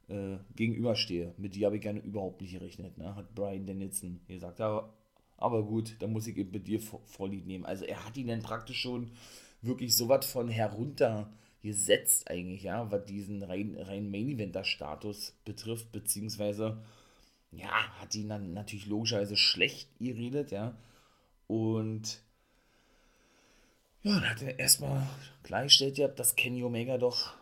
äh, 0.09 0.38
gegenüberstehe. 0.57 1.34
Mit 1.38 1.55
dir 1.55 1.66
habe 1.66 1.76
ich 1.76 1.82
gerne 1.82 2.01
überhaupt 2.01 2.40
nicht 2.40 2.53
gerechnet, 2.53 2.98
ne? 2.98 3.14
hat 3.14 3.34
Brian 3.34 3.66
Danielson 3.66 4.20
gesagt. 4.26 4.59
Ja, 4.59 4.92
aber 5.36 5.62
gut, 5.64 5.96
dann 6.01 6.12
muss 6.12 6.26
ich 6.26 6.36
eben 6.36 6.51
mit 6.51 6.66
dir 6.66 6.80
Vorlieb 6.80 7.46
nehmen. 7.46 7.64
Also 7.64 7.84
er 7.84 8.05
hat 8.05 8.16
ihn 8.16 8.26
dann 8.26 8.42
praktisch 8.42 8.80
schon 8.80 9.11
wirklich 9.63 9.97
so 9.97 10.09
was 10.09 10.27
von 10.27 10.49
heruntergesetzt 10.49 12.31
eigentlich, 12.31 12.63
ja, 12.63 12.91
was 12.91 13.05
diesen 13.05 13.43
rein, 13.43 13.77
rein 13.79 14.11
Main-Eventer-Status 14.11 15.37
betrifft, 15.45 15.93
beziehungsweise, 15.93 16.83
ja, 17.53 17.71
hat 18.01 18.15
ihn 18.15 18.29
dann 18.29 18.53
natürlich 18.53 18.87
logischerweise 18.87 19.37
schlecht 19.37 19.89
geredet, 19.99 20.51
ja, 20.51 20.77
und 21.47 22.23
ja, 24.03 24.15
dann 24.15 24.31
hat 24.31 24.43
er 24.43 24.59
erstmal 24.59 25.07
klargestellt, 25.43 25.99
ja, 25.99 26.09
dass 26.09 26.37
Kenny 26.37 26.65
Omega 26.65 26.97
doch, 26.97 27.35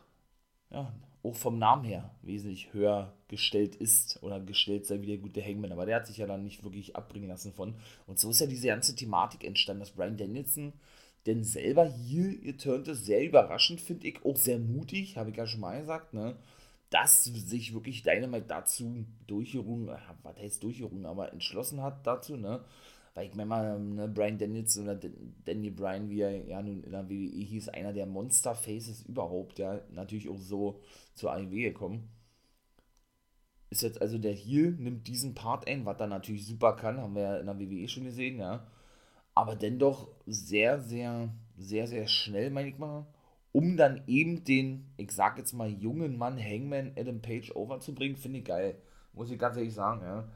ja, 0.70 0.92
auch 1.22 1.34
vom 1.34 1.58
Namen 1.58 1.84
her 1.84 2.10
wesentlich 2.22 2.72
höher 2.72 3.12
gestellt 3.28 3.76
ist 3.76 4.22
oder 4.22 4.40
gestellt 4.40 4.86
sei 4.86 5.00
wie 5.00 5.06
der 5.06 5.18
gute 5.18 5.44
Hangman. 5.44 5.72
Aber 5.72 5.86
der 5.86 5.96
hat 5.96 6.06
sich 6.06 6.16
ja 6.16 6.26
dann 6.26 6.44
nicht 6.44 6.64
wirklich 6.64 6.96
abbringen 6.96 7.28
lassen 7.28 7.52
von. 7.52 7.74
Und 8.06 8.18
so 8.18 8.30
ist 8.30 8.40
ja 8.40 8.46
diese 8.46 8.68
ganze 8.68 8.94
Thematik 8.94 9.44
entstanden, 9.44 9.80
dass 9.80 9.90
Brian 9.90 10.16
Danielson 10.16 10.72
denn 11.28 11.44
selber 11.44 11.84
hier 11.84 12.40
geturnte 12.40 12.94
sehr 12.94 13.24
überraschend, 13.24 13.80
finde 13.82 14.08
ich, 14.08 14.24
auch 14.24 14.36
sehr 14.36 14.58
mutig, 14.58 15.18
habe 15.18 15.30
ich 15.30 15.36
ja 15.36 15.46
schon 15.46 15.60
mal 15.60 15.78
gesagt, 15.78 16.14
ne? 16.14 16.36
Dass 16.90 17.24
sich 17.24 17.74
wirklich 17.74 18.02
Dynamite 18.02 18.46
dazu 18.48 19.04
durchgerungen, 19.26 19.88
äh, 19.88 19.98
was 20.22 20.38
heißt 20.38 20.62
durchgerungen, 20.62 21.04
aber 21.04 21.32
entschlossen 21.32 21.82
hat 21.82 22.06
dazu, 22.06 22.36
ne? 22.36 22.64
Weil 23.14 23.26
ich 23.28 23.34
meine 23.34 23.48
mal, 23.48 23.78
ne, 23.78 24.08
Brian 24.08 24.38
Daniels 24.38 24.78
oder 24.78 24.98
Danny 25.44 25.70
Bryan, 25.70 26.08
wie 26.08 26.20
er 26.20 26.46
ja 26.46 26.62
nun 26.62 26.82
in 26.82 26.92
der 26.92 27.10
WWE 27.10 27.44
hieß, 27.44 27.68
einer 27.70 27.92
der 27.92 28.06
Monster-Faces 28.06 29.02
überhaupt, 29.02 29.58
ja, 29.58 29.82
natürlich 29.90 30.30
auch 30.30 30.38
so 30.38 30.80
zur 31.14 31.32
AEW 31.32 31.50
gekommen. 31.50 32.08
Ist 33.70 33.82
jetzt 33.82 34.00
also 34.00 34.16
der 34.16 34.32
Heel, 34.32 34.72
nimmt 34.72 35.06
diesen 35.08 35.34
Part 35.34 35.68
ein, 35.68 35.84
was 35.84 36.00
er 36.00 36.06
natürlich 36.06 36.46
super 36.46 36.74
kann, 36.74 36.98
haben 36.98 37.14
wir 37.14 37.22
ja 37.22 37.36
in 37.38 37.46
der 37.46 37.58
WWE 37.58 37.88
schon 37.88 38.04
gesehen, 38.04 38.38
ja 38.38 38.66
aber 39.38 39.54
dennoch 39.54 40.08
sehr, 40.26 40.80
sehr, 40.80 41.28
sehr, 41.56 41.86
sehr 41.86 42.08
schnell, 42.08 42.50
meine 42.50 42.70
ich 42.70 42.78
mal, 42.78 43.06
um 43.52 43.76
dann 43.76 44.02
eben 44.08 44.42
den, 44.42 44.90
ich 44.96 45.12
sag 45.12 45.38
jetzt 45.38 45.52
mal, 45.52 45.70
jungen 45.70 46.18
Mann 46.18 46.42
Hangman 46.42 46.90
Adam 46.96 47.22
Page 47.22 47.54
overzubringen, 47.54 48.16
finde 48.16 48.40
ich 48.40 48.44
geil. 48.44 48.74
Muss 49.12 49.30
ich 49.30 49.38
ganz 49.38 49.56
ehrlich 49.56 49.74
sagen, 49.74 50.02
ja. 50.02 50.28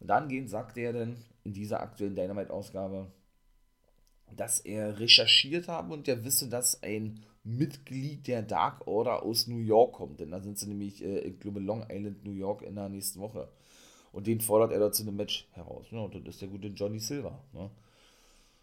Und 0.00 0.08
dann 0.08 0.28
gehen, 0.28 0.48
sagt 0.48 0.76
er 0.76 0.92
dann 0.92 1.18
in 1.44 1.52
dieser 1.52 1.80
aktuellen 1.82 2.16
Dynamite-Ausgabe, 2.16 3.12
dass 4.34 4.58
er 4.58 4.98
recherchiert 4.98 5.68
habe 5.68 5.94
und 5.94 6.08
er 6.08 6.24
wisse, 6.24 6.48
dass 6.48 6.82
ein 6.82 7.20
Mitglied 7.44 8.26
der 8.26 8.42
Dark 8.42 8.88
Order 8.88 9.22
aus 9.22 9.46
New 9.46 9.58
York 9.60 9.92
kommt. 9.92 10.18
Denn 10.18 10.32
da 10.32 10.40
sind 10.40 10.58
sie 10.58 10.66
nämlich, 10.66 11.04
äh, 11.04 11.20
ich 11.20 11.38
glaube, 11.38 11.60
Long 11.60 11.86
Island, 11.88 12.24
New 12.24 12.32
York 12.32 12.62
in 12.62 12.74
der 12.74 12.88
nächsten 12.88 13.20
Woche. 13.20 13.48
Und 14.10 14.26
den 14.26 14.40
fordert 14.40 14.72
er 14.72 14.80
da 14.80 14.90
zu 14.90 15.04
einem 15.04 15.14
Match 15.14 15.46
heraus. 15.52 15.86
Ja, 15.92 16.00
und 16.00 16.14
das 16.14 16.34
ist 16.34 16.42
der 16.42 16.48
gute 16.48 16.68
Johnny 16.68 16.98
Silver. 16.98 17.38
Ne? 17.52 17.70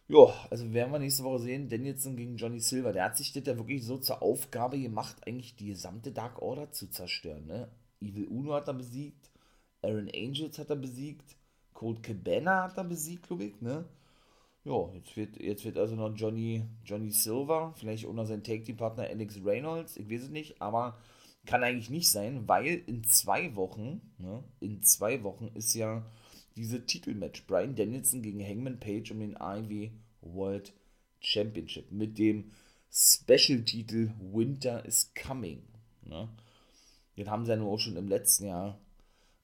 Ja, 0.09 0.33
also 0.49 0.73
werden 0.73 0.91
wir 0.91 0.97
nächste 0.99 1.23
Woche 1.23 1.39
sehen. 1.39 1.69
Danielson 1.69 2.17
gegen 2.17 2.35
Johnny 2.35 2.59
Silver. 2.59 2.91
Der 2.91 3.05
hat 3.05 3.17
sich 3.17 3.31
das 3.31 3.45
ja 3.45 3.55
wirklich 3.55 3.85
so 3.85 3.97
zur 3.97 4.23
Aufgabe 4.23 4.79
gemacht, 4.79 5.15
eigentlich 5.27 5.55
die 5.55 5.67
gesamte 5.67 6.11
Dark 6.11 6.41
Order 6.41 6.71
zu 6.71 6.89
zerstören. 6.89 7.45
Ne? 7.45 7.69
Evil 8.01 8.25
Uno 8.25 8.53
hat 8.55 8.67
er 8.67 8.73
besiegt. 8.73 9.29
Aaron 9.83 10.09
Angels 10.13 10.57
hat 10.57 10.71
er 10.71 10.77
besiegt. 10.77 11.35
Cold 11.73 12.01
Cabana 12.01 12.63
hat 12.63 12.77
er 12.77 12.85
besiegt, 12.85 13.27
glaube 13.27 13.45
ich. 13.45 13.61
Ne? 13.61 13.85
Ja, 14.63 14.89
jetzt 14.93 15.15
wird, 15.15 15.39
jetzt 15.39 15.63
wird 15.63 15.77
also 15.77 15.95
noch 15.95 16.13
Johnny, 16.15 16.65
Johnny 16.83 17.11
Silver, 17.11 17.73
vielleicht 17.77 18.05
auch 18.07 18.13
noch 18.13 18.25
sein 18.25 18.43
Take-Team-Partner 18.43 19.03
Alex 19.03 19.39
Reynolds, 19.45 19.95
ich 19.95 20.09
weiß 20.09 20.23
es 20.23 20.29
nicht, 20.29 20.61
aber 20.61 20.97
kann 21.45 21.63
eigentlich 21.63 21.89
nicht 21.89 22.09
sein, 22.09 22.47
weil 22.47 22.83
in 22.85 23.03
zwei 23.05 23.55
Wochen, 23.55 24.01
ne, 24.17 24.43
in 24.59 24.83
zwei 24.83 25.23
Wochen 25.23 25.49
ist 25.55 25.73
ja 25.75 26.03
diese 26.59 26.85
Titelmatch. 26.85 27.47
Brian 27.47 27.73
Danielson 27.73 28.21
gegen 28.21 28.45
Hangman 28.45 28.79
Page 28.79 29.11
um 29.11 29.19
den 29.21 29.37
AEW 29.37 29.91
World 30.21 30.73
Championship 31.21 31.89
mit 31.89 32.17
dem 32.19 32.51
Special-Titel 32.91 34.11
Winter 34.19 34.83
is 34.85 35.13
Coming. 35.13 35.63
Ne? 36.03 36.27
Den 37.17 37.29
haben 37.29 37.45
sie 37.45 37.51
ja 37.51 37.57
nur 37.57 37.71
auch 37.71 37.79
schon 37.79 37.95
im 37.95 38.09
letzten 38.09 38.47
Jahr, 38.47 38.77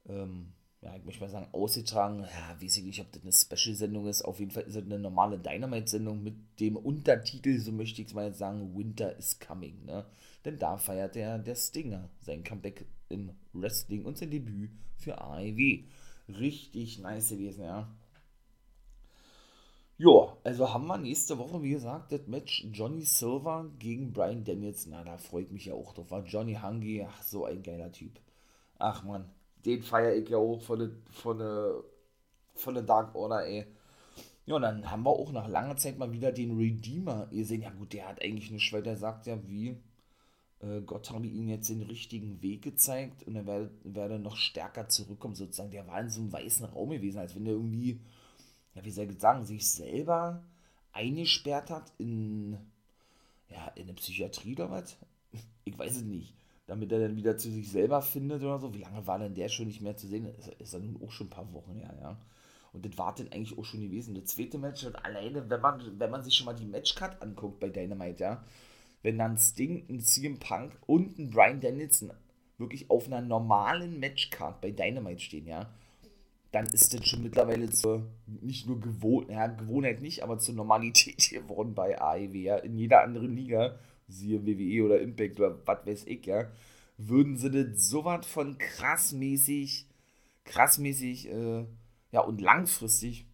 ähm, 0.10 0.52
ja, 0.82 0.94
ich 0.98 1.06
möchte 1.06 1.22
mal 1.22 1.30
sagen, 1.30 1.48
ausgetragen. 1.54 2.20
Ja, 2.24 2.62
weiß 2.62 2.78
ich 2.78 2.84
nicht, 2.84 3.00
ob 3.00 3.12
das 3.14 3.24
eine 3.24 3.32
Special-Sendung 3.32 4.08
ist. 4.08 4.22
Auf 4.24 4.40
jeden 4.40 4.52
Fall 4.52 4.64
ist 4.64 4.76
es 4.76 4.84
eine 4.84 5.00
normale 5.00 5.40
Dynamite-Sendung 5.40 6.22
mit 6.22 6.36
dem 6.60 6.76
Untertitel, 6.76 7.58
so 7.60 7.72
möchte 7.72 8.02
ich 8.02 8.10
es 8.10 8.14
mal 8.14 8.28
jetzt 8.28 8.40
sagen, 8.40 8.78
Winter 8.78 9.16
is 9.16 9.40
Coming. 9.40 9.86
Ne? 9.86 10.06
Denn 10.44 10.60
da 10.60 10.78
feiert 10.78 11.16
der, 11.16 11.40
der 11.40 11.56
Stinger 11.56 12.10
sein 12.20 12.44
Comeback 12.44 12.86
im 13.08 13.32
Wrestling 13.54 14.04
und 14.04 14.18
sein 14.18 14.32
Debüt 14.32 14.72
für 14.98 15.22
AEW 15.22 15.86
richtig 16.28 17.00
nice 17.00 17.30
gewesen, 17.30 17.66
ja. 17.66 17.88
Ja, 19.98 20.36
also 20.44 20.74
haben 20.74 20.88
wir 20.88 20.98
nächste 20.98 21.38
Woche, 21.38 21.62
wie 21.64 21.70
gesagt, 21.72 22.12
das 22.12 22.28
Match 22.28 22.66
Johnny 22.74 23.04
Silver 23.04 23.66
gegen 23.80 24.12
Brian 24.12 24.44
Daniels. 24.44 24.88
Na, 24.88 25.04
da 25.06 25.18
freue 25.18 25.44
ich 25.44 25.52
mich 25.52 25.66
ja 25.66 25.74
auch 25.74 25.94
drauf. 25.94 26.12
War 26.12 26.26
Johnny 26.26 26.56
Hungry, 26.56 27.06
ach, 27.10 27.22
so 27.24 27.46
ein 27.46 27.64
geiler 27.64 27.92
Typ. 27.92 28.20
Ach 28.78 29.04
man, 29.04 29.30
den 29.66 29.82
feiere 29.84 30.16
ich 30.16 30.30
ja 30.30 30.38
auch 30.38 30.62
von 30.62 30.80
der, 30.80 30.90
von 31.12 31.38
der, 31.40 31.84
von 32.56 32.74
der 32.74 32.84
Dark 32.84 33.16
Order, 33.16 33.46
ey. 33.46 33.66
Ja, 34.46 34.56
und 34.58 34.64
dann 34.64 34.92
haben 34.92 35.04
wir 35.04 35.12
auch 35.12 35.32
nach 35.32 35.48
langer 35.48 35.78
Zeit 35.78 35.98
mal 35.98 36.12
wieder 36.12 36.32
den 36.32 36.58
Redeemer 36.58 37.28
gesehen. 37.28 37.62
Ja 37.64 37.72
gut, 37.72 37.94
der 37.94 38.10
hat 38.10 38.22
eigentlich 38.22 38.52
nicht 38.52 38.74
weiter, 38.74 38.98
sagt 38.98 39.28
ja, 39.28 39.38
wie 39.48 39.78
Gott 40.86 41.12
habe 41.12 41.28
ihnen 41.28 41.50
jetzt 41.50 41.70
den 41.70 41.82
richtigen 41.82 42.42
Weg 42.42 42.64
gezeigt 42.64 43.24
und 43.24 43.36
er 43.36 43.46
werde, 43.46 43.72
werde 43.84 44.20
noch 44.20 44.36
stärker 44.36 44.88
zurückkommen, 44.90 45.36
sozusagen. 45.36 45.72
Der 45.72 45.88
war 45.88 46.00
in 46.02 46.10
so 46.10 46.22
einem 46.22 46.34
weißen 46.34 46.66
Raum 46.66 46.90
gewesen, 46.90 47.20
als 47.20 47.36
wenn 47.36 47.46
er 47.46 47.54
irgendwie, 47.54 48.00
ja, 48.74 48.84
wie 48.84 48.92
soll 48.92 49.10
ich 49.10 49.20
sagen, 49.20 49.46
sich 49.46 49.70
selber 49.70 50.44
eingesperrt 50.92 51.70
hat 51.70 51.92
in, 51.98 52.58
ja, 53.50 53.68
in 53.76 53.84
eine 53.84 53.94
Psychiatrie 53.94 54.54
oder 54.54 54.72
was? 54.72 54.98
Ich 55.68 55.78
weiß 55.78 55.98
es 55.98 56.04
nicht. 56.04 56.36
Damit 56.68 56.92
er 56.92 57.00
dann 57.00 57.16
wieder 57.16 57.38
zu 57.38 57.50
sich 57.50 57.72
selber 57.72 58.02
findet 58.04 58.44
oder 58.44 58.60
so. 58.60 58.74
Wie 58.74 58.82
lange 58.82 59.06
war 59.08 59.18
denn 59.18 59.34
der 59.34 59.50
schon 59.50 59.66
nicht 59.66 59.82
mehr 59.82 59.98
zu 59.98 60.08
sehen? 60.08 60.26
Ist, 60.26 60.48
ist 60.60 60.74
er 60.74 60.80
nun 60.80 61.02
auch 61.04 61.12
schon 61.12 61.28
ein 61.28 61.32
paar 61.32 61.52
Wochen 61.54 61.76
her, 61.76 61.94
ja. 62.00 62.20
Und 62.72 62.86
das 62.86 62.98
war 62.98 63.16
dann 63.16 63.32
eigentlich 63.32 63.58
auch 63.58 63.66
schon 63.66 63.82
gewesen. 63.82 64.16
Das 64.16 64.26
zweite 64.26 64.58
Match 64.58 64.86
hat 64.86 65.04
alleine, 65.04 65.50
wenn 65.50 65.62
man, 65.62 66.00
wenn 66.00 66.12
man 66.12 66.24
sich 66.24 66.36
schon 66.36 66.46
mal 66.46 66.54
die 66.54 66.66
Matchcard 66.66 67.22
anguckt 67.22 67.60
bei 67.60 67.70
Dynamite, 67.70 68.24
ja, 68.24 68.44
wenn 69.06 69.20
dann 69.20 69.38
Sting, 69.38 69.86
ein 69.88 70.02
CM 70.02 70.40
Punk 70.40 70.74
und 70.88 71.20
ein 71.20 71.30
Brian 71.30 71.62
Danielson 71.62 72.12
wirklich 72.58 72.90
auf 72.90 73.06
einer 73.06 73.22
normalen 73.22 74.00
Matchcard 74.00 74.60
bei 74.62 74.72
Dynamite 74.72 75.22
stehen, 75.22 75.46
ja, 75.46 75.70
dann 76.52 76.66
ist 76.66 76.92
das 76.92 77.06
schon 77.06 77.22
mittlerweile 77.22 77.70
zur, 77.70 78.08
nicht 78.26 78.66
nur 78.66 78.80
Gewohn 78.80 79.30
ja, 79.30 79.46
Gewohnheit 79.46 80.02
nicht, 80.02 80.24
aber 80.24 80.40
zur 80.40 80.56
Normalität 80.56 81.30
geworden 81.30 81.76
bei 81.76 82.02
AEW, 82.02 82.34
ja, 82.36 82.56
in 82.58 82.80
jeder 82.80 83.04
anderen 83.04 83.36
Liga, 83.36 83.78
siehe 84.08 84.44
WWE 84.44 84.84
oder 84.84 85.00
Impact 85.00 85.40
oder 85.40 85.60
was 85.68 85.86
weiß 85.86 86.08
ich, 86.08 86.26
ja, 86.26 86.50
würden 86.98 87.38
sie 87.38 87.52
das 87.52 87.88
so 87.88 88.06
was 88.06 88.26
von 88.26 88.58
krassmäßig, 88.58 89.88
krassmäßig, 90.46 91.30
äh, 91.30 91.66
ja, 92.12 92.22
und 92.22 92.42
langfristig, 92.42 93.28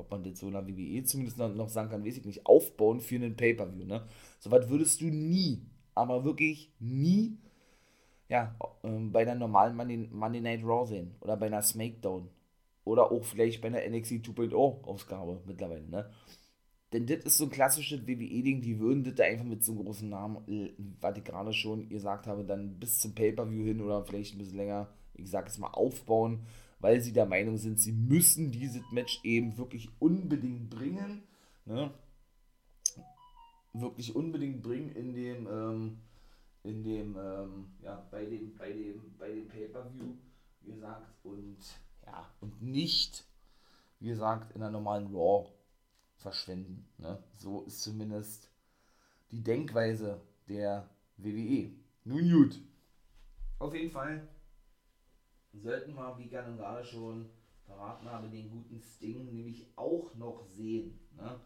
ob 0.00 0.10
man 0.10 0.22
das 0.24 0.40
so 0.40 0.48
in 0.48 0.54
der 0.54 0.66
WWE 0.66 1.04
zumindest 1.04 1.38
noch, 1.38 1.68
sagen 1.68 1.90
kann, 1.90 2.04
weiß 2.04 2.18
ich 2.18 2.24
nicht, 2.24 2.46
aufbauen 2.46 3.00
für 3.00 3.16
einen 3.16 3.36
Pay-Per-View, 3.36 3.84
ne? 3.84 4.06
So 4.38 4.50
was 4.50 4.68
würdest 4.68 5.00
du 5.00 5.06
nie, 5.06 5.62
aber 5.94 6.24
wirklich 6.24 6.72
nie, 6.80 7.38
ja, 8.28 8.56
ähm, 8.84 9.12
bei 9.12 9.22
einer 9.22 9.34
normalen 9.34 9.76
Monday, 9.76 10.08
Monday 10.10 10.40
Night 10.40 10.64
Raw 10.64 10.86
sehen 10.86 11.14
oder 11.20 11.36
bei 11.36 11.46
einer 11.46 11.62
SmackDown 11.62 12.28
oder 12.84 13.10
auch 13.12 13.24
vielleicht 13.24 13.60
bei 13.60 13.68
einer 13.68 13.86
NXT 13.88 14.24
2.0 14.24 14.84
Ausgabe 14.84 15.42
mittlerweile, 15.46 15.88
ne? 15.88 16.10
Denn 16.92 17.06
das 17.06 17.24
ist 17.24 17.38
so 17.38 17.44
ein 17.44 17.50
klassisches 17.50 18.06
WWE-Ding, 18.06 18.62
die 18.62 18.80
würden 18.80 19.04
das 19.04 19.14
da 19.14 19.24
einfach 19.24 19.44
mit 19.44 19.64
so 19.64 19.72
einem 19.72 19.84
großen 19.84 20.08
Namen, 20.08 20.72
was 21.00 21.16
ich 21.16 21.24
gerade 21.24 21.52
schon 21.52 21.88
gesagt 21.88 22.26
habe, 22.26 22.44
dann 22.44 22.80
bis 22.80 22.98
zum 22.98 23.14
Pay-Per-View 23.14 23.64
hin 23.64 23.80
oder 23.80 24.04
vielleicht 24.04 24.34
ein 24.34 24.38
bisschen 24.38 24.56
länger, 24.56 24.88
ich 25.14 25.30
sag 25.30 25.46
es 25.46 25.58
mal, 25.58 25.68
aufbauen, 25.68 26.46
weil 26.80 27.00
sie 27.00 27.12
der 27.12 27.26
Meinung 27.26 27.58
sind, 27.58 27.78
sie 27.78 27.92
müssen 27.92 28.50
dieses 28.50 28.82
Match 28.90 29.20
eben 29.22 29.56
wirklich 29.58 29.88
unbedingt 29.98 30.70
bringen. 30.70 31.22
Ne? 31.66 31.92
Wirklich 33.72 34.16
unbedingt 34.16 34.62
bringen 34.62 34.90
in 34.90 35.14
dem, 35.14 35.46
ähm, 35.46 35.98
in 36.64 36.82
dem, 36.82 37.16
ähm, 37.16 37.66
ja, 37.82 38.06
bei 38.10 38.24
dem, 38.24 38.56
bei 38.56 38.72
dem, 38.72 39.14
bei 39.18 39.30
dem 39.30 39.46
Pay-Per-View, 39.46 40.14
wie 40.62 40.72
gesagt, 40.72 41.06
und 41.22 41.58
ja, 42.06 42.28
und 42.40 42.60
nicht, 42.62 43.24
wie 44.00 44.08
gesagt, 44.08 44.54
in 44.56 44.62
einer 44.62 44.72
normalen 44.72 45.14
Raw 45.14 45.48
verschwenden. 46.16 46.86
Ne? 46.98 47.22
So 47.36 47.62
ist 47.62 47.82
zumindest 47.82 48.50
die 49.30 49.42
Denkweise 49.42 50.20
der 50.48 50.88
WWE. 51.18 51.70
Nun 52.04 52.30
gut. 52.30 52.60
Auf 53.58 53.74
jeden 53.74 53.90
Fall 53.90 54.26
sollten 55.52 55.94
wir, 55.94 56.18
wie 56.18 56.28
gerne 56.28 56.56
gerade 56.56 56.84
schon 56.84 57.30
verraten 57.66 58.08
habe, 58.08 58.28
den 58.28 58.50
guten 58.50 58.80
Sting 58.80 59.32
nämlich 59.32 59.66
auch 59.76 60.14
noch 60.14 60.44
sehen. 60.44 60.98
Ne? 61.16 61.40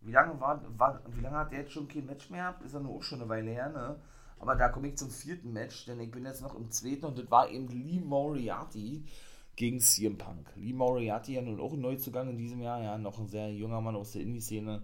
Wie 0.00 0.12
lange 0.12 0.40
war, 0.40 0.62
war, 0.78 1.02
wie 1.10 1.20
lange 1.20 1.36
hat 1.36 1.52
der 1.52 1.60
jetzt 1.60 1.72
schon 1.72 1.88
kein 1.88 2.06
Match 2.06 2.30
mehr? 2.30 2.58
Ist 2.64 2.74
ja 2.74 2.80
nur 2.80 2.96
auch 2.96 3.02
schon 3.02 3.20
eine 3.20 3.28
Weile 3.28 3.50
her, 3.50 3.70
ne? 3.70 4.00
Aber 4.40 4.54
da 4.54 4.68
komme 4.68 4.88
ich 4.88 4.96
zum 4.96 5.10
vierten 5.10 5.52
Match, 5.52 5.86
denn 5.86 5.98
ich 5.98 6.12
bin 6.12 6.24
jetzt 6.24 6.42
noch 6.42 6.54
im 6.54 6.70
zweiten 6.70 7.06
und 7.06 7.18
das 7.18 7.28
war 7.30 7.50
eben 7.50 7.68
Lee 7.68 7.98
Moriarty 7.98 9.04
gegen 9.56 9.80
CM 9.80 10.16
Punk. 10.16 10.52
Lee 10.54 10.72
Moriarty 10.72 11.34
ja 11.34 11.42
nun 11.42 11.60
auch 11.60 11.72
ein 11.72 11.80
Neuzugang 11.80 12.30
in 12.30 12.38
diesem 12.38 12.60
Jahr, 12.60 12.80
ja, 12.80 12.96
noch 12.96 13.18
ein 13.18 13.26
sehr 13.26 13.52
junger 13.52 13.80
Mann 13.80 13.96
aus 13.96 14.12
der 14.12 14.22
Indie-Szene. 14.22 14.82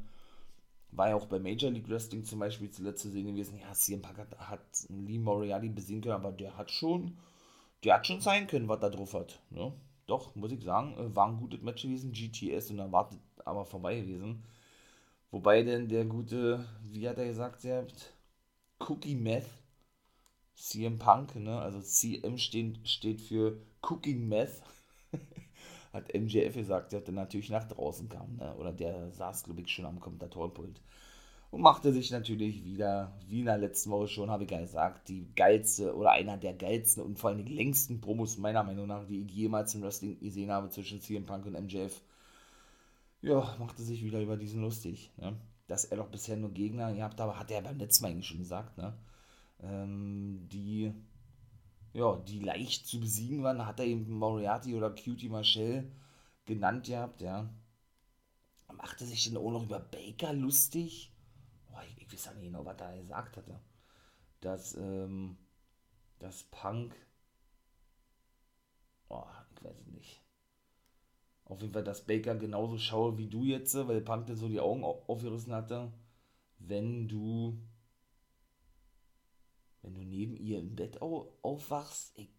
War 0.90 1.10
ja 1.10 1.14
auch 1.14 1.26
bei 1.26 1.38
Major 1.38 1.70
League 1.70 1.88
Wrestling 1.88 2.24
zum 2.24 2.40
Beispiel 2.40 2.70
zuletzt 2.70 3.02
zu 3.02 3.10
sehen 3.10 3.28
gewesen. 3.28 3.60
Ja, 3.60 3.72
CM 3.72 4.02
Punk 4.02 4.18
hat, 4.18 4.36
hat 4.38 4.86
Lee 4.88 5.18
Moriarty 5.18 5.68
besiegen 5.68 6.02
können, 6.02 6.14
aber 6.14 6.32
der 6.32 6.56
hat 6.56 6.72
schon, 6.72 7.16
der 7.84 7.94
hat 7.94 8.06
schon 8.06 8.20
zeigen 8.20 8.46
können, 8.46 8.68
was 8.68 8.80
da 8.80 8.88
drauf 8.88 9.14
hat. 9.14 9.40
Ne? 9.50 9.72
Doch, 10.06 10.34
muss 10.34 10.52
ich 10.52 10.62
sagen, 10.62 10.94
äh, 10.98 11.14
war 11.14 11.28
ein 11.28 11.36
gutes 11.36 11.62
Match 11.62 11.82
gewesen. 11.82 12.12
GTS 12.12 12.70
und 12.70 12.78
erwartet 12.78 13.18
aber 13.44 13.64
vorbei 13.64 14.00
gewesen. 14.00 14.42
Wobei 15.30 15.62
denn 15.62 15.88
der 15.88 16.04
gute, 16.04 16.64
wie 16.82 17.08
hat 17.08 17.18
er 17.18 17.26
gesagt, 17.26 17.60
selbst, 17.60 18.12
Cookie 18.78 19.16
Meth, 19.16 19.46
CM 20.54 20.98
Punk, 20.98 21.34
ne? 21.34 21.58
also 21.58 21.80
CM 21.80 22.38
steht, 22.38 22.88
steht 22.88 23.20
für 23.20 23.58
Cooking 23.82 24.28
Meth, 24.28 24.62
hat 25.92 26.14
MJF 26.14 26.54
gesagt, 26.54 26.92
der 26.92 27.00
dann 27.00 27.16
natürlich 27.16 27.50
nach 27.50 27.66
draußen 27.66 28.08
kam, 28.08 28.36
ne? 28.36 28.54
oder 28.56 28.72
der 28.72 29.10
saß, 29.10 29.44
glaube 29.44 29.62
ich, 29.62 29.68
schon 29.68 29.86
am 29.86 29.98
Kommentatorenpult 29.98 30.80
und 31.54 31.60
machte 31.60 31.92
sich 31.92 32.10
natürlich 32.10 32.64
wieder, 32.64 33.12
wie 33.28 33.38
in 33.38 33.46
der 33.46 33.58
letzten 33.58 33.92
Woche 33.92 34.08
schon, 34.08 34.28
habe 34.28 34.42
ich 34.42 34.50
gesagt, 34.50 35.08
die 35.08 35.32
geilste 35.36 35.94
oder 35.94 36.10
einer 36.10 36.36
der 36.36 36.52
geilsten 36.52 37.00
und 37.00 37.16
vor 37.16 37.30
allem 37.30 37.44
die 37.44 37.54
längsten 37.54 38.00
Promos 38.00 38.38
meiner 38.38 38.64
Meinung 38.64 38.88
nach, 38.88 39.06
die 39.06 39.22
ich 39.22 39.30
jemals 39.30 39.72
im 39.76 39.82
Wrestling 39.82 40.18
gesehen 40.18 40.50
habe 40.50 40.68
zwischen 40.70 41.00
CM 41.00 41.26
Punk 41.26 41.46
und 41.46 41.52
MJF. 41.52 42.02
Ja, 43.22 43.54
machte 43.60 43.84
sich 43.84 44.02
wieder 44.02 44.20
über 44.20 44.36
diesen 44.36 44.62
lustig, 44.62 45.12
ne? 45.16 45.36
dass 45.68 45.84
er 45.84 45.98
doch 45.98 46.08
bisher 46.08 46.36
nur 46.36 46.50
Gegner 46.50 46.92
gehabt 46.92 47.20
habe, 47.20 47.38
hat 47.38 47.52
er 47.52 47.62
beim 47.62 47.78
letzten 47.78 48.02
Mal 48.02 48.10
eigentlich 48.10 48.26
schon 48.26 48.38
gesagt, 48.38 48.76
ne? 48.76 48.92
Ähm, 49.62 50.48
die 50.50 50.92
ja, 51.92 52.16
die 52.16 52.40
leicht 52.40 52.88
zu 52.88 52.98
besiegen 52.98 53.44
waren, 53.44 53.64
hat 53.64 53.78
er 53.78 53.86
eben 53.86 54.10
Moriarty 54.10 54.74
oder 54.74 54.90
Cutie 54.90 55.28
Marshall 55.28 55.88
genannt 56.46 56.86
gehabt, 56.86 57.22
ja. 57.22 57.48
Machte 58.76 59.06
sich 59.06 59.24
dann 59.26 59.36
auch 59.36 59.52
noch 59.52 59.62
über 59.62 59.78
Baker 59.78 60.32
lustig. 60.32 61.13
Oh, 61.74 61.80
ich, 61.86 62.02
ich 62.02 62.12
weiß 62.12 62.26
ja 62.26 62.34
nicht 62.34 62.44
genau, 62.44 62.64
was 62.64 62.80
er 62.80 62.96
gesagt 62.96 63.36
hatte. 63.36 63.60
Dass, 64.40 64.74
ähm, 64.76 65.36
dass 66.18 66.44
Punk, 66.44 66.94
oh, 69.08 69.24
ich 69.54 69.64
weiß 69.64 69.78
es 69.78 69.86
nicht. 69.88 70.20
Auf 71.46 71.60
jeden 71.60 71.72
Fall, 71.72 71.84
dass 71.84 72.06
Baker 72.06 72.36
genauso 72.36 72.78
schaue 72.78 73.18
wie 73.18 73.28
du 73.28 73.44
jetzt, 73.44 73.74
weil 73.74 74.00
Punk 74.00 74.26
dann 74.26 74.36
so 74.36 74.48
die 74.48 74.60
Augen 74.60 74.84
aufgerissen 74.84 75.52
hatte. 75.52 75.92
Wenn 76.58 77.08
du 77.08 77.58
wenn 79.84 79.94
du 79.94 80.00
neben 80.00 80.34
ihr 80.36 80.60
im 80.60 80.74
Bett 80.74 81.02
aufwachst, 81.02 82.18
ich, 82.18 82.30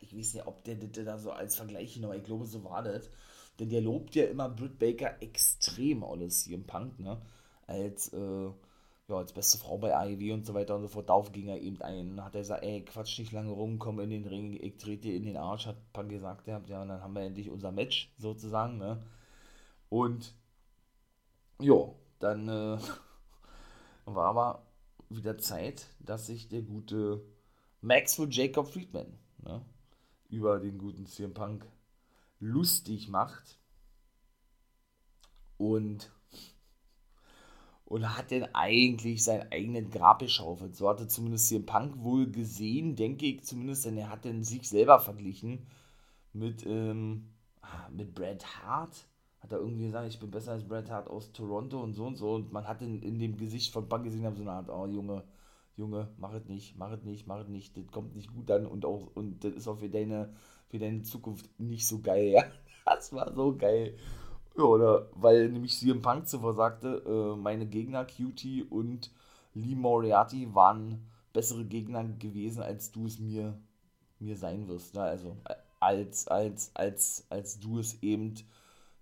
ich 0.00 0.16
weiß 0.16 0.34
nicht, 0.34 0.46
ob 0.46 0.64
der 0.64 0.76
das 0.76 1.04
da 1.04 1.18
so 1.18 1.30
als 1.30 1.54
Vergleich 1.54 2.02
aber 2.02 2.16
ich 2.16 2.24
glaube, 2.24 2.46
so 2.46 2.64
war 2.64 2.82
das. 2.82 3.10
Denn 3.58 3.68
der 3.68 3.82
lobt 3.82 4.14
ja 4.14 4.24
immer 4.24 4.48
Britt 4.48 4.78
Baker 4.78 5.22
extrem 5.22 6.02
alles 6.02 6.44
hier 6.44 6.56
im 6.56 6.66
Punk, 6.66 6.98
ne? 6.98 7.20
Als, 7.66 8.12
äh, 8.12 8.50
ja, 9.08 9.16
als 9.16 9.32
beste 9.32 9.58
Frau 9.58 9.78
bei 9.78 9.94
AEW 9.94 10.34
und 10.34 10.46
so 10.46 10.54
weiter 10.54 10.76
und 10.76 10.82
so 10.82 10.88
fort. 10.88 11.08
Darauf 11.08 11.32
ging 11.32 11.48
er 11.48 11.60
eben 11.60 11.80
ein. 11.82 12.22
Hat 12.24 12.34
er 12.34 12.40
gesagt, 12.40 12.62
ey, 12.64 12.84
quatsch 12.84 13.18
nicht 13.18 13.32
lange 13.32 13.50
rum, 13.52 13.78
komm 13.78 14.00
in 14.00 14.10
den 14.10 14.26
Ring, 14.26 14.58
ich 14.60 14.76
trete 14.78 15.02
dir 15.02 15.16
in 15.16 15.24
den 15.24 15.36
Arsch, 15.36 15.66
hat 15.66 15.92
Punk 15.92 16.10
gesagt, 16.10 16.48
ja, 16.48 16.56
und 16.58 16.68
dann 16.68 17.02
haben 17.02 17.14
wir 17.14 17.22
endlich 17.22 17.50
unser 17.50 17.72
Match, 17.72 18.12
sozusagen, 18.18 18.78
ne? 18.78 19.02
Und, 19.88 20.34
ja, 21.60 21.88
dann, 22.18 22.48
äh, 22.48 22.78
war 24.06 24.28
aber 24.28 24.66
wieder 25.08 25.38
Zeit, 25.38 25.86
dass 26.00 26.26
sich 26.26 26.48
der 26.48 26.62
gute 26.62 27.22
Maxwell 27.80 28.28
Jacob 28.30 28.68
Friedman 28.68 29.18
ne, 29.38 29.64
über 30.28 30.58
den 30.58 30.78
guten 30.78 31.06
CM 31.06 31.34
Punk 31.34 31.66
lustig 32.40 33.08
macht. 33.08 33.58
Und, 35.58 36.10
und 37.86 38.16
hat 38.16 38.30
denn 38.30 38.54
eigentlich 38.54 39.24
seinen 39.24 39.50
eigenen 39.52 39.90
Grab 39.90 40.20
geschaufelt. 40.20 40.76
So 40.76 40.88
hatte 40.88 41.08
zumindest 41.08 41.48
CM 41.48 41.66
Punk 41.66 42.02
wohl 42.02 42.30
gesehen, 42.30 42.96
denke 42.96 43.26
ich 43.26 43.44
zumindest, 43.44 43.86
denn 43.86 43.96
er 43.96 44.10
hat 44.10 44.24
denn 44.24 44.44
sich 44.44 44.68
selber 44.68 45.00
verglichen 45.00 45.66
mit, 46.32 46.66
ähm, 46.66 47.28
mit 47.90 48.14
Brad 48.14 48.44
Hart 48.62 49.06
hat 49.46 49.52
er 49.52 49.58
irgendwie 49.58 49.86
gesagt, 49.86 50.08
ich 50.08 50.18
bin 50.18 50.30
besser 50.30 50.52
als 50.52 50.64
Bret 50.64 50.90
Hart 50.90 51.08
aus 51.08 51.30
Toronto 51.32 51.80
und 51.80 51.94
so 51.94 52.04
und 52.06 52.16
so. 52.16 52.34
Und 52.34 52.52
man 52.52 52.66
hat 52.66 52.82
in, 52.82 53.00
in 53.02 53.18
dem 53.18 53.36
Gesicht 53.36 53.72
von 53.72 53.88
Punk 53.88 54.04
gesehen, 54.04 54.34
so 54.34 54.42
eine 54.42 54.50
Art, 54.50 54.68
oh 54.68 54.86
Junge, 54.86 55.22
Junge, 55.76 56.08
mach 56.18 56.32
es 56.32 56.46
nicht, 56.46 56.76
mach 56.76 56.90
es 56.90 57.04
nicht, 57.04 57.26
mach 57.28 57.38
es 57.40 57.48
nicht, 57.48 57.76
das 57.76 57.86
kommt 57.92 58.16
nicht 58.16 58.34
gut 58.34 58.50
an 58.50 58.66
und 58.66 58.84
auch, 58.84 59.08
und 59.14 59.44
das 59.44 59.52
ist 59.52 59.68
auch 59.68 59.78
für 59.78 59.88
deine, 59.88 60.32
für 60.68 60.80
deine 60.80 61.02
Zukunft 61.02 61.48
nicht 61.60 61.86
so 61.86 62.00
geil, 62.00 62.28
ja. 62.28 62.44
Das 62.86 63.12
war 63.12 63.32
so 63.34 63.56
geil. 63.56 63.96
Ja, 64.56 64.64
oder, 64.64 65.08
weil 65.12 65.50
nämlich 65.50 65.78
CM 65.78 66.00
Punk 66.00 66.28
zuvor 66.28 66.54
sagte, 66.54 67.02
äh, 67.06 67.36
meine 67.36 67.66
Gegner, 67.66 68.06
Cutie 68.06 68.62
und 68.62 69.10
Lee 69.54 69.74
Moriarty 69.74 70.54
waren 70.54 71.06
bessere 71.32 71.64
Gegner 71.64 72.04
gewesen, 72.04 72.62
als 72.62 72.90
du 72.90 73.06
es 73.06 73.18
mir, 73.18 73.58
mir 74.18 74.36
sein 74.36 74.66
wirst. 74.68 74.94
Ne? 74.94 75.02
Also 75.02 75.36
als, 75.78 76.26
als, 76.28 76.70
als, 76.74 77.26
als 77.28 77.60
du 77.60 77.78
es 77.78 78.02
eben 78.02 78.34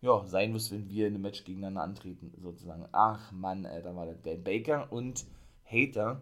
ja, 0.00 0.24
sein 0.26 0.52
muss, 0.52 0.70
wenn 0.72 0.88
wir 0.88 1.06
in 1.06 1.14
einem 1.14 1.22
Match 1.22 1.44
gegeneinander 1.44 1.82
antreten, 1.82 2.32
sozusagen. 2.42 2.86
Ach 2.92 3.30
Mann, 3.32 3.64
Alter, 3.64 3.94
war 3.96 4.06
das 4.06 4.22
geil. 4.22 4.38
Baker 4.38 4.92
und 4.92 5.24
Hater 5.64 6.20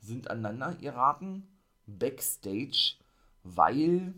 sind 0.00 0.30
aneinander 0.30 0.74
geraten, 0.74 1.46
backstage, 1.86 2.96
weil, 3.44 4.14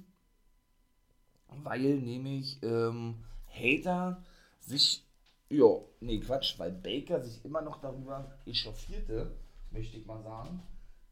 weil 1.62 2.00
nämlich 2.00 2.58
ähm, 2.62 3.16
Hater 3.46 4.22
sich, 4.70 5.04
ja, 5.48 5.66
nee, 6.00 6.20
Quatsch, 6.20 6.58
weil 6.58 6.72
Baker 6.72 7.20
sich 7.20 7.44
immer 7.44 7.60
noch 7.60 7.80
darüber 7.80 8.38
echauffierte, 8.46 9.36
möchte 9.70 9.98
ich 9.98 10.06
mal 10.06 10.22
sagen, 10.22 10.62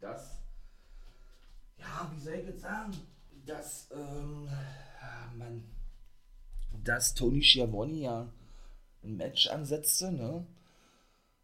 dass, 0.00 0.40
ja, 1.76 2.10
wie 2.14 2.20
soll 2.20 2.34
ich 2.34 2.46
jetzt 2.46 2.62
sagen, 2.62 2.92
dass, 3.44 3.90
ähm, 3.92 4.48
man 5.36 5.64
dass 6.84 7.14
Tony 7.14 7.42
Schiavone 7.42 7.94
ja 7.94 8.32
ein 9.02 9.16
Match 9.16 9.48
ansetzte, 9.48 10.12
ne? 10.12 10.46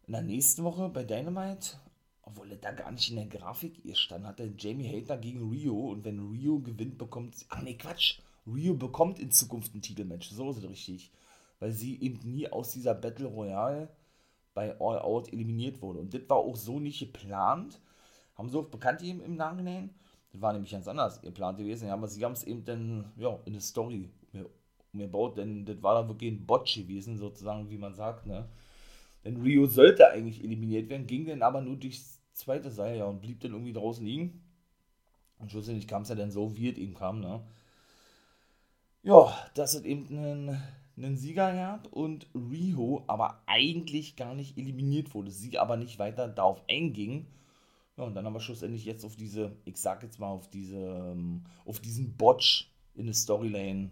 In 0.07 0.13
der 0.13 0.21
nächsten 0.21 0.63
Woche 0.63 0.89
bei 0.89 1.03
Dynamite, 1.03 1.79
obwohl 2.21 2.51
er 2.51 2.57
da 2.57 2.71
gar 2.71 2.91
nicht 2.91 3.09
in 3.09 3.15
der 3.15 3.25
Grafik 3.25 3.83
ihr 3.83 3.95
stand, 3.95 4.25
hat 4.25 4.39
er 4.39 4.53
Jamie 4.57 4.87
Hater 4.87 5.17
gegen 5.17 5.49
Rio 5.49 5.91
und 5.91 6.05
wenn 6.05 6.19
Rio 6.19 6.59
gewinnt, 6.59 6.97
bekommt. 6.97 7.45
Ach 7.49 7.61
nee, 7.61 7.75
Quatsch! 7.75 8.19
Rio 8.47 8.75
bekommt 8.75 9.19
in 9.19 9.31
Zukunft 9.31 9.73
ein 9.73 9.81
Titelmatch, 9.81 10.29
so 10.29 10.51
ist 10.51 10.57
es 10.57 10.69
richtig. 10.69 11.11
Weil 11.59 11.71
sie 11.71 12.01
eben 12.01 12.19
nie 12.19 12.47
aus 12.49 12.71
dieser 12.71 12.93
Battle 12.93 13.27
Royale 13.27 13.89
bei 14.53 14.79
All 14.79 14.99
Out 14.99 15.31
eliminiert 15.31 15.81
wurde. 15.81 15.99
Und 15.99 16.13
das 16.13 16.27
war 16.27 16.37
auch 16.37 16.55
so 16.55 16.79
nicht 16.79 16.99
geplant, 16.99 17.79
Haben 18.35 18.49
sie 18.49 18.57
auch 18.57 18.67
bekannt 18.67 19.01
eben 19.01 19.21
im 19.21 19.35
Nachhinein. 19.35 19.89
Das 20.31 20.41
war 20.41 20.51
nämlich 20.51 20.71
ganz 20.71 20.87
anders 20.87 21.21
geplant 21.21 21.57
gewesen. 21.57 21.89
Aber 21.89 22.07
sie 22.07 22.23
haben 22.25 22.33
es 22.33 22.43
eben 22.43 22.65
dann, 22.65 23.11
ja, 23.17 23.39
in 23.45 23.53
eine 23.53 23.61
Story 23.61 24.09
umgebaut, 24.95 25.37
denn 25.37 25.65
das 25.65 25.81
war 25.83 25.95
dann 25.95 26.07
wirklich 26.07 26.31
ein 26.31 26.45
Botch 26.45 26.75
gewesen, 26.75 27.17
sozusagen, 27.17 27.69
wie 27.69 27.77
man 27.77 27.93
sagt, 27.93 28.25
ne. 28.25 28.47
Denn 29.23 29.41
Rio 29.41 29.65
sollte 29.65 30.09
eigentlich 30.09 30.43
eliminiert 30.43 30.89
werden, 30.89 31.07
ging 31.07 31.25
dann 31.25 31.41
aber 31.41 31.61
nur 31.61 31.77
durchs 31.77 32.21
zweite 32.33 32.71
Seil, 32.71 32.97
ja, 32.97 33.05
und 33.05 33.21
blieb 33.21 33.39
dann 33.41 33.51
irgendwie 33.51 33.73
draußen 33.73 34.05
liegen. 34.05 34.43
Und 35.39 35.51
schlussendlich 35.51 35.87
kam 35.87 36.03
es 36.03 36.09
ja 36.09 36.15
dann 36.15 36.31
so, 36.31 36.55
wie 36.55 36.69
es 36.69 36.77
ihm 36.77 36.93
kam, 36.93 37.19
ne. 37.19 37.41
Ja, 39.03 39.35
dass 39.53 39.75
es 39.75 39.83
eben 39.83 40.07
einen, 40.09 40.63
einen 40.97 41.17
Sieger 41.17 41.53
gab 41.53 41.91
und 41.91 42.27
Rio 42.33 43.03
aber 43.07 43.41
eigentlich 43.47 44.15
gar 44.15 44.33
nicht 44.33 44.57
eliminiert 44.57 45.13
wurde, 45.13 45.31
sie 45.31 45.57
aber 45.57 45.77
nicht 45.77 45.99
weiter 45.99 46.27
darauf 46.27 46.61
einging. 46.69 47.27
Ja, 47.97 48.03
und 48.03 48.15
dann 48.15 48.25
aber 48.25 48.39
schlussendlich 48.39 48.85
jetzt 48.85 49.05
auf 49.05 49.15
diese, 49.15 49.55
ich 49.65 49.77
sag 49.77 50.03
jetzt 50.03 50.19
mal, 50.19 50.29
auf 50.29 50.49
diese, 50.49 50.77
ähm, 50.77 51.45
auf 51.65 51.79
diesen 51.79 52.15
Botch 52.17 52.71
in 52.93 53.05
der 53.05 53.15
Storyline 53.15 53.91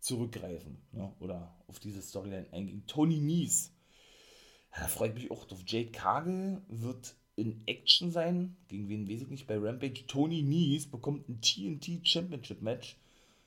zurückgreifen. 0.00 0.78
Ne? 0.92 1.12
Oder 1.20 1.54
auf 1.68 1.78
diese 1.78 2.02
Storyline 2.02 2.46
einging. 2.52 2.84
Tony 2.86 3.18
Nies. 3.18 3.72
Ja, 4.72 4.82
da 4.82 4.88
freut 4.88 5.14
mich 5.14 5.30
auch 5.30 5.50
auf 5.50 5.62
Jade 5.66 5.90
Kagel, 5.90 6.62
wird 6.68 7.16
in 7.36 7.62
Action 7.66 8.10
sein. 8.10 8.56
Gegen 8.68 8.88
wen 8.88 9.08
weiß 9.08 9.22
ich 9.22 9.28
nicht 9.28 9.46
bei 9.46 9.58
Rampage. 9.58 10.06
Tony 10.06 10.42
Nies 10.42 10.90
bekommt 10.90 11.28
ein 11.28 11.40
TNT 11.40 12.06
Championship 12.06 12.62
Match 12.62 12.96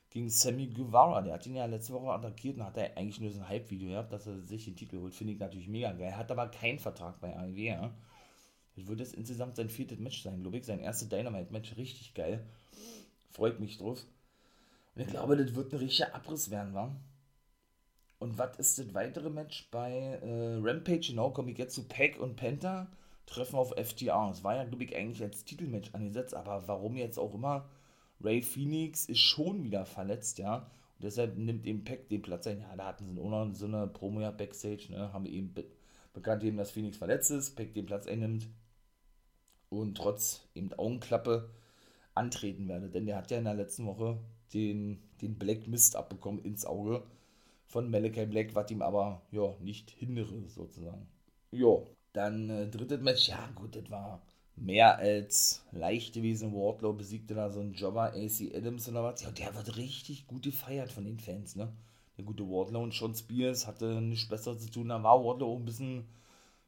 gegen 0.09 0.29
Sammy 0.29 0.67
Guevara. 0.67 1.21
Der 1.21 1.33
hat 1.33 1.45
ihn 1.45 1.55
ja 1.55 1.65
letzte 1.65 1.93
Woche 1.93 2.11
attackiert 2.11 2.57
und 2.57 2.65
hat 2.65 2.77
er 2.77 2.97
eigentlich 2.97 3.19
nur 3.19 3.31
so 3.31 3.39
ein 3.39 3.49
Hype-Video 3.49 3.89
gehabt, 3.89 4.11
dass 4.11 4.27
er 4.27 4.41
sich 4.41 4.65
den 4.65 4.75
Titel 4.75 4.99
holt. 4.99 5.13
Finde 5.13 5.33
ich 5.33 5.39
natürlich 5.39 5.67
mega 5.67 5.91
geil. 5.91 6.15
Hat 6.15 6.31
aber 6.31 6.47
keinen 6.47 6.79
Vertrag 6.79 7.19
bei 7.19 7.35
AEW. 7.35 7.57
Ja? 7.57 7.93
Das 8.75 8.87
wird 8.87 8.99
jetzt 8.99 9.13
insgesamt 9.13 9.55
sein 9.55 9.69
viertes 9.69 9.99
Match 9.99 10.23
sein, 10.23 10.41
glaube 10.41 10.57
ich. 10.57 10.65
Sein 10.65 10.79
erstes 10.79 11.09
Dynamite-Match. 11.09 11.77
Richtig 11.77 12.13
geil. 12.13 12.45
Freut 13.31 13.59
mich 13.59 13.77
drauf. 13.77 14.03
Und 14.95 15.03
ich 15.03 15.07
glaube, 15.09 15.37
das 15.37 15.53
wird 15.53 15.71
ein 15.73 15.79
richtiger 15.79 16.15
Abriss 16.15 16.49
werden, 16.49 16.73
wa? 16.73 16.95
Und 18.17 18.37
was 18.37 18.57
ist 18.57 18.79
das 18.79 18.93
weitere 18.93 19.29
Match 19.29 19.69
bei 19.71 19.91
äh, 19.91 20.59
Rampage? 20.61 21.07
Genau, 21.11 21.29
komme 21.29 21.51
ich 21.51 21.57
jetzt 21.57 21.75
zu 21.75 21.87
Pack 21.87 22.19
und 22.19 22.35
Penta. 22.35 22.87
Treffen 23.25 23.57
auf 23.57 23.73
FTR. 23.77 24.27
Das 24.29 24.43
war 24.43 24.55
ja, 24.55 24.63
glaube 24.65 24.83
ich, 24.83 24.95
eigentlich 24.95 25.21
als 25.21 25.45
Titelmatch 25.45 25.93
angesetzt, 25.93 26.33
aber 26.33 26.67
warum 26.67 26.97
jetzt 26.97 27.19
auch 27.19 27.33
immer? 27.33 27.69
Ray 28.21 28.41
Phoenix 28.41 29.05
ist 29.05 29.19
schon 29.19 29.63
wieder 29.63 29.85
verletzt, 29.85 30.39
ja. 30.39 30.57
Und 30.57 31.03
deshalb 31.03 31.37
nimmt 31.37 31.65
eben 31.65 31.83
Pack 31.83 32.09
den 32.09 32.21
Platz 32.21 32.47
ein. 32.47 32.59
Ja, 32.59 32.75
da 32.75 32.87
hatten 32.87 33.05
sie 33.05 33.21
auch 33.21 33.29
noch 33.29 33.53
so 33.53 33.65
eine 33.65 33.87
Promo 33.87 34.21
ja 34.21 34.31
Backstage, 34.31 34.87
ne? 34.89 35.13
Haben 35.13 35.25
eben 35.25 35.53
be 35.53 35.65
bekannt 36.11 36.43
eben, 36.43 36.57
dass 36.57 36.71
Phoenix 36.71 36.97
verletzt 36.97 37.29
ist, 37.31 37.55
Pack 37.55 37.73
den 37.73 37.85
Platz 37.85 38.07
einnimmt 38.07 38.47
und 39.69 39.95
trotz 39.95 40.41
eben 40.55 40.73
Augenklappe 40.73 41.49
antreten 42.15 42.67
werde. 42.67 42.89
Denn 42.89 43.05
der 43.05 43.17
hat 43.17 43.31
ja 43.31 43.37
in 43.37 43.43
der 43.45 43.53
letzten 43.53 43.85
Woche 43.85 44.19
den, 44.53 45.01
den 45.21 45.37
Black 45.37 45.67
Mist 45.67 45.95
abbekommen 45.95 46.43
ins 46.43 46.65
Auge 46.65 47.03
von 47.67 47.89
Malachi 47.89 48.25
Black, 48.25 48.55
was 48.55 48.71
ihm 48.71 48.81
aber 48.81 49.21
ja 49.31 49.53
nicht 49.59 49.91
hindere, 49.91 50.47
sozusagen. 50.47 51.07
Ja, 51.51 51.77
dann 52.13 52.49
äh, 52.49 52.67
drittes 52.67 53.01
Match, 53.01 53.29
ja 53.29 53.47
gut, 53.55 53.75
das 53.75 53.89
war 53.89 54.21
mehr 54.59 54.97
als 54.97 55.63
leicht 55.71 56.13
gewesen. 56.13 56.53
Wardlow 56.53 56.93
besiegte 56.93 57.33
da 57.35 57.49
so 57.49 57.59
einen 57.59 57.73
Jobber, 57.73 58.13
AC 58.13 58.53
Adams 58.53 58.89
oder 58.89 59.03
was. 59.03 59.21
Ja, 59.21 59.31
der 59.31 59.55
wird 59.55 59.77
richtig 59.77 60.27
gut 60.27 60.43
gefeiert 60.43 60.91
von 60.91 61.05
den 61.05 61.19
Fans, 61.19 61.55
ne? 61.55 61.71
Der 62.17 62.25
gute 62.25 62.43
Wardlow 62.43 62.83
und 62.83 62.93
Sean 62.93 63.15
Spears 63.15 63.65
hatte 63.67 64.01
nichts 64.01 64.27
Besseres 64.27 64.61
zu 64.61 64.69
tun. 64.71 64.89
Da 64.89 65.01
war 65.01 65.23
Wardlow 65.23 65.53
auch 65.53 65.59
ein 65.59 65.65
bisschen 65.65 66.05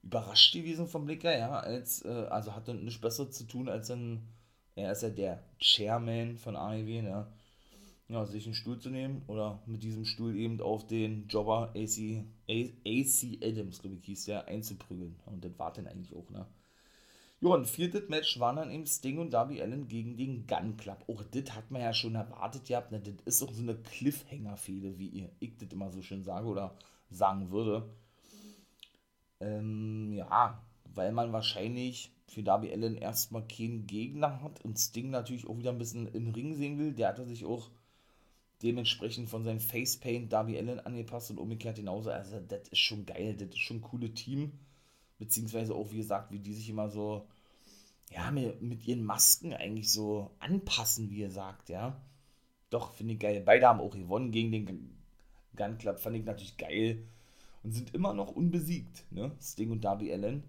überrascht 0.04 0.54
gewesen 0.54 0.88
vom 0.88 1.06
Blicker, 1.06 1.38
ja, 1.38 1.60
als, 1.60 2.04
äh, 2.06 2.28
also 2.30 2.56
hatte 2.56 2.74
nichts 2.74 3.02
Besseres 3.02 3.38
zu 3.38 3.44
tun, 3.46 3.70
als 3.70 3.92
ein, 3.92 4.22
er 4.76 4.92
ist 4.92 5.04
ja 5.04 5.10
der 5.10 5.44
Chairman 5.60 6.38
von 6.38 6.56
AEW, 6.56 7.02
ne, 7.04 7.28
ja, 8.10 8.26
sich 8.26 8.46
einen 8.46 8.56
Stuhl 8.56 8.80
zu 8.80 8.90
nehmen 8.90 9.22
oder 9.28 9.62
mit 9.68 9.84
diesem 9.84 10.06
Stuhl 10.06 10.36
eben 10.36 10.60
auf 10.62 10.88
den 10.88 11.28
Jobber 11.28 11.74
AC, 11.76 12.26
AC 12.50 13.38
Adams, 13.42 13.82
glaube 13.82 13.98
ich, 13.98 14.06
hieß 14.06 14.26
der, 14.26 14.48
einzuprügeln. 14.48 15.16
Und 15.26 15.46
das 15.46 15.58
war 15.58 15.72
dann 15.72 15.88
eigentlich 15.88 16.16
auch, 16.16 16.30
ne. 16.30 16.46
Ja, 17.44 17.50
und 17.50 17.66
viertes 17.66 18.08
Match 18.08 18.40
war 18.40 18.54
dann 18.54 18.70
eben 18.70 18.86
Sting 18.86 19.18
und 19.18 19.32
Darby 19.32 19.62
Allen 19.64 19.88
gegen 19.88 20.16
den 20.16 20.46
Gun 20.46 20.78
Club. 20.78 21.04
Auch 21.08 21.24
das 21.24 21.56
hat 21.56 21.72
man 21.72 21.82
ja 21.82 21.92
schon 21.92 22.14
erwartet 22.14 22.66
gehabt. 22.66 22.92
Ne? 22.92 23.00
Das 23.00 23.16
ist 23.26 23.42
auch 23.42 23.52
so 23.52 23.64
eine 23.64 23.76
Cliffhanger-Fehde, 23.76 25.00
wie 25.00 25.08
ihr, 25.08 25.30
ich 25.40 25.58
das 25.58 25.72
immer 25.72 25.90
so 25.90 26.04
schön 26.04 26.24
sage 26.24 26.48
oder 26.48 26.76
sagen 27.10 27.50
würde. 27.50 27.90
Ähm, 29.40 30.14
ja, 30.14 30.62
weil 30.94 31.12
man 31.12 31.34
wahrscheinlich 31.34 32.12
für 32.28 32.44
Darby 32.44 32.72
Allen 32.72 32.96
erstmal 32.96 33.48
keinen 33.48 33.88
Gegner 33.88 34.44
hat 34.44 34.64
und 34.64 34.78
Sting 34.78 35.10
natürlich 35.10 35.48
auch 35.48 35.58
wieder 35.58 35.72
ein 35.72 35.80
bisschen 35.80 36.08
im 36.14 36.30
Ring 36.30 36.54
sehen 36.54 36.78
will. 36.78 36.94
Der 36.94 37.08
hatte 37.08 37.26
sich 37.26 37.46
auch 37.46 37.72
dementsprechend 38.62 39.30
von 39.30 39.44
seinem 39.44 39.60
Facepaint 39.60 40.32
Darby 40.32 40.60
Allen 40.60 40.80
angepasst 40.80 41.32
und 41.32 41.40
umgekehrt 41.40 41.78
genauso. 41.78 42.12
Also, 42.12 42.40
das 42.40 42.70
ist 42.70 42.80
schon 42.80 43.08
geil, 43.08 43.36
das 43.36 43.50
ist 43.50 43.60
schon 43.60 43.78
ein 43.78 43.82
cooles 43.82 44.14
Team. 44.14 44.60
Beziehungsweise 45.22 45.76
auch, 45.76 45.92
wie 45.92 45.98
gesagt, 45.98 46.32
wie 46.32 46.40
die 46.40 46.56
sich 46.56 46.68
immer 46.68 46.90
so, 46.90 47.28
ja, 48.10 48.32
mit 48.32 48.88
ihren 48.88 49.06
Masken 49.06 49.54
eigentlich 49.54 49.92
so 49.92 50.32
anpassen, 50.40 51.12
wie 51.12 51.20
ihr 51.20 51.30
sagt, 51.30 51.70
ja. 51.70 52.02
Doch, 52.72 52.92
finde 52.94 53.14
ich 53.14 53.20
geil. 53.20 53.44
Beide 53.46 53.68
haben 53.68 53.82
auch 53.82 53.96
gewonnen 53.96 54.32
gegen 54.32 54.52
den 54.52 54.66
Gun 55.56 55.78
Club, 55.78 56.00
fand 56.00 56.16
ich 56.16 56.26
natürlich 56.26 56.58
geil 56.58 57.04
und 57.62 57.72
sind 57.72 57.94
immer 57.94 58.16
noch 58.16 58.36
unbesiegt, 58.36 59.06
ne? 59.12 59.32
Sting 59.40 59.70
und 59.70 59.84
Darby 59.84 60.12
Allen. 60.12 60.44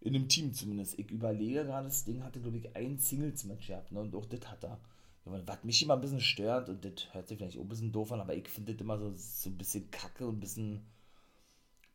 In 0.00 0.14
einem 0.14 0.28
Team 0.28 0.52
zumindest. 0.52 0.96
Ich 0.96 1.10
überlege 1.10 1.64
gerade, 1.64 1.90
Sting 1.90 2.22
hatte, 2.22 2.40
glaube 2.40 2.58
ich, 2.58 2.76
ein 2.76 2.98
Singles-Match 2.98 3.66
gehabt, 3.66 3.90
ne? 3.90 4.00
Und 4.00 4.14
auch 4.14 4.26
das 4.26 4.48
hat 4.48 4.62
er. 4.62 4.78
Was 5.24 5.64
mich 5.64 5.82
immer 5.82 5.94
ein 5.94 6.02
bisschen 6.02 6.20
stört, 6.20 6.68
und 6.68 6.84
das 6.84 7.12
hört 7.12 7.26
sich 7.26 7.38
vielleicht 7.38 7.58
auch 7.58 7.62
ein 7.62 7.68
bisschen 7.68 7.90
doof 7.90 8.12
an, 8.12 8.20
aber 8.20 8.36
ich 8.36 8.46
finde 8.46 8.74
das 8.74 8.80
immer 8.80 8.96
so, 8.96 9.12
so 9.16 9.50
ein 9.50 9.58
bisschen 9.58 9.90
kacke 9.90 10.26
und 10.26 10.36
ein 10.36 10.40
bisschen, 10.40 10.86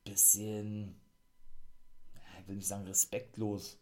bisschen, 0.04 0.96
will 2.50 2.58
nicht 2.58 2.68
sagen 2.68 2.88
respektlos, 2.88 3.78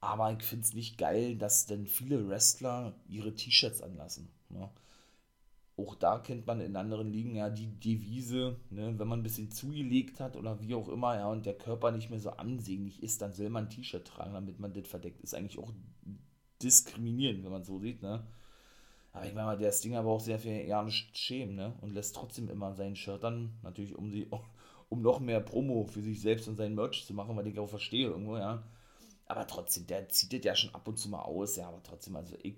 aber 0.00 0.32
ich 0.32 0.42
finde 0.42 0.64
es 0.66 0.74
nicht 0.74 0.98
geil, 0.98 1.36
dass 1.36 1.66
denn 1.66 1.86
viele 1.86 2.28
Wrestler 2.28 2.94
ihre 3.08 3.34
T-Shirts 3.34 3.80
anlassen. 3.80 4.28
Ne? 4.50 4.70
auch 5.78 5.94
da 5.94 6.18
kennt 6.18 6.46
man 6.46 6.60
in 6.60 6.74
anderen 6.76 7.12
Ligen 7.12 7.36
ja 7.36 7.50
die 7.50 7.66
Devise, 7.66 8.56
ne, 8.70 8.98
wenn 8.98 9.08
man 9.08 9.20
ein 9.20 9.22
bisschen 9.22 9.50
zugelegt 9.50 10.20
hat 10.20 10.36
oder 10.36 10.60
wie 10.60 10.74
auch 10.74 10.88
immer, 10.88 11.16
ja, 11.16 11.28
und 11.28 11.44
der 11.44 11.56
Körper 11.56 11.90
nicht 11.90 12.08
mehr 12.08 12.20
so 12.20 12.30
ansehnlich 12.30 13.02
ist, 13.02 13.20
dann 13.20 13.34
soll 13.34 13.50
man 13.50 13.64
ein 13.64 13.70
T-Shirt 13.70 14.06
tragen, 14.06 14.32
damit 14.32 14.58
man 14.58 14.72
das 14.72 14.88
verdeckt. 14.88 15.20
Ist 15.20 15.34
eigentlich 15.34 15.58
auch 15.58 15.72
diskriminierend, 16.62 17.44
wenn 17.44 17.52
man 17.52 17.64
so 17.64 17.78
sieht, 17.78 18.02
ne. 18.02 18.26
Aber 19.12 19.26
ich 19.26 19.34
meine 19.34 19.46
mal, 19.46 19.58
der 19.58 19.72
Sting 19.72 19.96
aber 19.96 20.10
auch 20.10 20.20
sehr 20.20 20.38
viel 20.38 20.66
ja 20.66 20.82
nicht 20.82 21.16
schämen, 21.16 21.56
ne, 21.56 21.74
und 21.82 21.92
lässt 21.92 22.14
trotzdem 22.14 22.48
immer 22.48 22.72
sein 22.74 22.96
Shirt 22.96 23.22
dann, 23.22 23.52
natürlich 23.62 23.94
um 23.96 24.10
sie, 24.10 24.30
um 24.88 25.02
noch 25.02 25.20
mehr 25.20 25.40
Promo 25.40 25.84
für 25.84 26.02
sich 26.02 26.20
selbst 26.20 26.48
und 26.48 26.56
sein 26.56 26.74
Merch 26.74 27.04
zu 27.06 27.14
machen, 27.14 27.36
weil 27.36 27.46
ich 27.46 27.58
auch 27.58 27.68
verstehe 27.68 28.08
irgendwo, 28.08 28.36
ja. 28.36 28.62
Aber 29.26 29.46
trotzdem, 29.46 29.86
der 29.86 30.08
zieht 30.08 30.32
das 30.32 30.44
ja 30.44 30.54
schon 30.54 30.74
ab 30.74 30.86
und 30.86 30.98
zu 30.98 31.08
mal 31.08 31.22
aus, 31.22 31.56
ja, 31.56 31.68
aber 31.68 31.82
trotzdem, 31.82 32.16
also 32.16 32.36
ich, 32.42 32.56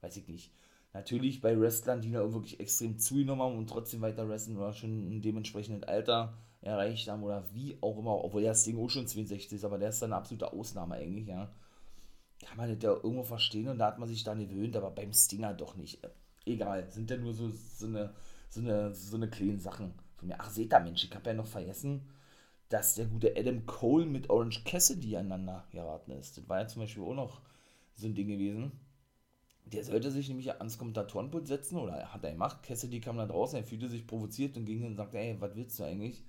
weiß 0.00 0.16
ich 0.16 0.28
nicht 0.28 0.50
Natürlich 0.94 1.40
bei 1.40 1.58
Wrestlern, 1.58 2.02
die 2.02 2.12
da 2.12 2.32
wirklich 2.32 2.60
extrem 2.60 2.98
zugenommen 2.98 3.42
haben 3.42 3.56
und 3.56 3.68
trotzdem 3.70 4.02
weiter 4.02 4.28
wrestlen 4.28 4.58
oder 4.58 4.74
schon 4.74 5.08
ein 5.08 5.22
dementsprechenden 5.22 5.84
Alter 5.84 6.34
erreicht 6.60 7.08
haben 7.08 7.22
oder 7.22 7.44
wie 7.54 7.78
auch 7.80 7.98
immer, 7.98 8.22
obwohl 8.22 8.42
das 8.42 8.64
Ding 8.64 8.78
auch 8.78 8.90
schon 8.90 9.06
62 9.06 9.52
ist, 9.52 9.64
aber 9.64 9.78
der 9.78 9.88
ist 9.88 10.02
dann 10.02 10.12
eine 10.12 10.20
absolute 10.20 10.52
Ausnahme 10.52 10.96
eigentlich, 10.96 11.28
ja. 11.28 11.50
Kann 12.44 12.56
man 12.58 12.68
das 12.68 12.82
ja 12.82 12.90
irgendwo 12.90 13.22
verstehen 13.22 13.68
und 13.68 13.78
da 13.78 13.86
hat 13.86 13.98
man 13.98 14.08
sich 14.08 14.22
dann 14.22 14.38
gewöhnt, 14.38 14.76
aber 14.76 14.90
beim 14.90 15.12
Stinger 15.12 15.54
doch 15.54 15.76
nicht. 15.76 15.98
Egal, 16.44 16.90
sind 16.90 17.10
ja 17.10 17.16
nur 17.16 17.32
so, 17.32 17.50
so 17.50 17.86
eine, 17.86 18.12
so 18.50 18.60
eine, 18.60 18.94
so 18.94 19.16
eine 19.16 19.30
kleinen 19.30 19.60
Sachen 19.60 19.94
von 20.22 20.28
mir. 20.28 20.40
Ach, 20.40 20.50
seht 20.50 20.72
ihr, 20.72 20.80
Mensch, 20.80 21.04
ich 21.04 21.14
habe 21.14 21.30
ja 21.30 21.34
noch 21.34 21.46
vergessen, 21.46 22.08
dass 22.68 22.94
der 22.94 23.06
gute 23.06 23.34
Adam 23.36 23.66
Cole 23.66 24.06
mit 24.06 24.30
Orange 24.30 24.64
Cassidy 24.64 25.16
aneinander 25.16 25.64
geraten 25.70 26.12
ist. 26.12 26.38
Das 26.38 26.48
war 26.48 26.60
ja 26.60 26.68
zum 26.68 26.82
Beispiel 26.82 27.02
auch 27.02 27.14
noch 27.14 27.42
so 27.94 28.06
ein 28.06 28.14
Ding 28.14 28.28
gewesen 28.28 28.72
der 29.64 29.84
sollte 29.84 30.10
sich 30.10 30.28
nämlich 30.28 30.52
ans 30.52 30.78
Kommentatorenpult 30.78 31.46
setzen, 31.46 31.78
oder 31.78 32.12
hat 32.12 32.24
er 32.24 32.32
gemacht. 32.32 32.62
Cassidy 32.62 33.00
kam 33.00 33.16
da 33.16 33.26
draußen, 33.26 33.58
er 33.58 33.64
fühlte 33.64 33.88
sich 33.88 34.06
provoziert 34.06 34.56
und 34.56 34.64
ging 34.64 34.84
und 34.84 34.96
sagte, 34.96 35.18
ey, 35.18 35.36
was 35.40 35.54
willst 35.54 35.78
du 35.78 35.84
eigentlich? 35.84 36.22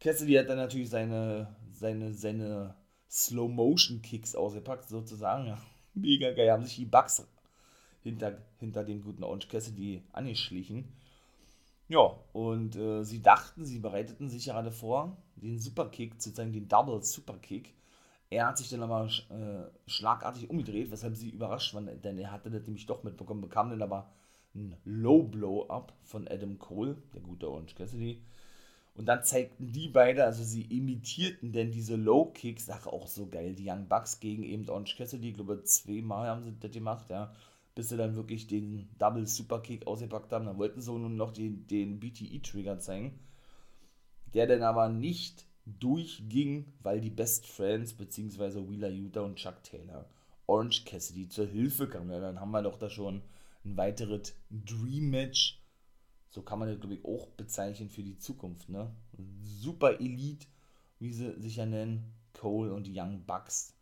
Cassidy 0.00 0.34
hat 0.34 0.48
dann 0.48 0.58
natürlich 0.58 0.90
seine, 0.90 1.54
seine, 1.72 2.12
seine 2.12 2.74
Slow-Motion-Kicks 3.10 4.34
ausgepackt, 4.34 4.88
sozusagen. 4.88 5.46
Ja, 5.46 5.58
mega 5.94 6.32
geil, 6.32 6.50
haben 6.50 6.64
sich 6.64 6.76
die 6.76 6.84
Bugs 6.84 7.26
hinter, 8.02 8.38
hinter 8.58 8.84
dem 8.84 9.02
guten 9.02 9.24
Orange 9.24 9.48
Cassidy 9.48 10.02
angeschlichen. 10.12 10.92
Ja, 11.88 12.16
und 12.32 12.76
äh, 12.76 13.04
sie 13.04 13.22
dachten, 13.22 13.64
sie 13.66 13.78
bereiteten 13.78 14.28
sich 14.28 14.46
gerade 14.46 14.70
vor, 14.70 15.16
den 15.36 15.58
Superkick, 15.58 16.14
sozusagen 16.14 16.52
den 16.52 16.68
Double 16.68 17.02
Superkick. 17.02 17.74
Er 18.30 18.48
hat 18.48 18.58
sich 18.58 18.70
dann 18.70 18.82
aber 18.82 19.06
äh, 19.06 19.90
schlagartig 19.90 20.48
umgedreht, 20.48 20.90
weshalb 20.90 21.14
sie 21.14 21.30
überrascht 21.30 21.74
waren, 21.74 22.00
denn 22.02 22.18
er 22.18 22.32
hatte 22.32 22.50
das 22.50 22.64
nämlich 22.64 22.86
doch 22.86 23.04
mitbekommen, 23.04 23.42
bekam 23.42 23.70
dann 23.70 23.82
aber 23.82 24.10
ein 24.54 24.76
Low 24.84 25.22
Blow-Up 25.22 25.92
von 26.02 26.26
Adam 26.28 26.58
Cole, 26.58 26.96
der 27.12 27.20
gute 27.20 27.50
Orange 27.50 27.74
Cassidy. 27.74 28.22
Und 28.94 29.06
dann 29.06 29.24
zeigten 29.24 29.72
die 29.72 29.88
beide, 29.88 30.24
also 30.24 30.44
sie 30.44 30.62
imitierten 30.62 31.52
denn 31.52 31.72
diese 31.72 31.96
Low 31.96 32.26
Kicks, 32.26 32.70
ach 32.70 32.86
auch 32.86 33.08
so 33.08 33.26
geil, 33.26 33.54
die 33.54 33.68
Young 33.68 33.88
Bucks 33.88 34.20
gegen 34.20 34.44
eben 34.44 34.68
Orange 34.68 34.96
Cassidy, 34.96 35.30
ich 35.30 35.34
glaube 35.34 35.62
zweimal 35.64 36.28
haben 36.28 36.42
sie 36.42 36.54
das 36.58 36.70
gemacht, 36.70 37.10
ja, 37.10 37.32
bis 37.74 37.88
sie 37.88 37.96
dann 37.96 38.16
wirklich 38.16 38.46
den 38.46 38.88
Double 38.98 39.26
Super 39.26 39.60
Kick 39.60 39.86
ausgepackt 39.86 40.32
haben. 40.32 40.46
Dann 40.46 40.58
wollten 40.58 40.80
sie 40.80 40.92
nun 40.92 41.16
noch 41.16 41.32
den, 41.32 41.66
den 41.66 42.00
BTE 42.00 42.40
Trigger 42.42 42.78
zeigen, 42.78 43.18
der 44.32 44.46
dann 44.46 44.62
aber 44.62 44.88
nicht 44.88 45.46
durchging, 45.66 46.72
weil 46.80 47.00
die 47.00 47.10
Best 47.10 47.46
Friends 47.46 47.94
bzw. 47.94 48.68
Wheeler 48.68 48.90
Utah 48.90 49.22
und 49.22 49.36
Chuck 49.36 49.62
Taylor 49.62 50.08
Orange 50.46 50.84
Cassidy 50.84 51.28
zur 51.28 51.46
Hilfe 51.46 51.88
kamen. 51.88 52.10
Ja, 52.10 52.20
dann 52.20 52.38
haben 52.38 52.50
wir 52.50 52.62
doch 52.62 52.78
da 52.78 52.90
schon 52.90 53.22
ein 53.64 53.76
weiteres 53.76 54.34
Dream 54.50 55.08
Match 55.10 55.64
so 56.34 56.42
kann 56.42 56.58
man 56.58 56.68
das, 56.68 56.80
glaube 56.80 56.96
ich, 56.96 57.04
auch 57.04 57.28
bezeichnen 57.28 57.88
für 57.88 58.02
die 58.02 58.18
Zukunft. 58.18 58.68
Ne? 58.68 58.90
Super 59.44 60.00
Elite, 60.00 60.48
wie 60.98 61.12
sie 61.12 61.40
sich 61.40 61.56
ja 61.56 61.64
nennen, 61.64 62.12
Cole 62.32 62.74
und 62.74 62.88
Young 62.90 63.24
Bucks 63.24 63.72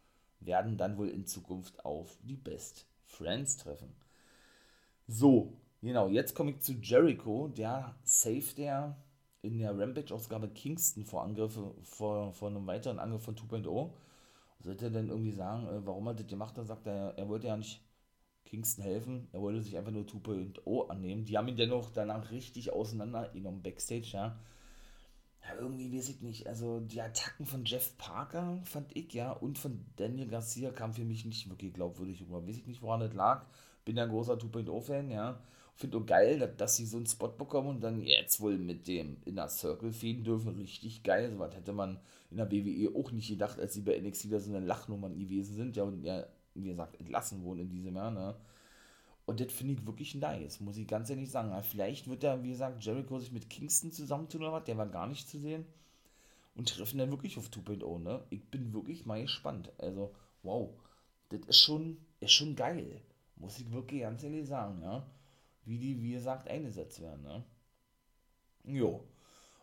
werden 0.41 0.77
dann 0.77 0.99
wohl 0.99 1.09
in 1.09 1.25
Zukunft 1.25 1.83
auf 1.83 2.19
die 2.23 2.37
Best 2.37 2.87
Friends 3.13 3.57
treffen. 3.57 3.95
So, 5.07 5.53
genau, 5.81 6.09
jetzt 6.09 6.35
komme 6.35 6.53
ich 6.53 6.61
zu 6.61 6.73
Jericho, 6.73 7.49
der 7.49 7.95
safe 8.05 8.55
der 8.57 8.97
in 9.43 9.59
der 9.59 9.77
Rampage-Ausgabe 9.77 10.49
Kingston 10.49 11.05
vor 11.05 11.25
Angriffe, 11.25 11.75
vor, 11.83 12.33
vor 12.33 12.49
einem 12.49 12.67
weiteren 12.67 12.99
Angriff 12.99 13.25
von 13.25 13.35
2.0. 13.35 13.91
Sollte 14.61 14.85
er 14.87 14.91
denn 14.91 15.09
irgendwie 15.09 15.33
sagen, 15.33 15.67
äh, 15.67 15.85
warum 15.85 16.07
er 16.07 16.15
das 16.15 16.29
gemacht 16.29 16.57
hat, 16.57 16.69
sagt 16.69 16.87
er, 16.87 17.15
er 17.17 17.29
wollte 17.29 17.49
ja 17.49 17.57
nicht 17.57 17.83
Kingston 18.45 18.85
helfen. 18.85 19.29
Er 19.33 19.41
wollte 19.41 19.61
sich 19.61 19.77
einfach 19.77 19.91
nur 19.91 20.05
2.0 20.05 20.89
annehmen. 20.89 21.25
Die 21.25 21.37
haben 21.37 21.49
ihn 21.49 21.57
dennoch 21.57 21.91
danach 21.91 22.31
richtig 22.31 22.73
auseinandergenommen, 22.73 23.63
Backstage, 23.63 24.11
ja. 24.13 24.39
Ja, 25.45 25.57
irgendwie 25.59 25.97
weiß 25.97 26.09
ich 26.09 26.21
nicht. 26.21 26.47
Also 26.47 26.81
die 26.81 27.01
Attacken 27.01 27.47
von 27.47 27.65
Jeff 27.65 27.97
Parker 27.99 28.61
fand 28.65 28.97
ich, 28.97 29.13
ja, 29.13 29.33
und 29.33 29.59
von 29.59 29.85
Daniel 29.97 30.29
Garcia 30.29 30.71
kam 30.71 30.95
für 30.95 31.05
mich 31.05 31.25
nicht 31.25 31.49
wirklich 31.51 31.73
glaubwürdig 31.75 32.23
rüber. 32.23 32.47
Weiß 32.47 32.57
ich 32.57 32.67
nicht, 32.67 32.83
woran 32.83 33.01
das 33.01 33.13
lag. 33.15 33.47
Bin 33.85 33.97
ja 33.97 34.05
ein 34.05 34.11
großer 34.11 34.35
2.0-Fan, 34.35 35.11
ja. 35.11 35.41
Finde 35.75 35.99
auch 35.99 36.07
geil, 36.07 36.39
dass, 36.39 36.57
dass, 36.57 36.77
sie 36.77 36.87
so 36.87 36.99
einen 36.99 37.07
Spot 37.07 37.29
bekommen 37.29 37.71
und 37.71 37.81
dann 37.81 38.03
jetzt 38.03 38.41
wohl 38.41 38.59
mit 38.59 38.87
dem 38.87 39.17
Inner 39.25 39.49
Circle 39.49 39.93
fehlen 39.93 40.23
dürfen. 40.23 40.55
Richtig 40.57 41.03
geil. 41.03 41.31
So 41.31 41.39
was 41.39 41.57
hätte 41.57 41.73
man 41.73 41.99
in 42.31 42.37
der 42.37 42.51
WWE 42.51 42.95
auch 42.95 43.11
nicht 43.11 43.29
gedacht, 43.29 43.59
als 43.59 43.75
sie 43.75 43.81
bei 43.81 43.99
NXT 43.99 44.33
da 44.33 44.39
so 44.39 44.55
eine 44.55 44.65
Lachnummern 44.65 45.19
gewesen 45.19 45.55
sind. 45.55 45.77
Ja, 45.77 45.85
und 45.85 46.05
ja, 46.05 46.27
wie 46.55 46.63
gesagt, 46.69 47.01
entlassen 47.01 47.43
wurden 47.43 47.61
in 47.61 47.71
diesem 47.71 47.97
Jahr. 47.97 48.11
Ne? 48.11 48.37
Und 49.33 49.41
das 49.41 49.51
finde 49.51 49.73
ich 49.73 49.87
wirklich 49.87 50.15
nice, 50.15 50.61
muss 50.61 50.77
ich 50.77 50.87
ganz 50.87 51.09
ehrlich 51.09 51.31
sagen. 51.31 51.59
Vielleicht 51.63 52.07
wird 52.07 52.23
da, 52.23 52.43
wie 52.43 52.51
gesagt, 52.51 52.85
Jericho 52.85 53.19
sich 53.19 53.33
mit 53.33 53.49
Kingston 53.49 53.91
zusammentun 53.91 54.43
oder 54.43 54.53
was, 54.53 54.65
der 54.65 54.77
war 54.77 54.87
gar 54.87 55.07
nicht 55.07 55.27
zu 55.27 55.39
sehen. 55.39 55.65
Und 56.55 56.69
treffen 56.69 56.99
dann 56.99 57.11
wirklich 57.11 57.39
auf 57.39 57.49
2.0, 57.49 57.99
ne? 58.01 58.23
Ich 58.29 58.45
bin 58.51 58.75
wirklich 58.75 59.07
mal 59.07 59.23
gespannt. 59.23 59.73
Also, 59.79 60.15
wow, 60.43 60.69
das 61.31 61.41
ist 61.47 61.61
schon, 61.61 61.97
ist 62.21 62.33
schon 62.33 62.55
geil. 62.57 63.01
Muss 63.37 63.59
ich 63.59 63.73
wirklich 63.73 64.03
ganz 64.03 64.23
ehrlich 64.23 64.47
sagen, 64.47 64.83
ja. 64.83 65.07
Wie 65.65 65.79
die, 65.79 66.03
wie 66.03 66.13
gesagt, 66.13 66.47
eingesetzt 66.51 67.01
werden, 67.01 67.23
ne? 67.23 67.43
Jo. 68.65 69.03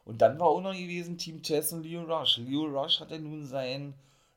Und 0.03 0.24
dann 0.24 0.39
war 0.39 0.47
auch 0.47 0.61
noch 0.61 0.74
gewesen 0.74 1.20
Team 1.20 1.43
Chess 1.43 1.74
und 1.74 1.84
Leo 1.84 2.01
Rush. 2.05 2.38
Leo 2.38 2.63
Rush 2.63 3.01
hatte 3.01 3.20
nun 3.20 3.45
sein 3.45 3.93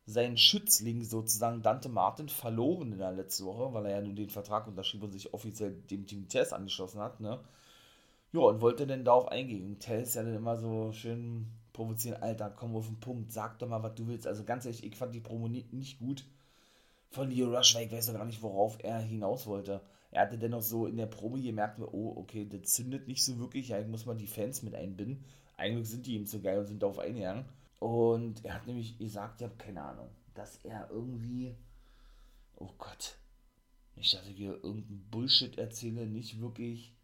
seinen 0.06 0.36
Schützling 0.36 1.04
sozusagen 1.04 1.62
Dante 1.62 1.88
Martin 1.88 2.28
verloren 2.28 2.92
in 2.92 2.98
der 2.98 3.12
letzten 3.12 3.46
Woche, 3.46 3.72
weil 3.72 3.86
er 3.86 3.98
ja 3.98 4.00
nun 4.00 4.16
den 4.16 4.30
Vertrag 4.30 4.66
unterschrieben 4.66 5.04
und 5.04 5.12
sich 5.12 5.32
offiziell 5.32 5.72
dem 5.90 6.06
Team 6.06 6.28
Tess 6.28 6.52
angeschlossen 6.52 7.00
hat, 7.00 7.20
ne? 7.20 7.40
Ja, 8.32 8.40
und 8.40 8.60
wollte 8.62 8.86
dann 8.86 9.04
darauf 9.04 9.28
eingehen. 9.28 9.78
Tess 9.78 10.14
ja 10.14 10.22
dann 10.22 10.34
immer 10.34 10.56
so 10.56 10.92
schön 10.92 11.46
provozieren, 11.72 12.22
Alter, 12.22 12.50
komm 12.50 12.74
auf 12.76 12.86
den 12.86 12.98
Punkt, 13.00 13.32
sag 13.32 13.58
doch 13.58 13.68
mal, 13.68 13.82
was 13.82 13.94
du 13.94 14.06
willst. 14.06 14.26
Also 14.26 14.44
ganz 14.44 14.64
ehrlich, 14.64 14.84
ich 14.84 14.96
fand 14.96 15.14
die 15.14 15.20
Promo 15.20 15.48
nicht 15.48 15.98
gut 15.98 16.24
von 17.10 17.30
Leo 17.30 17.54
Rush, 17.54 17.74
weil 17.74 17.86
ich 17.86 17.92
weiß 17.92 18.06
doch 18.06 18.14
gar 18.14 18.24
nicht, 18.24 18.42
worauf 18.42 18.78
er 18.82 18.98
hinaus 18.98 19.46
wollte. 19.46 19.82
Er 20.10 20.22
hatte 20.22 20.38
dennoch 20.38 20.62
so 20.62 20.86
in 20.86 20.96
der 20.96 21.06
Promo 21.06 21.36
gemerkt, 21.36 21.78
oh, 21.80 22.14
okay, 22.16 22.46
das 22.46 22.72
zündet 22.72 23.06
nicht 23.06 23.24
so 23.24 23.38
wirklich, 23.38 23.68
ja, 23.68 23.78
ich 23.80 23.86
muss 23.86 24.06
mal 24.06 24.16
die 24.16 24.26
Fans 24.26 24.62
mit 24.62 24.74
einbinden. 24.74 25.24
Eigentlich 25.56 25.88
sind 25.88 26.06
die 26.06 26.14
ihm 26.14 26.26
so 26.26 26.40
geil 26.40 26.58
und 26.58 26.66
sind 26.66 26.82
darauf 26.82 26.98
eingegangen. 26.98 27.44
Und 27.82 28.44
er 28.44 28.54
hat 28.54 28.68
nämlich 28.68 28.96
gesagt, 28.96 29.40
ich 29.40 29.44
habe 29.44 29.56
keine 29.56 29.82
Ahnung, 29.82 30.08
dass 30.34 30.54
er 30.58 30.88
irgendwie, 30.90 31.56
oh 32.54 32.70
Gott, 32.78 33.18
nicht, 33.96 34.14
dass 34.14 34.24
ich 34.28 34.36
hier 34.36 34.62
irgendeinen 34.62 35.04
Bullshit 35.10 35.58
erzähle, 35.58 36.06
nicht 36.06 36.40
wirklich 36.40 36.94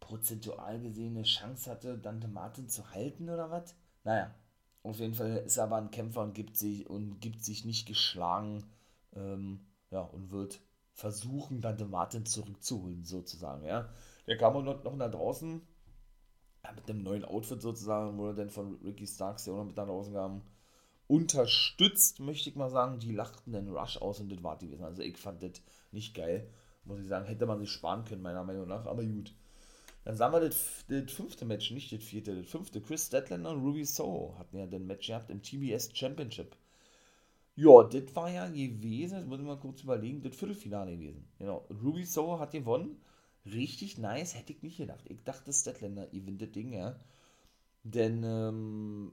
prozentual 0.00 0.80
gesehen 0.80 1.16
eine 1.16 1.22
Chance 1.22 1.70
hatte, 1.70 1.98
Dante 1.98 2.26
Martin 2.26 2.68
zu 2.68 2.90
halten 2.90 3.30
oder 3.30 3.48
was? 3.52 3.76
Naja, 4.02 4.34
auf 4.82 4.98
jeden 4.98 5.14
Fall 5.14 5.36
ist 5.36 5.56
er 5.56 5.64
aber 5.64 5.76
ein 5.76 5.92
Kämpfer 5.92 6.22
und 6.22 6.34
gibt 6.34 6.56
sich 6.56 6.90
und 6.90 7.20
gibt 7.20 7.44
sich 7.44 7.64
nicht 7.64 7.86
geschlagen, 7.86 8.64
ähm, 9.14 9.60
ja, 9.92 10.00
und 10.00 10.32
wird 10.32 10.60
versuchen, 10.94 11.60
Dante 11.60 11.84
Martin 11.84 12.26
zurückzuholen, 12.26 13.04
sozusagen, 13.04 13.64
ja. 13.64 13.88
Der 14.26 14.36
kam 14.36 14.64
noch, 14.64 14.82
noch 14.82 14.96
nach 14.96 15.12
draußen, 15.12 15.62
mit 16.74 16.88
dem 16.88 17.02
neuen 17.02 17.24
Outfit 17.24 17.60
sozusagen, 17.60 18.16
wurde 18.18 18.36
dann 18.36 18.50
von 18.50 18.78
Ricky 18.84 19.06
Starks, 19.06 19.44
der 19.44 19.54
auch 19.54 19.58
noch 19.58 19.66
mit 19.66 19.76
nach 19.76 19.86
draußen 19.86 20.14
kam, 20.14 20.42
unterstützt, 21.06 22.20
möchte 22.20 22.50
ich 22.50 22.56
mal 22.56 22.70
sagen. 22.70 22.98
Die 22.98 23.12
lachten 23.12 23.52
den 23.52 23.68
Rush 23.68 23.98
aus 23.98 24.20
und 24.20 24.30
das 24.30 24.42
war 24.42 24.58
die 24.58 24.66
gewesen. 24.66 24.84
Also 24.84 25.02
ich 25.02 25.16
fand 25.16 25.42
das 25.42 25.62
nicht 25.92 26.14
geil, 26.14 26.48
muss 26.84 27.00
ich 27.00 27.06
sagen. 27.06 27.26
Hätte 27.26 27.46
man 27.46 27.58
sich 27.58 27.70
sparen 27.70 28.04
können, 28.04 28.22
meiner 28.22 28.44
Meinung 28.44 28.68
nach, 28.68 28.86
aber 28.86 29.04
gut. 29.04 29.34
Dann 30.04 30.16
sagen 30.16 30.34
wir 30.34 30.40
das, 30.40 30.84
das 30.88 31.12
fünfte 31.12 31.46
Match, 31.46 31.70
nicht 31.70 31.90
das 31.92 32.02
vierte, 32.02 32.36
das 32.36 32.50
fünfte. 32.50 32.80
Chris 32.80 33.06
Statlander 33.06 33.50
und 33.50 33.64
Ruby 33.64 33.84
Soho 33.84 34.34
hatten 34.38 34.58
ja 34.58 34.66
den 34.66 34.86
Match 34.86 35.06
gehabt 35.06 35.30
im 35.30 35.42
TBS 35.42 35.90
Championship. 35.94 36.54
Ja, 37.56 37.84
das 37.84 38.14
war 38.14 38.28
ja 38.28 38.48
gewesen, 38.48 39.18
das 39.18 39.26
muss 39.26 39.38
ich 39.38 39.46
mal 39.46 39.58
kurz 39.58 39.82
überlegen, 39.82 40.20
das 40.20 40.36
Viertelfinale 40.36 40.92
gewesen. 40.96 41.26
Genau, 41.38 41.66
Ruby 41.82 42.04
Soho 42.04 42.38
hat 42.38 42.50
gewonnen 42.50 43.00
richtig 43.46 43.98
nice, 43.98 44.34
hätte 44.34 44.52
ich 44.52 44.62
nicht 44.62 44.78
gedacht. 44.78 45.04
Ich 45.08 45.22
dachte, 45.24 45.52
Statlander 45.52 46.06
gewinnt 46.08 46.42
das 46.42 46.52
Ding, 46.52 46.72
ja. 46.72 46.98
Denn, 47.84 48.22
ähm, 48.24 49.12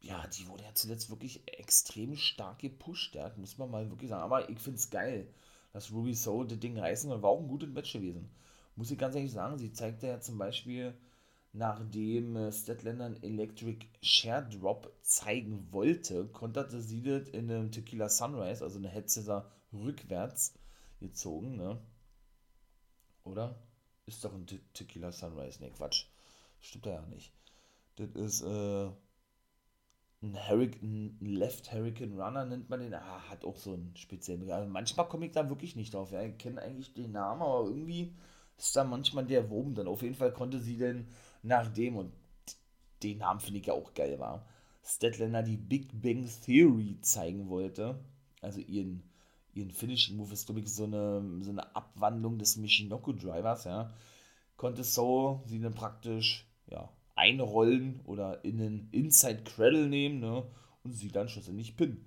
ja, 0.00 0.26
die 0.28 0.48
wurde 0.48 0.64
ja 0.64 0.74
zuletzt 0.74 1.10
wirklich 1.10 1.42
extrem 1.58 2.16
stark 2.16 2.60
gepusht, 2.60 3.14
ja, 3.14 3.32
muss 3.36 3.58
man 3.58 3.70
mal 3.70 3.90
wirklich 3.90 4.10
sagen. 4.10 4.22
Aber 4.22 4.48
ich 4.50 4.58
finde 4.58 4.78
es 4.78 4.90
geil, 4.90 5.28
dass 5.72 5.92
Ruby 5.92 6.14
Soul 6.14 6.46
das 6.46 6.60
Ding 6.60 6.78
reißen 6.78 7.10
und 7.10 7.22
war 7.22 7.30
auch 7.30 7.40
ein 7.40 7.48
gutes 7.48 7.70
Match 7.70 7.92
gewesen. 7.92 8.30
Muss 8.76 8.90
ich 8.90 8.98
ganz 8.98 9.14
ehrlich 9.14 9.32
sagen, 9.32 9.58
sie 9.58 9.72
zeigte 9.72 10.06
ja 10.06 10.20
zum 10.20 10.38
Beispiel, 10.38 10.94
nachdem 11.52 12.36
äh, 12.36 12.52
Statlander 12.52 13.06
einen 13.06 13.22
Electric 13.22 13.86
Share 14.02 14.48
Drop 14.48 14.92
zeigen 15.02 15.68
wollte, 15.72 16.26
konterte 16.28 16.80
sie 16.80 17.02
das 17.02 17.28
in 17.28 17.50
einem 17.50 17.70
Tequila 17.72 18.08
Sunrise, 18.08 18.64
also 18.64 18.78
eine 18.78 18.88
Headsetter 18.88 19.50
rückwärts 19.72 20.54
gezogen, 21.00 21.56
ne? 21.56 21.78
Oder? 23.24 23.56
Ist 24.14 24.24
doch 24.24 24.34
ein 24.34 24.46
Te 24.46 24.60
Tequila 24.72 25.12
Sunrise. 25.12 25.62
Ne, 25.62 25.70
Quatsch. 25.70 26.06
Stimmt 26.60 26.86
ja 26.86 27.02
nicht. 27.02 27.32
Das 27.96 28.10
ist 28.10 28.42
äh, 28.42 28.90
ein, 30.22 30.48
Hurricane, 30.48 31.18
ein 31.20 31.26
Left 31.26 31.72
Hurricane 31.72 32.18
Runner, 32.18 32.44
nennt 32.44 32.70
man 32.70 32.80
den. 32.80 32.94
Ah, 32.94 33.28
hat 33.28 33.44
auch 33.44 33.56
so 33.56 33.74
einen 33.74 33.96
speziellen 33.96 34.50
also 34.50 34.68
Manchmal 34.68 35.08
komme 35.08 35.26
ich 35.26 35.32
da 35.32 35.48
wirklich 35.48 35.76
nicht 35.76 35.94
drauf. 35.94 36.12
Ja. 36.12 36.22
Ich 36.22 36.38
kenne 36.38 36.62
eigentlich 36.62 36.94
den 36.94 37.12
Namen, 37.12 37.42
aber 37.42 37.64
irgendwie 37.68 38.14
ist 38.56 38.76
da 38.76 38.84
manchmal 38.84 39.26
der 39.26 39.50
Wurm 39.50 39.74
dann. 39.74 39.88
Auf 39.88 40.02
jeden 40.02 40.14
Fall 40.14 40.32
konnte 40.32 40.60
sie 40.60 40.76
denn 40.76 41.08
nach 41.42 41.68
dem, 41.68 41.96
und 41.96 42.12
den 43.02 43.18
Namen 43.18 43.40
finde 43.40 43.60
ich 43.60 43.66
ja 43.66 43.74
auch 43.74 43.94
geil, 43.94 44.18
war, 44.18 44.46
Statlander 44.84 45.42
die 45.42 45.56
Big 45.56 45.88
Bang 46.00 46.28
Theory 46.44 46.98
zeigen 47.00 47.48
wollte. 47.48 47.98
Also 48.40 48.60
ihren 48.60 49.02
ihren 49.54 49.70
Finishing 49.70 50.16
Move 50.16 50.32
ist, 50.32 50.46
glaube 50.46 50.60
ich, 50.60 50.72
so 50.72 50.84
eine, 50.84 51.22
so 51.42 51.50
eine 51.50 51.74
Abwandlung 51.76 52.38
des 52.38 52.56
Michinoku 52.56 53.12
Drivers, 53.12 53.64
ja. 53.64 53.92
Konnte 54.56 54.84
so 54.84 55.42
sie 55.46 55.60
dann 55.60 55.74
praktisch, 55.74 56.46
ja, 56.70 56.88
einrollen 57.14 58.00
oder 58.04 58.44
in 58.44 58.58
den 58.58 58.88
Inside 58.92 59.42
Cradle 59.44 59.88
nehmen, 59.88 60.20
ne, 60.20 60.44
und 60.84 60.92
sie 60.92 61.08
dann 61.08 61.28
schlussendlich 61.28 61.76
pinnen. 61.76 62.04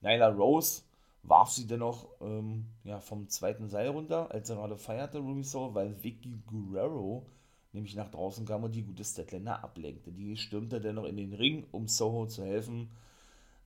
Nyla 0.00 0.28
Rose 0.28 0.82
warf 1.22 1.50
sie 1.50 1.66
dennoch 1.66 2.08
ähm, 2.20 2.66
ja, 2.84 3.00
vom 3.00 3.28
zweiten 3.28 3.68
Seil 3.68 3.88
runter, 3.88 4.30
als 4.30 4.50
er 4.50 4.56
gerade 4.56 4.76
feierte, 4.76 5.18
Ruby 5.18 5.44
Soul, 5.44 5.74
weil 5.74 6.02
Vicky 6.02 6.40
Guerrero 6.46 7.26
nämlich 7.72 7.94
nach 7.94 8.10
draußen 8.10 8.44
kam 8.44 8.64
und 8.64 8.74
die 8.74 8.82
gute 8.82 9.04
Statlander 9.04 9.62
ablenkte. 9.62 10.12
Die 10.12 10.36
stürmte 10.36 10.80
dennoch 10.80 11.04
in 11.04 11.16
den 11.16 11.32
Ring, 11.32 11.66
um 11.70 11.88
Soho 11.88 12.26
zu 12.26 12.44
helfen, 12.44 12.90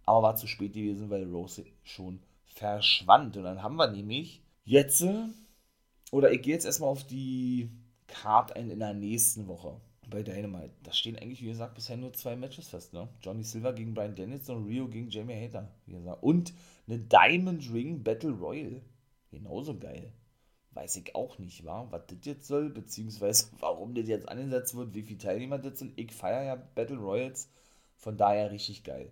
aber 0.05 0.23
war 0.23 0.37
zu 0.37 0.47
spät 0.47 0.75
gewesen, 0.75 1.11
weil 1.11 1.25
Rose 1.25 1.65
schon 1.83 2.21
verschwand. 2.57 3.37
Und 3.37 3.45
dann 3.45 3.63
haben 3.63 3.77
wir 3.77 3.91
nämlich 3.91 4.43
jetzt, 4.65 5.05
oder 6.11 6.33
ich 6.33 6.43
gehe 6.43 6.55
jetzt 6.55 6.65
erstmal 6.65 6.91
auf 6.91 7.05
die 7.05 7.71
Card 8.07 8.57
ein 8.57 8.71
in 8.71 8.79
der 8.79 8.95
nächsten 8.95 9.47
Woche 9.47 9.81
bei 10.09 10.23
Dynamite. 10.23 10.73
Da 10.83 10.93
stehen 10.93 11.17
eigentlich, 11.19 11.43
wie 11.43 11.49
gesagt, 11.49 11.75
bisher 11.75 11.97
nur 11.97 12.13
zwei 12.13 12.37
Matches 12.37 12.69
fest. 12.69 12.93
Ne? 12.93 13.09
Johnny 13.21 13.43
Silver 13.43 13.73
gegen 13.73 13.95
Brian 13.95 14.15
Dennis 14.15 14.49
und 14.49 14.67
Rio 14.67 14.89
gegen 14.89 15.11
Jamie 15.11 15.35
Hater. 15.35 15.69
Wie 15.87 15.95
gesagt. 15.95 16.23
Und 16.23 16.55
eine 16.87 16.99
Diamond 16.99 17.73
Ring 17.73 18.03
Battle 18.03 18.33
Royal. 18.33 18.81
Genauso 19.31 19.79
geil. 19.79 20.13
weiß 20.73 20.97
ich 20.97 21.15
auch 21.15 21.39
nicht, 21.39 21.65
war, 21.65 21.91
was 21.91 22.07
das 22.07 22.19
jetzt 22.25 22.47
soll, 22.47 22.71
beziehungsweise 22.71 23.49
warum 23.61 23.95
das 23.95 24.09
jetzt 24.09 24.29
angesetzt 24.29 24.77
wird, 24.77 24.95
wie 24.95 25.03
viele 25.03 25.19
Teilnehmer 25.19 25.59
das 25.59 25.79
sind. 25.79 25.99
Ich 25.99 26.13
feiere 26.13 26.45
ja 26.45 26.55
Battle 26.55 26.99
Royals, 26.99 27.51
von 27.97 28.17
daher 28.17 28.51
richtig 28.51 28.85
geil. 28.85 29.11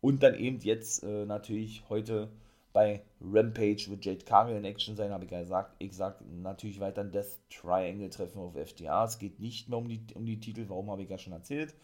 Und 0.00 0.22
dann 0.22 0.34
eben 0.34 0.60
jetzt 0.60 1.02
äh, 1.02 1.26
natürlich 1.26 1.84
heute 1.90 2.30
bei 2.72 3.02
Rampage 3.20 3.86
wird 3.88 4.04
Jade 4.04 4.24
Cargill 4.24 4.56
in 4.56 4.64
Action 4.64 4.96
sein, 4.96 5.10
habe 5.10 5.24
ich 5.24 5.30
ja 5.30 5.40
gesagt. 5.40 5.74
Ich 5.78 5.94
sage 5.94 6.24
natürlich 6.24 6.80
weiter 6.80 7.00
ein 7.02 7.10
Death 7.10 7.40
Triangle 7.50 8.10
Treffen 8.10 8.40
auf 8.40 8.54
FTA. 8.54 9.04
Es 9.04 9.18
geht 9.18 9.40
nicht 9.40 9.68
mehr 9.68 9.78
um 9.78 9.88
die, 9.88 10.04
um 10.14 10.24
die 10.24 10.40
Titel, 10.40 10.66
warum 10.68 10.90
habe 10.90 11.02
ich 11.02 11.10
ja 11.10 11.18
schon 11.18 11.32
erzählt. 11.32 11.74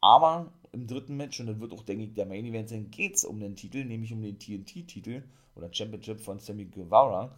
Aber 0.00 0.52
im 0.72 0.86
dritten 0.86 1.16
Match, 1.16 1.38
und 1.40 1.46
dann 1.46 1.60
wird 1.60 1.72
auch, 1.72 1.82
denke 1.82 2.04
ich, 2.04 2.14
der 2.14 2.26
Main 2.26 2.46
Event 2.46 2.70
sein, 2.70 2.90
geht 2.90 3.16
es 3.16 3.24
um 3.24 3.38
den 3.38 3.56
Titel, 3.56 3.84
nämlich 3.84 4.12
um 4.12 4.22
den 4.22 4.38
TNT-Titel 4.38 5.22
oder 5.54 5.72
Championship 5.72 6.20
von 6.20 6.40
Sammy 6.40 6.64
Guevara 6.64 7.36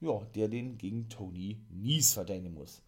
ja, 0.00 0.20
der 0.34 0.48
den 0.48 0.78
gegen 0.78 1.08
Tony 1.08 1.58
Nies 1.70 2.14
verteidigen 2.14 2.54
muss. 2.54 2.82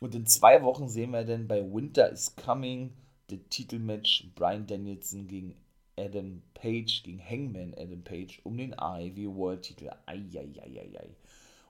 Und 0.00 0.14
in 0.14 0.26
zwei 0.26 0.62
Wochen 0.62 0.88
sehen 0.88 1.10
wir 1.10 1.24
dann 1.24 1.46
bei 1.46 1.62
Winter 1.62 2.10
is 2.10 2.34
Coming 2.36 2.92
das 3.28 3.38
Titelmatch 3.48 4.26
Brian 4.34 4.66
Danielson 4.66 5.28
gegen 5.28 5.54
Adam 6.00 6.42
Page, 6.54 7.02
gegen 7.04 7.20
Hangman 7.20 7.74
Adam 7.76 8.02
Page 8.02 8.40
um 8.44 8.56
den 8.56 8.78
AEW 8.78 9.36
World 9.36 9.62
Titel. 9.62 9.90
Eieieiei. 10.06 11.10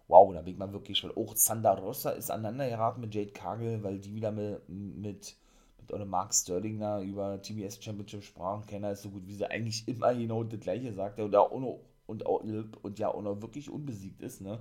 Wow, 0.09 0.33
da 0.33 0.43
bin 0.43 0.55
ich 0.55 0.59
mal 0.59 0.73
wirklich, 0.73 1.03
weil 1.05 1.13
auch 1.13 1.37
Sandra 1.37 1.75
Rossa 1.75 2.11
ist 2.11 2.31
aneinander 2.31 2.69
geraten 2.69 3.01
mit 3.01 3.15
Jade 3.15 3.33
Cargill, 3.33 3.83
weil 3.83 3.99
die 3.99 4.15
wieder 4.15 4.33
mit, 4.33 4.69
mit, 4.69 5.37
mit 5.79 5.93
oder 5.93 6.05
Mark 6.05 6.35
Sterling 6.35 6.79
da 6.81 7.03
über 7.03 7.41
TBS 7.41 7.83
Championship 7.83 8.25
sprachen. 8.25 8.67
Keiner 8.67 8.93
ist 8.93 9.03
so 9.03 9.11
gut, 9.11 9.27
wie 9.27 9.35
sie 9.35 9.51
eigentlich 9.51 9.87
immer 9.89 10.15
genau 10.15 10.45
das 10.45 10.61
gleiche 10.61 10.93
sagt. 10.93 11.21
Und 11.21 11.35
auch 11.37 11.59
noch 11.59 11.81
und, 12.07 12.23
und 12.25 12.99
ja 12.99 13.09
auch 13.09 13.23
noch 13.23 13.41
wirklich 13.41 13.71
unbesiegt 13.71 14.21
ist, 14.23 14.41
ne? 14.41 14.61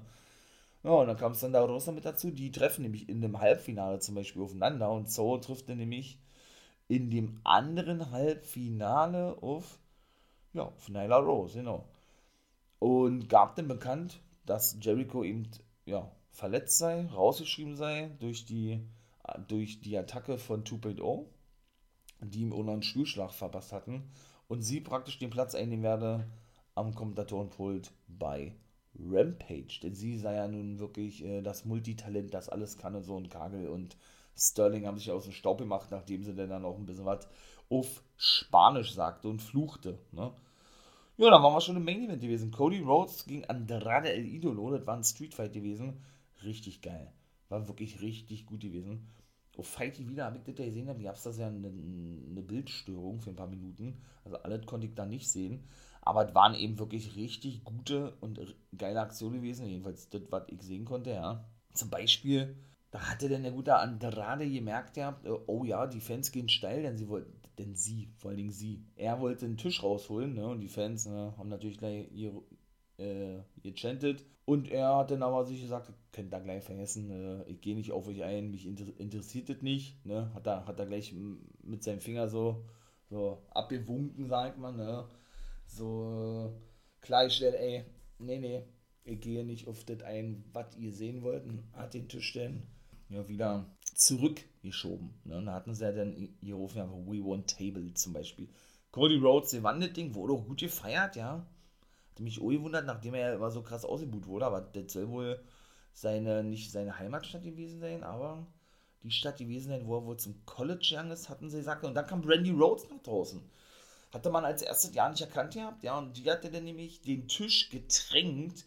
Ja, 0.84 0.92
und 0.92 1.08
dann 1.08 1.18
kam 1.18 1.34
Sandra 1.34 1.62
Rosa 1.62 1.92
mit 1.92 2.06
dazu. 2.06 2.32
Die 2.32 2.52
treffen 2.52 2.84
nämlich 2.84 3.10
in 3.10 3.22
dem 3.22 3.40
Halbfinale 3.40 4.00
zum 4.00 4.16
Beispiel 4.16 4.42
aufeinander 4.42 4.92
und 4.92 5.12
so 5.12 5.38
trifft 5.38 5.68
er 5.70 5.76
nämlich 5.76 6.20
in 6.90 7.12
dem 7.12 7.40
anderen 7.44 8.12
Halbfinale 8.12 9.38
auf, 9.42 9.80
ja, 10.54 10.64
auf 10.64 10.90
Nyla 10.90 11.18
Rose, 11.18 11.60
genau. 11.60 11.88
Und 12.80 13.30
gab 13.30 13.56
dann 13.56 13.68
bekannt, 13.68 14.20
dass 14.46 14.78
Jericho 14.82 15.24
eben, 15.24 15.48
ja, 15.86 16.12
verletzt 16.32 16.80
sei, 16.80 17.06
rausgeschrieben 17.06 17.76
sei 17.76 18.10
durch 18.20 18.46
die, 18.46 18.82
durch 19.48 19.82
die 19.82 19.98
Attacke 19.98 20.38
von 20.38 20.64
2.0, 20.64 21.26
die 22.22 22.42
ihm 22.42 22.54
ohne 22.54 22.72
einen 22.72 22.84
Stuhlschlag 22.84 23.32
verpasst 23.32 23.72
hatten 23.72 24.10
und 24.48 24.64
sie 24.64 24.82
praktisch 24.82 25.20
den 25.20 25.30
Platz 25.30 25.54
einnehmen 25.54 25.84
werde 25.84 26.28
am 26.74 26.96
Kommentatorenpult 26.96 27.92
bei 28.08 28.56
Rampage. 29.00 29.80
Denn 29.84 29.94
sie 29.94 30.18
sei 30.18 30.36
ja 30.36 30.48
nun 30.48 30.80
wirklich 30.80 31.24
äh, 31.24 31.42
das 31.42 31.66
Multitalent, 31.66 32.34
das 32.34 32.50
alles 32.50 32.78
kann 32.78 32.96
und 32.96 33.04
so. 33.04 33.16
Und 33.16 33.30
Kagel 33.30 33.68
und 33.68 33.96
Sterling 34.40 34.86
haben 34.88 34.98
sich 34.98 35.12
aus 35.12 35.26
dem 35.26 35.34
Staub 35.34 35.58
gemacht, 35.60 35.92
nachdem 35.92 36.24
sie 36.24 36.34
dann 36.34 36.66
auch 36.66 36.78
ein 36.78 36.86
bisschen 36.86 37.06
was 37.06 37.28
auf 37.70 38.04
Spanisch 38.18 38.94
sagte 38.94 39.28
und 39.28 39.42
fluchte. 39.42 40.00
Ne? 40.12 40.32
Ja, 41.18 41.30
dann 41.30 41.44
waren 41.44 41.54
wir 41.54 41.62
schon 41.62 41.76
im 41.76 41.84
Main 41.84 42.06
Event 42.06 42.22
gewesen. 42.22 42.52
Cody 42.52 42.80
Rhodes 42.80 43.26
gegen 43.26 43.46
Andrade 43.46 44.12
El 44.12 44.26
Idolo. 44.26 44.72
Das 44.72 44.88
war 44.88 44.96
ein 44.96 45.04
Street 45.04 45.34
Fight 45.34 45.54
gewesen. 45.54 46.02
Richtig 46.44 46.82
geil. 46.82 47.12
War 47.50 47.68
wirklich 47.68 48.02
richtig 48.02 48.46
gut 48.46 48.62
gewesen. 48.62 49.08
Auf 49.58 49.68
Fighty 49.68 50.08
wieder 50.08 50.26
habe 50.26 50.38
ich 50.38 50.44
das 50.44 50.56
gesehen, 50.56 50.88
da 50.88 50.94
gab 50.94 51.16
es 51.16 51.24
das 51.24 51.38
ja 51.38 51.48
eine, 51.48 51.68
eine 51.68 52.42
Bildstörung 52.42 53.20
für 53.20 53.32
ein 53.32 53.36
paar 53.36 53.48
Minuten. 53.48 53.98
Also 54.24 54.38
alles 54.38 54.66
konnte 54.66 54.88
ich 54.88 54.96
da 54.96 55.06
nicht 55.06 55.30
sehen. 55.30 55.68
Aber 56.02 56.28
es 56.28 56.34
waren 56.34 56.56
eben 56.56 56.80
wirklich 56.80 57.18
richtig 57.18 57.66
gute 57.66 58.14
und 58.22 58.40
geile 58.78 59.02
Aktionen 59.02 59.42
gewesen, 59.42 59.68
jedenfalls 59.68 60.10
das, 60.10 60.22
was 60.30 60.44
ich 60.48 60.62
sehen 60.62 60.86
konnte, 60.86 61.12
ja. 61.12 61.46
Zum 61.74 61.90
Beispiel, 61.90 62.56
da 62.92 63.00
hatte 63.02 63.30
denn 63.30 63.44
der 63.44 63.52
gute 63.52 63.76
Andrade 63.76 64.50
gemerkt, 64.50 64.98
ja, 64.98 65.20
oh 65.46 65.64
ja, 65.64 65.86
die 65.86 66.02
Fans 66.02 66.32
gehen 66.32 66.50
steil, 66.50 66.82
denn 66.82 66.98
sie 66.98 67.08
wollten, 67.08 67.40
denn 67.60 67.76
sie, 67.76 68.10
vor 68.18 68.30
allen 68.30 68.38
Dingen 68.38 68.52
sie, 68.52 68.84
er 68.96 69.20
wollte 69.20 69.46
den 69.46 69.58
Tisch 69.58 69.84
rausholen, 69.84 70.34
ne, 70.34 70.48
und 70.48 70.60
die 70.60 70.70
Fans 70.70 71.06
ne, 71.06 71.34
haben 71.38 71.50
natürlich 71.50 71.78
gleich 71.78 72.12
ihr, 72.12 72.34
äh, 72.98 73.40
gechantet. 73.62 74.26
Und 74.46 74.72
er 74.72 74.96
hat 74.96 75.12
dann 75.12 75.22
aber 75.22 75.46
sich 75.46 75.62
gesagt, 75.62 75.94
könnt 76.12 76.34
da 76.34 76.40
gleich 76.40 76.64
vergessen, 76.64 77.12
äh, 77.12 77.44
ich 77.44 77.62
gehe 77.62 77.76
nicht 77.76 77.92
auf 77.92 78.08
euch 78.08 78.24
ein, 78.24 78.50
mich 78.50 78.66
inter 78.66 78.86
interessiert 78.98 79.50
das 79.50 79.62
nicht, 79.62 80.04
ne, 80.04 80.34
hat 80.34 80.48
er, 80.48 80.66
hat 80.66 80.80
er 80.80 80.88
gleich 80.88 81.14
mit 81.62 81.84
seinem 81.84 82.02
Finger 82.02 82.28
so, 82.28 82.66
so 83.12 83.44
abgewunken, 83.52 84.28
sagt 84.28 84.58
man, 84.58 84.78
ne, 84.78 85.06
so 85.68 86.52
klargestellt, 87.02 87.54
ey, 87.54 87.86
nee, 88.18 88.40
nee, 88.40 88.64
ich 89.04 89.22
gehe 89.22 89.46
nicht 89.46 89.68
auf 89.68 89.84
das 89.84 90.02
ein, 90.02 90.44
was 90.54 90.76
ihr 90.76 90.92
sehen 90.92 91.22
wollt, 91.22 91.44
hat 91.74 91.94
den 91.94 92.08
Tisch 92.08 92.34
dann 92.34 92.64
ja 93.10 93.28
wieder 93.28 93.66
zurückgeschoben. 93.96 95.14
Ne? 95.26 95.44
Da 95.46 95.54
hatten 95.54 95.74
sie 95.74 95.84
ja 95.84 95.92
dann 95.92 96.14
hier 96.42 96.56
rufen 96.56 96.78
ja 96.78 96.90
We 96.90 97.24
Want 97.24 97.50
Table 97.58 97.94
zum 97.94 98.14
Beispiel. 98.14 98.50
Cody 98.92 99.18
Rhodes, 99.18 99.52
der 99.52 99.64
Wandelding, 99.64 100.16
wurde 100.16 100.34
auch 100.34 100.46
gut 100.46 100.60
gefeiert, 100.60 101.16
ja. 101.16 101.46
Hatte 102.12 102.24
mich 102.24 102.42
auch 102.42 102.50
gewundert, 102.50 102.86
nachdem 102.86 103.14
er 103.14 103.30
ja 103.30 103.36
immer 103.36 103.52
so 103.52 103.62
krass 103.62 103.86
ausgebucht 103.86 104.28
wurde, 104.28 104.46
aber 104.46 104.62
das 104.62 104.94
soll 104.94 105.10
wohl 105.10 105.44
seine, 105.94 106.44
nicht 106.44 106.72
seine 106.72 106.98
Heimatstadt 106.98 107.44
gewesen 107.44 107.80
sein, 107.80 108.04
aber 108.04 108.48
die 109.04 109.12
Stadt 109.12 109.38
gewesen 109.38 109.70
sein, 109.70 109.86
wo 109.86 109.98
er 109.98 110.06
wohl 110.06 110.18
zum 110.18 110.44
College 110.46 110.86
gegangen 110.90 111.12
ist, 111.12 111.30
hatten 111.30 111.50
sie 111.50 111.58
gesagt. 111.58 111.86
Und 111.86 111.94
dann 111.94 112.08
kam 112.08 112.22
Brandy 112.22 112.52
Rhodes 112.52 112.90
nach 112.90 113.02
draußen 113.02 113.42
hatte 114.12 114.30
man 114.30 114.46
als 114.46 114.62
erstes 114.62 114.94
Jahr 114.94 115.10
nicht 115.10 115.22
erkannt 115.22 115.54
gehabt, 115.54 115.84
ja, 115.84 115.98
und 115.98 116.18
die 116.18 116.30
hatte 116.30 116.50
dann 116.50 116.64
nämlich 116.64 117.02
den 117.02 117.28
Tisch 117.28 117.70
getränkt 117.70 118.66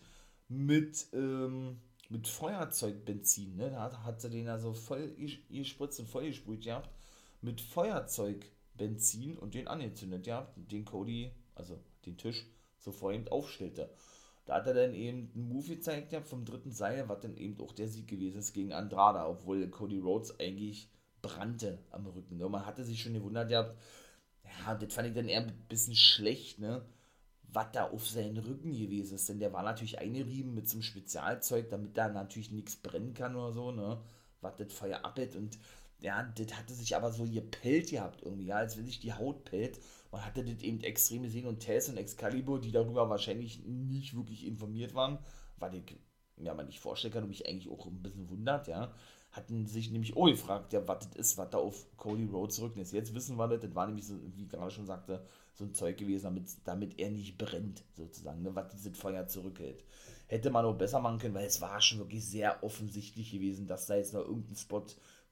mit, 0.49 1.07
ähm, 1.13 1.81
mit 2.13 2.29
Feuerzeugbenzin, 2.29 3.57
ne, 3.57 3.71
da 3.71 4.05
hat, 4.05 4.21
sie 4.21 4.29
den 4.29 4.49
also 4.49 4.75
voll 4.75 5.17
gespritzt 5.51 5.99
und 5.99 6.09
voll 6.09 6.27
gesprüht 6.27 6.65
gehabt, 6.65 6.91
mit 7.41 7.61
Feuerzeugbenzin 7.61 9.39
und 9.39 9.55
den 9.55 9.67
angezündet 9.67 10.25
gehabt, 10.25 10.53
den 10.71 10.85
Cody, 10.85 11.33
also 11.55 11.81
den 12.05 12.19
Tisch, 12.19 12.47
so 12.79 12.93
vor 12.93 13.13
ihm 13.13 13.27
aufstellte. 13.29 13.89
Da 14.45 14.57
hat 14.57 14.67
er 14.67 14.75
dann 14.75 14.95
eben 14.95 15.31
einen 15.35 15.49
Move 15.49 15.69
gezeigt 15.69 16.11
gehabt 16.11 16.29
vom 16.29 16.45
dritten 16.45 16.73
Seil, 16.73 17.09
was 17.09 17.21
dann 17.21 17.37
eben 17.37 17.59
auch 17.61 17.73
der 17.73 17.89
Sieg 17.89 18.09
gewesen 18.09 18.41
ist 18.41 18.53
gegen 18.53 18.73
Andrada, 18.73 19.27
obwohl 19.27 19.67
Cody 19.69 19.99
Rhodes 19.99 20.39
eigentlich 20.39 20.91
brannte 21.23 21.79
am 21.91 22.07
Rücken. 22.07 22.37
Ne? 22.37 22.49
Man 22.49 22.67
hatte 22.67 22.85
sich 22.85 23.01
schon 23.01 23.15
gewundert 23.15 23.49
gehabt, 23.49 23.79
ja, 24.45 24.75
das 24.75 24.93
fand 24.93 25.09
ich 25.09 25.15
dann 25.15 25.29
eher 25.29 25.43
ein 25.43 25.67
bisschen 25.69 25.95
schlecht, 25.95 26.59
ne? 26.59 26.85
Was 27.53 27.73
da 27.73 27.91
auf 27.91 28.09
seinen 28.09 28.39
Rücken 28.39 28.73
gewesen 28.73 29.15
ist. 29.15 29.29
Denn 29.29 29.39
der 29.39 29.53
war 29.53 29.63
natürlich 29.63 29.99
eingerieben 29.99 30.55
mit 30.55 30.69
so 30.69 30.77
einem 30.77 30.83
Spezialzeug, 30.83 31.69
damit 31.71 31.97
da 31.97 32.09
natürlich 32.09 32.51
nichts 32.51 32.77
brennen 32.77 33.15
kann 33.15 33.37
oder 33.37 33.53
so, 33.53 33.73
ne? 33.73 34.01
Was 34.41 34.57
das 34.57 34.73
Feuer 34.73 35.05
abhält. 35.05 35.37
Und 35.37 35.59
ja, 36.01 36.23
das 36.23 36.55
hatte 36.57 36.75
sich 36.75 36.97
aber 36.97 37.13
so 37.13 37.25
gepellt 37.25 37.91
gehabt 37.91 38.23
irgendwie, 38.23 38.47
ja, 38.47 38.57
als 38.57 38.77
wenn 38.77 38.87
sich 38.87 39.01
die 39.01 39.13
Haut 39.13 39.45
pellt. 39.45 39.81
Man 40.11 40.25
hatte 40.25 40.45
das 40.45 40.63
eben 40.63 40.81
extrem 40.81 41.23
gesehen 41.23 41.47
und 41.47 41.61
Tess 41.61 41.89
und 41.89 41.97
Excalibur, 41.97 42.61
die 42.61 42.73
darüber 42.73 43.09
wahrscheinlich 43.09 43.65
nicht 43.65 44.17
wirklich 44.17 44.47
informiert 44.47 44.95
waren, 44.95 45.19
weil 45.59 45.75
ich 45.75 45.97
mir 46.37 46.55
mal 46.55 46.65
nicht 46.65 46.81
vorstellen 46.81 47.13
kann 47.13 47.23
und 47.23 47.29
mich 47.29 47.47
eigentlich 47.49 47.71
auch 47.71 47.87
ein 47.87 48.03
bisschen 48.03 48.29
wundert, 48.29 48.67
ja 48.67 48.93
hatten 49.33 49.67
sich 49.67 49.91
nämlich 49.91 50.17
auch 50.17 50.27
gefragt, 50.27 50.73
ja, 50.73 50.87
was 50.87 51.09
das 51.09 51.17
ist, 51.17 51.39
was 51.39 51.51
da 51.51 51.59
auf 51.59 51.87
Cody 51.97 52.27
Rhodes 52.27 52.61
Rücken 52.61 52.81
ist. 52.81 52.93
Jetzt 52.93 53.15
wissen 53.15 53.37
wir 53.37 53.49
das, 53.49 53.61
das 53.61 53.75
war 53.75 53.87
nämlich, 53.87 54.07
so, 54.07 54.15
wie 54.37 54.43
ich 54.43 54.49
gerade 54.49 54.71
schon 54.71 54.87
sagte, 54.87 55.27
so 55.55 55.65
ein 55.65 55.75
Zeug 55.75 55.99
gewesen, 55.99 56.25
damit, 56.25 56.49
damit 56.65 56.99
er 56.99 57.11
nicht 57.11 57.37
brennt, 57.39 57.85
sozusagen, 57.95 58.43
ne, 58.43 58.55
was 58.55 58.73
dieses 58.73 58.97
Feuer 58.97 59.27
zurückhält. 59.29 59.85
Hätte 60.27 60.51
man 60.51 60.65
auch 60.65 60.77
besser 60.77 61.01
machen 61.01 61.19
können, 61.19 61.35
weil 61.35 61.47
es 61.47 61.61
war 61.61 61.81
schon 61.81 61.99
wirklich 61.99 62.25
sehr 62.25 62.63
offensichtlich 62.65 63.31
gewesen, 63.31 63.67
dass 63.67 63.87
da 63.87 63.97
jetzt 63.97 64.15
noch 64.15 64.23
irgendein 64.23 64.57
Spot 64.57 64.87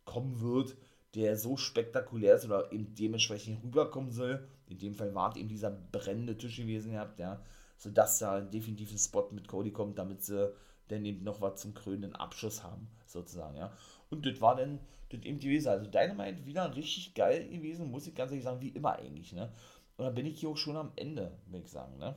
kommen 0.05 0.41
wird, 0.41 0.77
der 1.15 1.37
so 1.37 1.57
spektakulär 1.57 2.37
ist 2.37 2.45
oder 2.45 2.71
eben 2.73 2.95
dementsprechend 2.95 3.65
rüberkommen 3.65 4.11
soll. 4.11 4.47
In 4.69 4.79
dem 4.79 4.95
Fall 4.95 5.15
war 5.15 5.31
es 5.31 5.37
eben 5.37 5.49
dieser 5.49 5.71
brennende 5.71 6.37
Tisch 6.37 6.57
gewesen 6.57 6.93
gehabt, 6.93 7.19
ja, 7.19 7.43
sodass 7.79 8.19
da 8.19 8.41
definitiv 8.41 8.93
ein 8.93 8.99
Spot 8.99 9.29
mit 9.33 9.49
Cody 9.49 9.73
kommt, 9.73 9.99
damit 9.99 10.23
sie 10.23 10.53
dann 10.89 11.05
eben 11.05 11.25
noch 11.25 11.41
was 11.41 11.61
zum 11.61 11.73
krönenden 11.73 12.15
Abschluss 12.15 12.63
haben, 12.63 12.89
sozusagen, 13.07 13.57
ja. 13.57 13.73
Und 14.11 14.27
das 14.27 14.41
war 14.41 14.57
dann 14.57 14.81
das 15.09 15.23
eben 15.23 15.39
gewesen. 15.39 15.69
Also 15.69 15.87
Dynamite 15.87 16.47
wieder 16.47 16.75
richtig 16.77 17.15
geil 17.15 17.49
gewesen, 17.49 17.91
muss 17.91 18.07
ich 18.07 18.15
ganz 18.15 18.31
ehrlich 18.31 18.45
sagen, 18.45 18.61
wie 18.61 18.69
immer 18.69 18.97
eigentlich, 18.97 19.33
ne. 19.33 19.53
Und 20.01 20.07
dann 20.07 20.15
bin 20.15 20.25
ich 20.25 20.41
hier 20.41 20.49
auch 20.49 20.57
schon 20.57 20.79
am 20.79 20.93
Ende, 20.97 21.37
würde 21.45 21.67
ich 21.67 21.71
sagen, 21.71 21.99
ne. 21.99 22.17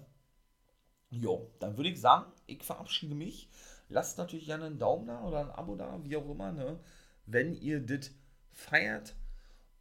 Jo, 1.09 1.51
dann 1.59 1.75
würde 1.75 1.89
ich 1.89 1.99
sagen, 1.99 2.31
ich 2.45 2.63
verabschiede 2.63 3.13
mich. 3.13 3.49
Lasst 3.89 4.17
natürlich 4.17 4.45
gerne 4.45 4.67
einen 4.67 4.79
Daumen 4.79 5.07
da 5.07 5.21
oder 5.25 5.41
ein 5.41 5.51
Abo 5.51 5.75
da, 5.75 5.99
wie 6.05 6.15
auch 6.15 6.29
immer, 6.29 6.53
ne, 6.53 6.79
wenn 7.25 7.53
ihr 7.53 7.85
das 7.85 8.11
feiert 8.53 9.17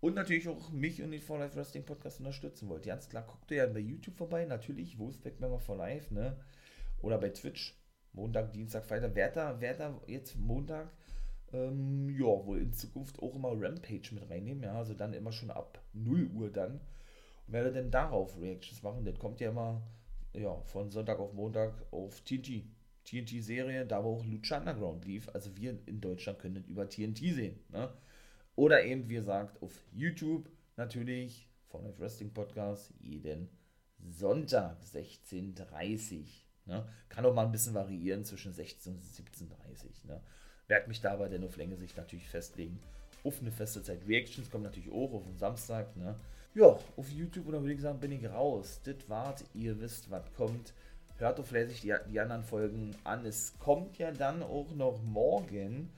und 0.01 0.17
natürlich 0.17 0.49
auch 0.49 0.73
mich 0.73 1.01
und 1.01 1.13
den 1.13 1.21
For 1.21 1.39
Life 1.39 1.55
Wrestling 1.55 1.85
Podcast 1.85 2.19
unterstützen 2.19 2.69
wollt. 2.69 2.85
Ganz 2.87 3.09
klar, 3.09 3.23
guckt 3.23 3.49
ihr 3.53 3.59
ja 3.59 3.67
bei 3.67 3.79
YouTube 3.79 4.17
vorbei, 4.17 4.47
natürlich, 4.47 4.99
wo 4.99 5.09
ist 5.09 5.23
Backmember 5.23 5.61
for 5.61 5.77
Life, 5.77 6.13
ne? 6.13 6.37
Oder 7.03 7.19
bei 7.19 7.29
Twitch, 7.29 7.81
Montag, 8.15 8.53
Dienstag, 8.53 8.85
Freitag. 8.85 9.13
Wer 9.15 9.31
da, 9.31 9.61
wer 9.61 9.75
da 9.75 10.01
jetzt 10.09 10.37
Montag, 10.37 10.91
ähm, 11.53 12.11
ja, 12.11 12.45
wohl 12.47 12.63
in 12.63 12.73
Zukunft 12.73 13.23
auch 13.23 13.37
immer 13.37 13.53
Rampage 13.53 14.13
mit 14.13 14.29
reinnehmen, 14.29 14.65
ja, 14.65 14.75
also 14.75 14.93
dann 14.93 15.15
immer 15.15 15.31
schon 15.31 15.53
ab 15.53 15.81
0 15.93 16.33
Uhr 16.35 16.51
dann. 16.51 16.81
Werde 17.53 17.73
denn 17.73 17.91
darauf 17.91 18.41
Reactions 18.41 18.83
machen, 18.83 19.05
das 19.05 19.19
kommt 19.19 19.41
ja 19.41 19.51
immer, 19.51 19.83
ja, 20.33 20.61
von 20.63 20.91
Sonntag 20.91 21.19
auf 21.19 21.33
Montag 21.33 21.75
auf 21.91 22.21
TNT. 22.23 22.65
TNT-Serie, 23.05 23.85
da 23.85 24.05
wo 24.05 24.17
auch 24.17 24.25
Lucha 24.25 24.59
Underground 24.59 25.05
lief. 25.05 25.29
Also 25.35 25.57
wir 25.57 25.77
in 25.87 26.01
Deutschland 26.01 26.39
können 26.39 26.55
das 26.55 26.67
über 26.67 26.89
TNT 26.89 27.19
sehen. 27.19 27.59
Ne? 27.69 27.93
Oder 28.55 28.85
eben, 28.85 29.09
wie 29.09 29.15
gesagt, 29.15 29.61
auf 29.61 29.83
YouTube 29.91 30.49
natürlich, 30.77 31.49
von 31.67 31.83
der 31.83 31.99
Wrestling 31.99 32.33
Podcast, 32.33 32.95
jeden 33.01 33.49
Sonntag 33.99 34.81
16.30 34.85 36.27
Ne? 36.67 36.87
Kann 37.09 37.27
auch 37.27 37.35
mal 37.35 37.47
ein 37.47 37.53
bisschen 37.53 37.75
variieren 37.75 38.25
zwischen 38.25 38.53
16 38.53 38.95
und 38.95 39.03
17.30 39.03 40.07
ne? 40.07 40.21
Werde 40.69 40.89
mich 40.89 41.01
dabei 41.01 41.29
denn 41.29 41.45
auf 41.45 41.57
Länge 41.57 41.77
sich 41.77 41.97
natürlich 41.97 42.29
festlegen. 42.29 42.81
Auf 43.25 43.41
eine 43.41 43.51
feste 43.51 43.83
Zeit. 43.83 44.07
Reactions 44.07 44.51
kommen 44.51 44.65
natürlich 44.65 44.91
auch 44.91 45.13
auf 45.13 45.25
den 45.25 45.37
Samstag. 45.37 45.97
Ne? 45.97 46.19
Ja, 46.55 46.79
auf 46.97 47.11
YouTube 47.11 47.47
oder 47.47 47.61
würde 47.63 47.75
ich 47.75 47.81
sagen, 47.81 48.01
bin 48.01 48.13
ich 48.13 48.29
raus. 48.29 48.81
Das 48.85 48.97
wart, 49.09 49.45
ihr 49.55 49.81
wisst, 49.81 50.11
was 50.11 50.25
kommt. 50.37 50.75
Hört 51.19 51.41
auf 51.41 51.49
fleißig 51.49 51.81
die, 51.81 51.95
die 52.11 52.21
anderen 52.21 52.43
Folgen 52.43 52.95
an. 53.05 53.25
Es 53.25 53.55
kommt 53.59 53.99
ja 53.99 54.11
dann 54.11 54.43
auch 54.43 54.71
noch 54.75 55.01
morgen 55.03 55.91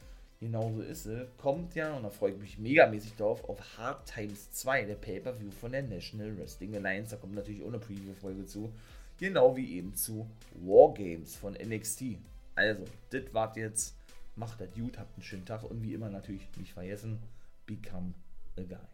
genauso 0.45 0.83
ist 0.83 1.07
es, 1.07 1.27
kommt 1.39 1.75
ja, 1.75 1.95
und 1.95 2.03
da 2.03 2.11
freue 2.11 2.33
ich 2.33 2.39
mich 2.39 2.59
megamäßig 2.59 3.15
drauf, 3.17 3.49
auf 3.49 3.79
Hard 3.79 4.07
Times 4.07 4.51
2, 4.53 4.85
der 4.85 4.97
Pay-Per-View 4.97 5.51
von 5.51 5.73
der 5.73 5.83
National 5.83 6.37
Wrestling 6.39 6.77
Alliance. 6.77 7.13
Da 7.13 7.17
kommt 7.17 7.35
natürlich 7.35 7.63
auch 7.63 7.69
eine 7.69 7.79
Preview-Folge 7.79 8.45
zu. 8.45 8.71
Genau 9.19 9.57
wie 9.57 9.77
eben 9.77 9.95
zu 9.95 10.29
Wargames 10.55 11.37
von 11.37 11.55
NXT. 11.55 12.19
Also, 12.55 12.85
das 13.11 13.23
wart 13.33 13.57
jetzt. 13.57 13.97
Macht 14.37 14.61
das 14.61 14.73
gut, 14.75 14.99
habt 14.99 15.15
einen 15.15 15.23
schönen 15.23 15.47
Tag 15.47 15.63
und 15.63 15.81
wie 15.83 15.95
immer 15.95 16.11
natürlich 16.11 16.43
nicht 16.57 16.73
vergessen, 16.73 17.21
become 17.67 18.15
a 18.59 18.63
guy. 18.63 18.94